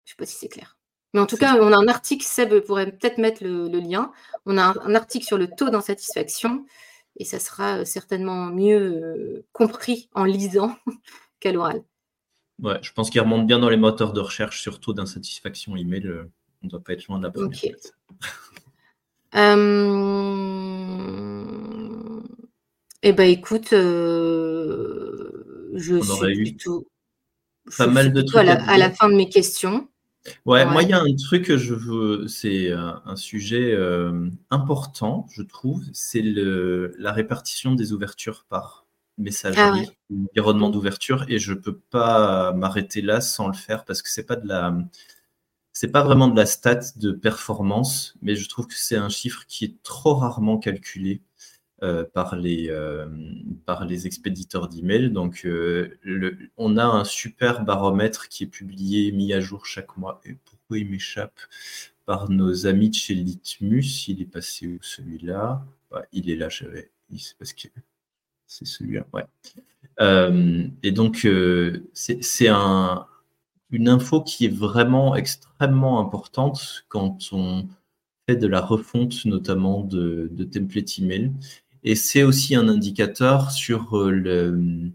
Je 0.04 0.12
ne 0.12 0.12
sais 0.12 0.16
pas 0.16 0.26
si 0.26 0.36
c'est 0.36 0.48
clair. 0.48 0.78
Mais 1.12 1.20
en 1.20 1.26
tout 1.26 1.36
cas, 1.36 1.56
on 1.60 1.72
a 1.72 1.76
un 1.76 1.88
article, 1.88 2.24
Seb 2.24 2.60
pourrait 2.60 2.92
peut-être 2.92 3.18
mettre 3.18 3.42
le, 3.42 3.68
le 3.68 3.80
lien. 3.80 4.12
On 4.46 4.56
a 4.58 4.62
un, 4.62 4.74
un 4.82 4.94
article 4.94 5.26
sur 5.26 5.38
le 5.38 5.48
taux 5.48 5.70
d'insatisfaction 5.70 6.64
et 7.16 7.24
ça 7.24 7.40
sera 7.40 7.78
euh, 7.78 7.84
certainement 7.84 8.46
mieux 8.46 8.80
euh, 8.80 9.44
compris 9.52 10.08
en 10.14 10.24
lisant 10.24 10.76
qu'à 11.40 11.52
l'oral. 11.52 11.82
Ouais, 12.62 12.78
je 12.82 12.92
pense 12.92 13.10
qu'il 13.10 13.20
remonte 13.20 13.46
bien 13.46 13.58
dans 13.58 13.70
les 13.70 13.76
moteurs 13.76 14.12
de 14.12 14.20
recherche, 14.20 14.62
surtout 14.62 14.92
d'insatisfaction 14.92 15.76
email. 15.76 16.06
euh, 16.06 16.30
On 16.62 16.66
ne 16.66 16.70
doit 16.70 16.80
pas 16.80 16.92
être 16.92 17.06
loin 17.08 17.18
de 17.18 17.24
la 17.24 17.30
première. 17.30 17.74
Euh... 19.34 21.69
Eh 23.02 23.12
ben 23.12 23.28
écoute, 23.30 23.72
euh, 23.72 25.70
je 25.74 25.96
On 25.96 26.02
suis 26.02 26.34
plutôt, 26.36 26.86
pas 27.78 27.86
mal 27.86 28.12
de 28.12 28.22
trucs 28.22 28.40
à 28.40 28.44
la, 28.44 28.62
à 28.68 28.78
la 28.78 28.90
fin 28.90 29.08
de 29.08 29.14
mes 29.16 29.28
questions. 29.28 29.88
Ouais, 30.44 30.64
Ouais. 30.64 30.66
moi, 30.66 30.82
il 30.82 30.90
y 30.90 30.92
a 30.92 31.00
un 31.00 31.16
truc 31.16 31.46
que 31.46 31.56
je 31.56 31.74
veux, 31.74 32.28
c'est 32.28 32.72
un, 32.72 33.02
un 33.06 33.16
sujet 33.16 33.72
euh, 33.72 34.28
important, 34.50 35.26
je 35.32 35.42
trouve, 35.42 35.82
c'est 35.94 36.20
le, 36.22 36.94
la 36.98 37.12
répartition 37.12 37.74
des 37.74 37.92
ouvertures 37.94 38.44
par 38.48 38.86
messagerie, 39.16 39.60
Ah 39.62 39.72
ouais. 39.72 39.88
environnement 40.30 40.68
d'ouverture, 40.70 41.24
et 41.28 41.38
je 41.38 41.54
peux 41.54 41.78
pas 41.78 42.52
m'arrêter 42.52 43.00
là 43.02 43.20
sans 43.22 43.48
le 43.48 43.54
faire 43.54 43.84
parce 43.86 44.02
que 44.02 44.10
c'est 44.10 44.24
pas 44.26 44.36
de 44.36 44.46
la, 44.46 44.76
c'est 45.72 45.90
pas 45.92 46.02
vraiment 46.02 46.28
de 46.28 46.36
la 46.36 46.46
stat 46.46 46.80
de 46.96 47.12
performance, 47.12 48.14
mais 48.22 48.36
je 48.36 48.48
trouve 48.48 48.66
que 48.66 48.74
c'est 48.76 48.96
un 48.96 49.08
chiffre 49.08 49.44
qui 49.48 49.64
est 49.64 49.82
trop 49.82 50.14
rarement 50.14 50.58
calculé 50.58 51.22
euh, 51.82 52.04
par 52.04 52.36
les 52.36 52.68
euh, 52.70 53.06
par 53.66 53.84
les 53.84 54.06
expéditeurs 54.06 54.68
d'emails. 54.68 55.10
Donc, 55.10 55.42
euh, 55.44 55.96
on 56.56 56.76
a 56.76 56.84
un 56.84 57.04
super 57.04 57.64
baromètre 57.64 58.28
qui 58.28 58.44
est 58.44 58.46
publié, 58.48 59.12
mis 59.12 59.32
à 59.32 59.40
jour 59.40 59.66
chaque 59.66 59.96
mois. 59.96 60.20
Et 60.24 60.34
pourquoi 60.44 60.78
il 60.78 60.90
m'échappe? 60.90 61.38
Par 62.06 62.28
nos 62.30 62.66
amis 62.66 62.90
de 62.90 62.94
chez 62.94 63.14
Litmus. 63.14 64.08
Il 64.08 64.20
est 64.20 64.26
passé 64.26 64.66
où 64.66 64.78
celui-là? 64.82 65.64
Il 66.12 66.28
est 66.30 66.36
là. 66.36 66.48
j'avais- 66.48 66.90
C'est 67.16 67.36
parce 67.38 67.52
que 67.52 67.68
c'est 68.46 68.66
celui-là. 68.66 69.06
Ouais. 69.12 69.24
Et 70.82 70.92
donc, 70.92 71.26
c'est 71.92 72.48
un, 72.48 73.06
une 73.70 73.88
info 73.88 74.22
qui 74.22 74.46
est 74.46 74.54
vraiment 74.54 75.14
extrêmement 75.14 76.00
importante 76.00 76.84
quand 76.88 77.28
on 77.32 77.68
fait 78.28 78.36
de 78.36 78.46
la 78.46 78.60
refonte, 78.60 79.24
notamment 79.24 79.82
de, 79.82 80.28
de 80.32 80.44
templates 80.44 80.98
email. 80.98 81.32
Et 81.84 81.94
c'est 81.94 82.22
aussi 82.22 82.54
un 82.54 82.68
indicateur 82.68 83.50
sur, 83.50 83.96
euh, 83.98 84.10
le, 84.10 84.90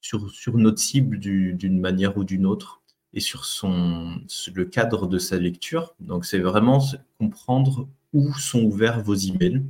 sur, 0.00 0.30
sur 0.30 0.56
notre 0.58 0.78
cible 0.78 1.18
du- 1.18 1.54
d'une 1.54 1.80
manière 1.80 2.16
ou 2.18 2.24
d'une 2.24 2.46
autre 2.46 2.82
et 3.14 3.20
sur, 3.20 3.44
son, 3.46 4.20
le 4.54 4.64
cadre 4.66 5.06
de 5.06 5.18
sa 5.18 5.38
lecture. 5.38 5.94
Donc, 6.00 6.26
c'est 6.26 6.38
vraiment 6.38 6.82
comprendre 7.18 7.88
où 8.12 8.32
sont 8.34 8.62
ouverts 8.62 9.02
vos 9.02 9.14
emails 9.14 9.62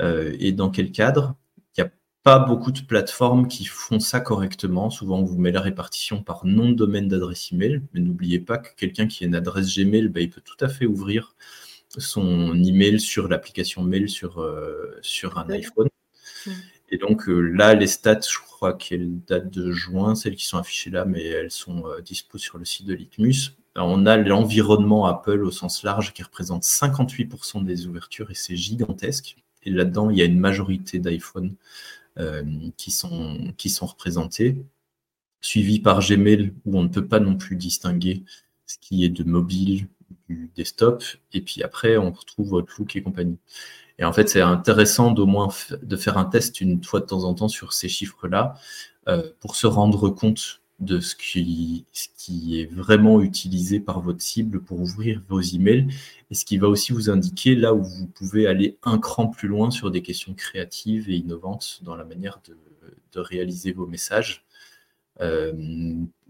euh, 0.00 0.36
et 0.38 0.52
dans 0.52 0.70
quel 0.70 0.92
cadre. 0.92 1.36
Il 1.76 1.82
n'y 1.82 1.88
a 1.88 1.92
pas 2.22 2.38
beaucoup 2.40 2.72
de 2.72 2.80
plateformes 2.80 3.48
qui 3.48 3.64
font 3.64 4.00
ça 4.00 4.20
correctement. 4.20 4.90
Souvent, 4.90 5.20
on 5.20 5.24
vous 5.24 5.38
met 5.38 5.52
la 5.52 5.60
répartition 5.62 6.22
par 6.22 6.44
nom 6.46 6.68
de 6.70 6.74
domaine 6.74 7.08
d'adresse 7.08 7.52
email, 7.52 7.82
mais 7.94 8.00
n'oubliez 8.00 8.40
pas 8.40 8.58
que 8.58 8.74
quelqu'un 8.76 9.06
qui 9.06 9.24
a 9.24 9.26
une 9.26 9.34
adresse 9.34 9.74
Gmail, 9.74 10.08
bah, 10.08 10.20
il 10.20 10.30
peut 10.30 10.42
tout 10.44 10.62
à 10.62 10.68
fait 10.68 10.86
ouvrir 10.86 11.34
son 11.96 12.62
email 12.62 13.00
sur 13.00 13.28
l'application 13.28 13.82
mail 13.82 14.08
sur, 14.08 14.40
euh, 14.40 14.98
sur 15.02 15.38
un 15.38 15.48
iPhone. 15.50 15.88
Mm. 16.46 16.50
Et 16.90 16.98
donc 16.98 17.28
euh, 17.28 17.40
là, 17.40 17.74
les 17.74 17.86
stats, 17.86 18.20
je 18.20 18.38
crois 18.38 18.72
qu'elles 18.72 19.20
datent 19.26 19.50
de 19.50 19.70
juin, 19.70 20.14
celles 20.14 20.36
qui 20.36 20.46
sont 20.46 20.58
affichées 20.58 20.90
là, 20.90 21.04
mais 21.04 21.24
elles 21.24 21.50
sont 21.50 21.86
euh, 21.86 22.00
dispo 22.00 22.38
sur 22.38 22.58
le 22.58 22.64
site 22.64 22.86
de 22.86 22.94
Litmus. 22.94 23.52
Alors, 23.74 23.90
on 23.90 24.06
a 24.06 24.16
l'environnement 24.16 25.06
Apple 25.06 25.44
au 25.44 25.50
sens 25.50 25.82
large 25.84 26.12
qui 26.12 26.22
représente 26.22 26.64
58% 26.64 27.64
des 27.64 27.86
ouvertures 27.86 28.30
et 28.30 28.34
c'est 28.34 28.56
gigantesque. 28.56 29.36
Et 29.62 29.70
là-dedans, 29.70 30.10
il 30.10 30.18
y 30.18 30.22
a 30.22 30.24
une 30.24 30.40
majorité 30.40 30.98
d'iPhone 30.98 31.54
euh, 32.18 32.42
qui, 32.76 32.90
sont, 32.90 33.52
qui 33.56 33.70
sont 33.70 33.86
représentés, 33.86 34.56
suivi 35.40 35.78
par 35.78 36.00
Gmail 36.00 36.52
où 36.64 36.78
on 36.78 36.82
ne 36.82 36.88
peut 36.88 37.06
pas 37.06 37.20
non 37.20 37.36
plus 37.36 37.54
distinguer 37.54 38.24
ce 38.66 38.78
qui 38.80 39.04
est 39.04 39.08
de 39.08 39.22
mobile, 39.22 39.86
du 40.28 40.50
desktop, 40.56 41.02
et 41.32 41.40
puis 41.40 41.62
après 41.62 41.96
on 41.96 42.10
retrouve 42.10 42.54
Outlook 42.54 42.96
et 42.96 43.02
compagnie. 43.02 43.38
Et 43.98 44.04
en 44.04 44.12
fait, 44.12 44.28
c'est 44.28 44.40
intéressant 44.40 45.10
d'au 45.10 45.26
moins 45.26 45.48
de 45.82 45.96
faire 45.96 46.18
un 46.18 46.24
test 46.24 46.60
une 46.60 46.82
fois 46.84 47.00
de 47.00 47.06
temps 47.06 47.24
en 47.24 47.34
temps 47.34 47.48
sur 47.48 47.72
ces 47.72 47.88
chiffres-là 47.88 48.54
euh, 49.08 49.22
pour 49.40 49.56
se 49.56 49.66
rendre 49.66 50.08
compte 50.10 50.60
de 50.78 51.00
ce 51.00 51.16
qui, 51.16 51.84
est 52.60 52.72
vraiment 52.72 53.20
utilisé 53.20 53.80
par 53.80 54.00
votre 54.00 54.22
cible 54.22 54.60
pour 54.62 54.80
ouvrir 54.80 55.20
vos 55.28 55.40
emails 55.40 55.88
et 56.30 56.34
ce 56.34 56.44
qui 56.44 56.56
va 56.56 56.68
aussi 56.68 56.92
vous 56.92 57.10
indiquer 57.10 57.56
là 57.56 57.74
où 57.74 57.82
vous 57.82 58.06
pouvez 58.06 58.46
aller 58.46 58.78
un 58.84 58.98
cran 58.98 59.26
plus 59.26 59.48
loin 59.48 59.72
sur 59.72 59.90
des 59.90 60.02
questions 60.02 60.34
créatives 60.34 61.10
et 61.10 61.16
innovantes 61.16 61.80
dans 61.82 61.96
la 61.96 62.04
manière 62.04 62.40
de, 62.46 62.56
de 63.12 63.20
réaliser 63.20 63.72
vos 63.72 63.86
messages. 63.86 64.44
Euh, 65.20 65.52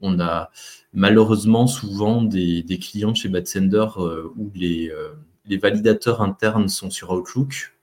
on 0.01 0.20
a 0.20 0.51
malheureusement 0.92 1.66
souvent 1.66 2.22
des, 2.22 2.64
clients 2.80 3.14
chez 3.14 3.28
Badsender 3.28 3.86
euh, 3.96 4.32
où 4.36 4.51
les, 4.55 4.90
euh, 4.90 5.11
les 5.46 5.57
validateurs 5.57 6.22
internes 6.22 6.68
sont 6.68 6.90
sur 6.90 7.11
Outlook, 7.11 7.74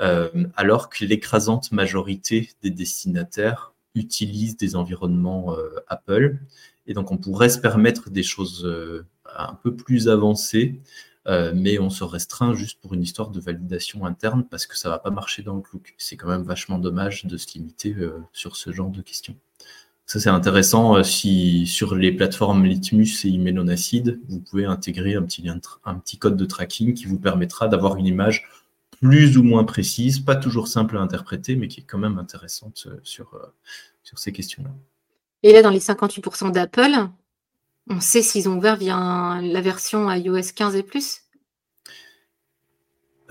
euh, 0.00 0.30
alors 0.56 0.88
que 0.88 1.04
l'écrasante 1.04 1.72
majorité 1.72 2.50
des 2.62 2.70
destinataires 2.70 3.74
utilisent 3.94 4.56
des 4.56 4.74
environnements 4.76 5.56
euh, 5.56 5.70
Apple. 5.88 6.38
Et 6.86 6.94
donc 6.94 7.12
on 7.12 7.18
pourrait 7.18 7.48
se 7.48 7.58
permettre 7.58 8.10
des 8.10 8.22
choses 8.22 8.68
un 9.36 9.54
peu 9.54 9.74
plus 9.74 10.08
avancées, 10.08 10.82
mais 11.26 11.78
on 11.78 11.88
se 11.88 12.04
restreint 12.04 12.52
juste 12.52 12.78
pour 12.82 12.92
une 12.92 13.02
histoire 13.02 13.30
de 13.30 13.40
validation 13.40 14.04
interne 14.04 14.44
parce 14.50 14.66
que 14.66 14.76
ça 14.76 14.90
va 14.90 14.98
pas 14.98 15.08
marcher 15.08 15.42
dans 15.42 15.56
Outlook. 15.56 15.94
C'est 15.96 16.18
quand 16.18 16.28
même 16.28 16.42
vachement 16.42 16.78
dommage 16.78 17.24
de 17.24 17.38
se 17.38 17.54
limiter 17.54 17.96
sur 18.34 18.56
ce 18.56 18.70
genre 18.70 18.90
de 18.90 19.00
questions. 19.00 19.34
Ça, 20.06 20.20
c'est 20.20 20.28
intéressant. 20.28 20.96
euh, 20.96 21.02
si 21.02 21.66
sur 21.66 21.94
les 21.94 22.12
plateformes 22.12 22.64
Litmus 22.64 23.24
et 23.24 23.28
Email 23.28 23.58
Acid, 23.70 24.20
vous 24.28 24.40
pouvez 24.40 24.66
intégrer 24.66 25.14
un 25.14 25.22
petit, 25.22 25.42
lien 25.42 25.58
un 25.84 25.94
petit 25.94 26.18
code 26.18 26.36
de 26.36 26.44
tracking 26.44 26.94
qui 26.94 27.06
vous 27.06 27.18
permettra 27.18 27.68
d'avoir 27.68 27.96
une 27.96 28.06
image 28.06 28.46
plus 29.00 29.36
ou 29.36 29.42
moins 29.42 29.64
précise, 29.64 30.20
pas 30.20 30.36
toujours 30.36 30.68
simple 30.68 30.96
à 30.96 31.00
interpréter, 31.00 31.56
mais 31.56 31.68
qui 31.68 31.80
est 31.80 31.84
quand 31.84 31.98
même 31.98 32.18
intéressante 32.18 32.86
euh, 32.86 33.00
sur, 33.02 33.34
euh, 33.34 33.46
sur 34.02 34.18
ces 34.18 34.32
questions-là. 34.32 34.70
Et 35.42 35.52
là, 35.52 35.62
dans 35.62 35.70
les 35.70 35.80
58% 35.80 36.52
d'Apple, 36.52 37.08
on 37.88 38.00
sait 38.00 38.22
s'ils 38.22 38.48
ont 38.48 38.56
ouvert 38.56 38.76
via 38.76 39.40
la 39.42 39.60
version 39.60 40.10
iOS 40.10 40.52
15 40.54 40.76
et 40.76 40.82
plus? 40.82 41.23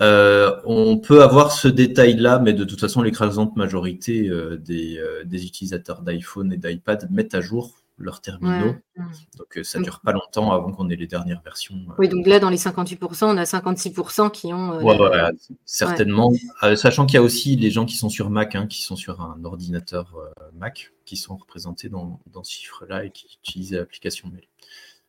Euh, 0.00 0.60
on 0.64 0.98
peut 0.98 1.22
avoir 1.22 1.52
ce 1.52 1.68
détail-là, 1.68 2.38
mais 2.40 2.52
de 2.52 2.64
toute 2.64 2.80
façon, 2.80 3.02
l'écrasante 3.02 3.56
majorité 3.56 4.28
euh, 4.28 4.56
des, 4.56 4.98
euh, 4.98 5.24
des 5.24 5.46
utilisateurs 5.46 6.02
d'iPhone 6.02 6.52
et 6.52 6.56
d'iPad 6.56 7.08
mettent 7.10 7.34
à 7.34 7.40
jour 7.40 7.74
leurs 7.96 8.20
terminaux. 8.20 8.74
Ouais. 8.96 9.04
Donc, 9.38 9.60
ça 9.64 9.78
dure 9.78 10.00
pas 10.00 10.10
longtemps 10.10 10.50
avant 10.50 10.72
qu'on 10.72 10.90
ait 10.90 10.96
les 10.96 11.06
dernières 11.06 11.40
versions. 11.42 11.76
Oui, 11.96 12.08
donc 12.08 12.26
là, 12.26 12.40
dans 12.40 12.50
les 12.50 12.56
58%, 12.56 13.26
on 13.26 13.36
a 13.36 13.44
56% 13.44 14.32
qui 14.32 14.52
ont. 14.52 14.72
euh, 14.72 14.80
Ouais, 14.82 14.96
voilà, 14.96 15.30
certainement. 15.64 16.32
Sachant 16.74 17.06
qu'il 17.06 17.14
y 17.14 17.18
a 17.18 17.22
aussi 17.22 17.54
les 17.54 17.70
gens 17.70 17.84
qui 17.84 17.96
sont 17.96 18.08
sur 18.08 18.30
Mac, 18.30 18.56
hein, 18.56 18.66
qui 18.66 18.82
sont 18.82 18.96
sur 18.96 19.20
un 19.20 19.44
ordinateur 19.44 20.12
Mac, 20.58 20.92
qui 21.04 21.16
sont 21.16 21.36
représentés 21.36 21.88
dans, 21.88 22.18
dans 22.32 22.42
ce 22.42 22.50
chiffre-là 22.52 23.04
et 23.04 23.10
qui 23.10 23.38
utilisent 23.40 23.74
l'application 23.74 24.28
mail. 24.28 24.48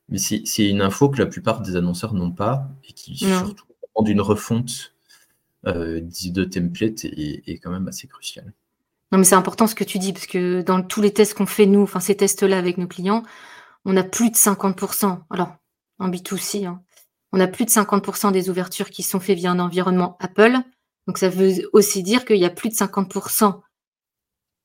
Mais 0.09 0.19
c'est 0.19 0.43
c'est 0.45 0.69
une 0.69 0.81
info 0.81 1.09
que 1.09 1.17
la 1.17 1.25
plupart 1.25 1.61
des 1.61 1.75
annonceurs 1.75 2.13
n'ont 2.13 2.29
pas 2.31 2.67
et 2.87 2.93
qui 2.93 3.25
Non. 3.25 3.39
surtout 3.47 3.65
demande 3.95 4.09
une 4.09 4.21
refonte 4.21 4.93
de 5.63 6.43
template 6.43 7.05
est, 7.05 7.59
quand 7.61 7.71
même 7.71 7.87
assez 7.87 8.07
crucial. 8.07 8.53
Non, 9.11 9.17
mais 9.17 9.23
c'est 9.23 9.35
important 9.35 9.67
ce 9.67 9.75
que 9.75 9.83
tu 9.83 9.97
dis, 9.97 10.13
parce 10.13 10.27
que 10.27 10.61
dans 10.61 10.81
tous 10.81 11.01
les 11.01 11.13
tests 11.13 11.33
qu'on 11.33 11.45
fait, 11.45 11.65
nous, 11.65 11.81
enfin 11.81 11.99
ces 11.99 12.15
tests-là 12.15 12.57
avec 12.57 12.77
nos 12.77 12.87
clients, 12.87 13.23
on 13.85 13.95
a 13.97 14.03
plus 14.03 14.29
de 14.29 14.35
50%. 14.35 15.19
Alors, 15.29 15.55
en 15.99 16.09
B2C, 16.09 16.65
hein, 16.65 16.81
on 17.31 17.39
a 17.39 17.47
plus 17.47 17.65
de 17.65 17.69
50% 17.69 18.31
des 18.31 18.49
ouvertures 18.49 18.89
qui 18.89 19.03
sont 19.03 19.19
faites 19.19 19.37
via 19.37 19.51
un 19.51 19.59
environnement 19.59 20.17
Apple. 20.19 20.57
Donc, 21.07 21.17
ça 21.17 21.29
veut 21.29 21.69
aussi 21.73 22.03
dire 22.03 22.25
qu'il 22.25 22.37
y 22.37 22.45
a 22.45 22.49
plus 22.49 22.69
de 22.69 22.75
50% 22.75 23.61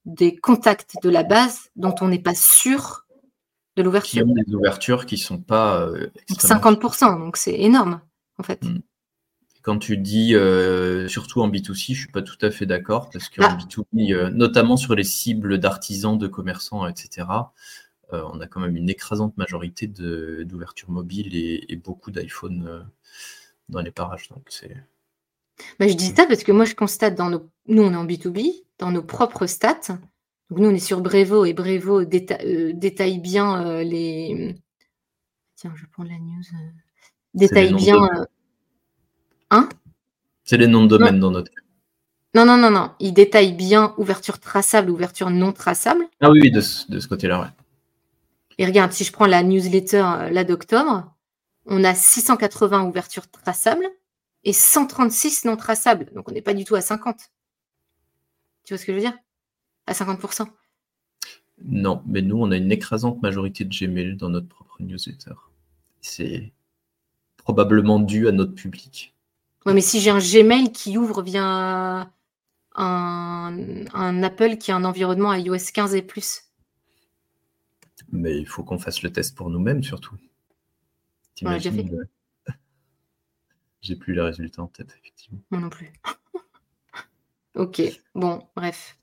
des 0.06 0.36
contacts 0.36 0.96
de 1.02 1.10
la 1.10 1.22
base 1.22 1.70
dont 1.76 1.94
on 2.00 2.08
n'est 2.08 2.18
pas 2.18 2.34
sûr 2.34 3.06
de 3.76 3.82
l'ouverture. 3.82 4.22
Qui 4.24 4.28
ont 4.28 4.34
des 4.34 4.54
ouvertures 4.54 5.06
qui 5.06 5.16
ne 5.16 5.20
sont 5.20 5.38
pas. 5.38 5.88
50%, 6.30 7.04
euh, 7.04 7.18
donc 7.18 7.36
c'est 7.36 7.58
énorme, 7.58 8.00
en 8.38 8.42
fait. 8.42 8.64
Hmm. 8.64 8.80
Quand 9.62 9.78
tu 9.78 9.96
dis 9.96 10.34
euh, 10.34 11.08
surtout 11.08 11.42
en 11.42 11.48
B2C, 11.48 11.86
je 11.86 11.92
ne 11.92 11.96
suis 11.96 12.08
pas 12.08 12.22
tout 12.22 12.38
à 12.40 12.50
fait 12.50 12.66
d'accord 12.66 13.10
parce 13.10 13.28
qu'en 13.28 13.42
ah. 13.44 13.58
B2B, 13.58 14.14
euh, 14.14 14.30
notamment 14.30 14.76
sur 14.76 14.94
les 14.94 15.04
cibles 15.04 15.58
d'artisans, 15.58 16.16
de 16.16 16.26
commerçants, 16.26 16.86
etc., 16.86 17.26
on 18.12 18.40
a 18.40 18.48
quand 18.48 18.58
même 18.58 18.76
une 18.76 18.90
écrasante 18.90 19.36
majorité 19.36 19.86
d'ouvertures 19.86 20.90
mobiles 20.90 21.36
et, 21.36 21.76
beaucoup 21.76 22.10
d'iPhone 22.10 22.84
dans 23.68 23.80
les 23.80 23.92
parages. 23.92 24.28
Donc 24.30 24.42
c'est. 24.48 24.76
Bah, 25.78 25.88
je 25.88 25.94
dis 25.94 26.06
ça 26.06 26.26
parce 26.26 26.42
que 26.42 26.52
moi, 26.52 26.64
je 26.64 26.74
constate 26.74 27.14
dans 27.14 27.30
nos. 27.30 27.48
Nous, 27.66 27.82
on 27.82 27.92
est 27.92 27.96
en 27.96 28.06
B2B, 28.06 28.64
dans 28.78 28.90
nos 28.90 29.02
propres 29.02 29.46
stats. 29.46 29.98
Donc, 30.50 30.58
nous, 30.58 30.68
on 30.68 30.74
est 30.74 30.78
sur 30.78 31.00
Brevo 31.00 31.44
et 31.44 31.52
Brevo 31.52 32.00
euh, 32.00 32.72
détaille 32.74 33.18
bien 33.18 33.64
euh, 33.66 33.82
les. 33.82 34.56
Tiens, 35.56 35.72
je 35.76 35.84
prends 35.92 36.02
la 36.02 36.18
news. 36.18 36.42
Euh, 36.54 36.68
détaille 37.34 37.74
bien. 37.74 37.98
Hein 39.50 39.68
C'est 40.44 40.56
les 40.56 40.66
noms 40.66 40.84
de 40.84 40.88
domaine 40.88 41.18
dans 41.20 41.30
notre. 41.30 41.50
Non, 42.34 42.44
non, 42.44 42.56
non, 42.56 42.70
non. 42.70 42.92
Il 43.00 43.12
détaille 43.12 43.52
bien 43.52 43.94
ouverture 43.98 44.38
traçable, 44.38 44.90
ouverture 44.90 45.30
non 45.30 45.52
traçable. 45.52 46.06
Ah 46.20 46.30
oui, 46.30 46.50
de, 46.50 46.60
ce 46.60 47.08
côté-là, 47.08 47.40
ouais. 47.40 47.48
Et 48.58 48.66
regarde, 48.66 48.92
si 48.92 49.04
je 49.04 49.12
prends 49.12 49.26
la 49.26 49.42
newsletter 49.42 50.30
là 50.30 50.44
d'octobre, 50.44 51.12
on 51.66 51.82
a 51.82 51.94
680 51.94 52.84
ouvertures 52.84 53.28
traçables 53.30 53.86
et 54.44 54.52
136 54.52 55.44
non 55.44 55.56
traçables. 55.56 56.10
Donc 56.14 56.28
on 56.28 56.32
n'est 56.32 56.42
pas 56.42 56.54
du 56.54 56.64
tout 56.64 56.74
à 56.74 56.80
50. 56.80 57.16
Tu 58.64 58.74
vois 58.74 58.78
ce 58.78 58.86
que 58.86 58.92
je 58.92 58.96
veux 58.96 59.02
dire? 59.02 59.16
À 59.86 59.92
50%. 59.92 60.46
Non, 61.64 62.02
mais 62.06 62.22
nous, 62.22 62.36
on 62.36 62.50
a 62.50 62.56
une 62.56 62.72
écrasante 62.72 63.20
majorité 63.22 63.64
de 63.64 63.74
Gmail 63.74 64.16
dans 64.16 64.30
notre 64.30 64.48
propre 64.48 64.76
newsletter. 64.80 65.34
C'est 66.00 66.52
probablement 67.36 67.98
dû 67.98 68.28
à 68.28 68.32
notre 68.32 68.54
public. 68.54 69.14
Ouais, 69.66 69.74
mais 69.74 69.80
si 69.80 70.00
j'ai 70.00 70.10
un 70.10 70.18
Gmail 70.18 70.72
qui 70.72 70.96
ouvre 70.96 71.22
via 71.22 72.10
un, 72.74 74.22
Apple 74.22 74.56
qui 74.56 74.72
a 74.72 74.76
un 74.76 74.84
environnement 74.84 75.34
iOS 75.34 75.70
15 75.72 75.94
et 75.94 76.02
plus. 76.02 76.44
Mais 78.12 78.36
il 78.38 78.46
faut 78.46 78.64
qu'on 78.64 78.78
fasse 78.78 79.02
le 79.02 79.12
test 79.12 79.36
pour 79.36 79.50
nous-mêmes 79.50 79.82
surtout. 79.82 80.16
J'ai 83.82 83.96
plus 83.96 84.12
les 84.12 84.20
résultats 84.20 84.62
en 84.62 84.66
tête, 84.66 84.94
effectivement. 85.00 85.40
Moi 85.50 85.60
non 85.60 85.70
plus. 85.70 85.90
ok, 87.54 87.80
bon, 88.14 88.46
bref. 88.54 88.98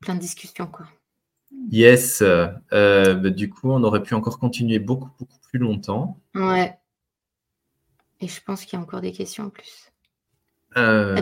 Plein 0.00 0.14
de 0.14 0.20
discussions, 0.20 0.66
quoi. 0.66 0.86
Yes. 1.70 2.20
Euh, 2.22 3.14
bah, 3.14 3.30
du 3.30 3.48
coup, 3.48 3.70
on 3.70 3.82
aurait 3.82 4.02
pu 4.02 4.12
encore 4.14 4.38
continuer 4.38 4.78
beaucoup, 4.78 5.10
beaucoup 5.18 5.38
plus 5.48 5.58
longtemps. 5.58 6.20
Ouais. 6.34 6.76
Et 8.24 8.28
je 8.28 8.40
pense 8.42 8.64
qu'il 8.64 8.78
y 8.78 8.80
a 8.80 8.82
encore 8.82 9.02
des 9.02 9.12
questions 9.12 9.44
en 9.44 9.50
plus. 9.50 9.92
Euh, 10.78 11.20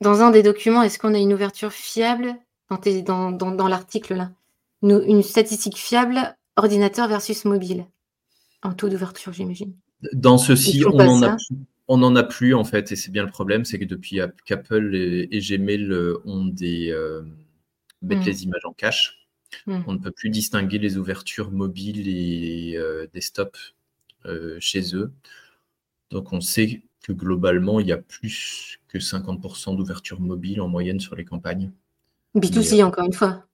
dans 0.00 0.22
un 0.22 0.30
des 0.30 0.44
documents, 0.44 0.82
est-ce 0.82 0.96
qu'on 0.96 1.12
a 1.12 1.18
une 1.18 1.34
ouverture 1.34 1.72
fiable 1.72 2.36
dans, 3.04 3.32
dans, 3.32 3.68
l'article 3.68 4.14
là? 4.14 4.30
Une, 4.82 5.24
statistique 5.24 5.76
fiable 5.76 6.36
ordinateur 6.56 7.08
versus 7.08 7.44
mobile 7.44 7.84
un 8.62 8.72
taux 8.74 8.88
d'ouverture, 8.88 9.32
j'imagine. 9.32 9.74
Dans 10.12 10.38
ceci, 10.38 10.84
on 10.84 10.92
n'en 10.92 11.22
a, 11.22 11.36
en 11.88 12.14
a 12.16 12.22
plus, 12.22 12.54
en 12.54 12.62
fait, 12.64 12.92
et 12.92 12.96
c'est 12.96 13.10
bien 13.10 13.24
le 13.24 13.30
problème, 13.30 13.64
c'est 13.64 13.78
que 13.78 13.86
depuis 13.86 14.20
qu'Apple 14.44 14.94
et, 14.94 15.40
Gmail 15.40 15.90
euh, 15.90 16.20
ont 16.26 16.44
des, 16.44 16.90
euh, 16.90 17.22
mettent 18.02 18.20
hmm. 18.20 18.26
les 18.26 18.44
images 18.44 18.64
en 18.66 18.74
cache, 18.74 19.26
hmm. 19.66 19.80
on 19.86 19.94
ne 19.94 19.98
peut 19.98 20.10
plus 20.10 20.28
distinguer 20.28 20.78
les 20.78 20.98
ouvertures 20.98 21.50
mobiles 21.50 22.06
et 22.06 22.76
euh, 22.76 23.06
desktop 23.14 23.56
chez 24.58 24.94
eux. 24.94 25.12
Donc 26.10 26.32
on 26.32 26.40
sait 26.40 26.82
que 27.02 27.12
globalement, 27.12 27.80
il 27.80 27.86
y 27.86 27.92
a 27.92 27.98
plus 27.98 28.80
que 28.88 28.98
50% 28.98 29.76
d'ouverture 29.76 30.20
mobile 30.20 30.60
en 30.60 30.68
moyenne 30.68 31.00
sur 31.00 31.16
les 31.16 31.24
campagnes. 31.24 31.70
B2C, 32.34 32.82
encore 32.84 33.06
une 33.06 33.12
fois 33.12 33.46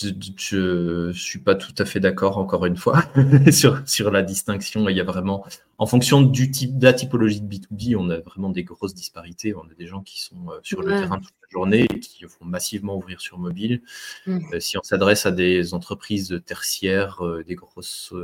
je 0.00 1.06
ne 1.08 1.12
suis 1.12 1.38
pas 1.38 1.54
tout 1.54 1.74
à 1.78 1.84
fait 1.84 2.00
d'accord, 2.00 2.38
encore 2.38 2.66
une 2.66 2.76
fois, 2.76 3.04
sur, 3.52 3.86
sur 3.86 4.10
la 4.10 4.22
distinction. 4.22 4.88
Il 4.88 4.96
y 4.96 5.00
a 5.00 5.04
vraiment, 5.04 5.44
en 5.78 5.86
fonction 5.86 6.22
du 6.22 6.50
type, 6.50 6.78
de 6.78 6.84
la 6.84 6.92
typologie 6.92 7.40
de 7.40 7.46
B2B, 7.46 7.96
on 7.96 8.10
a 8.10 8.18
vraiment 8.18 8.50
des 8.50 8.64
grosses 8.64 8.94
disparités. 8.94 9.54
On 9.54 9.62
a 9.62 9.74
des 9.78 9.86
gens 9.86 10.02
qui 10.02 10.20
sont 10.22 10.50
euh, 10.50 10.58
sur 10.62 10.82
le 10.82 10.88
terrain 10.88 11.18
toute 11.18 11.34
la 11.42 11.48
journée 11.50 11.86
et 11.92 12.00
qui 12.00 12.24
vont 12.24 12.46
massivement 12.46 12.96
ouvrir 12.96 13.20
sur 13.20 13.38
mobile. 13.38 13.82
Mm. 14.26 14.38
Euh, 14.54 14.60
si 14.60 14.78
on 14.78 14.82
s'adresse 14.82 15.26
à 15.26 15.32
des 15.32 15.74
entreprises 15.74 16.40
tertiaires, 16.46 17.24
euh, 17.24 17.44
des 17.44 17.54
grosses 17.54 18.14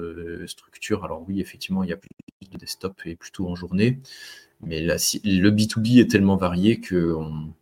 structures, 0.46 1.04
alors 1.04 1.24
oui, 1.28 1.40
effectivement, 1.40 1.82
il 1.82 1.90
y 1.90 1.92
a 1.92 1.96
plus 1.96 2.08
de 2.50 2.58
desktop 2.58 3.00
et 3.04 3.16
plutôt 3.16 3.48
en 3.48 3.54
journée. 3.54 4.00
Mais 4.62 4.80
le 4.80 5.50
B2B 5.50 6.00
est 6.00 6.10
tellement 6.10 6.36
varié 6.36 6.80
que, 6.80 7.14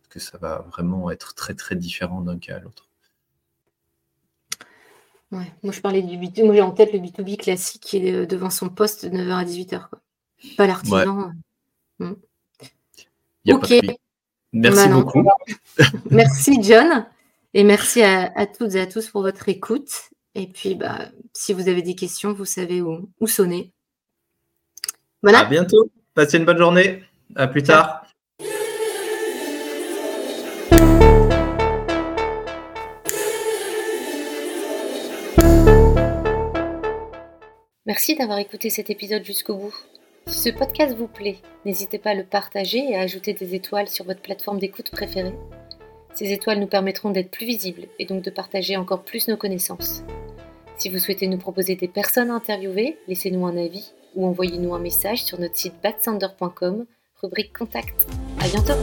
que 0.09 0.19
ça 0.19 0.37
va 0.37 0.65
vraiment 0.71 1.11
être 1.11 1.35
très, 1.35 1.53
très 1.53 1.75
différent 1.75 2.21
d'un 2.21 2.39
cas 2.39 2.55
à 2.55 2.59
l'autre. 2.59 2.84
Ouais. 5.35 5.51
Moi, 5.63 5.73
je 5.73 5.81
parlais 5.81 6.01
du 6.01 6.15
B2B. 6.15 6.45
Moi, 6.45 6.55
j'ai 6.55 6.61
en 6.61 6.71
tête 6.71 6.93
le 6.93 6.99
B2B 6.99 7.35
classique 7.35 7.81
qui 7.81 7.97
est 7.97 8.13
euh, 8.13 8.25
devant 8.25 8.49
son 8.49 8.69
poste 8.69 9.05
de 9.05 9.17
9h 9.17 9.31
à 9.31 9.43
18h. 9.43 9.87
Pas 10.55 10.65
l'artisan. 10.65 11.31
Hmm. 11.99 12.13
Ok. 13.49 13.73
Merci 14.53 14.89
beaucoup. 14.89 15.27
merci, 16.09 16.63
John. 16.63 17.05
Et 17.53 17.65
merci 17.65 18.01
à, 18.01 18.45
toutes 18.45 18.75
et 18.75 18.79
à 18.79 18.87
tous 18.87 19.09
pour 19.09 19.23
votre 19.23 19.49
écoute. 19.49 19.91
Et 20.35 20.47
puis, 20.47 20.75
bah, 20.75 21.09
si 21.33 21.51
vous 21.51 21.67
avez 21.67 21.81
des 21.81 21.95
questions, 21.95 22.33
vous 22.33 22.45
savez 22.45 22.81
où, 22.81 23.09
où 23.19 23.27
sonner. 23.27 23.73
Voilà. 25.21 25.39
À 25.39 25.45
bientôt. 25.45 25.91
Passez 26.13 26.37
une 26.37 26.45
bonne 26.45 26.57
journée. 26.57 27.03
À 27.35 27.47
plus 27.47 27.63
tard. 27.63 28.04
Merci 37.85 38.15
d'avoir 38.15 38.39
écouté 38.39 38.71
cet 38.71 38.89
épisode 38.89 39.23
jusqu'au 39.23 39.55
bout. 39.55 39.75
Si 40.25 40.39
ce 40.39 40.49
podcast 40.49 40.95
vous 40.95 41.07
plaît, 41.07 41.37
n'hésitez 41.65 41.99
pas 41.99 42.11
à 42.11 42.15
le 42.15 42.23
partager 42.23 42.79
et 42.79 42.95
à 42.95 43.01
ajouter 43.01 43.33
des 43.33 43.53
étoiles 43.53 43.87
sur 43.87 44.05
votre 44.05 44.21
plateforme 44.21 44.57
d'écoute 44.57 44.89
préférée. 44.89 45.35
Ces 46.15 46.31
étoiles 46.31 46.59
nous 46.59 46.65
permettront 46.65 47.11
d'être 47.11 47.29
plus 47.29 47.45
visibles 47.45 47.87
et 47.99 48.05
donc 48.05 48.23
de 48.23 48.31
partager 48.31 48.75
encore 48.75 49.03
plus 49.03 49.27
nos 49.27 49.37
connaissances. 49.37 50.01
Si 50.77 50.89
vous 50.89 50.97
souhaitez 50.97 51.27
nous 51.27 51.37
proposer 51.37 51.75
des 51.75 51.87
personnes 51.87 52.31
à 52.31 52.35
interviewer, 52.35 52.97
laissez-nous 53.07 53.45
un 53.45 53.55
avis 53.55 53.93
ou 54.15 54.25
envoyez-nous 54.25 54.73
un 54.73 54.79
message 54.79 55.23
sur 55.23 55.39
notre 55.39 55.55
site 55.55 55.75
batsander.com, 55.83 56.87
rubrique 57.21 57.55
contact. 57.55 58.07
À 58.39 58.47
bientôt! 58.47 58.73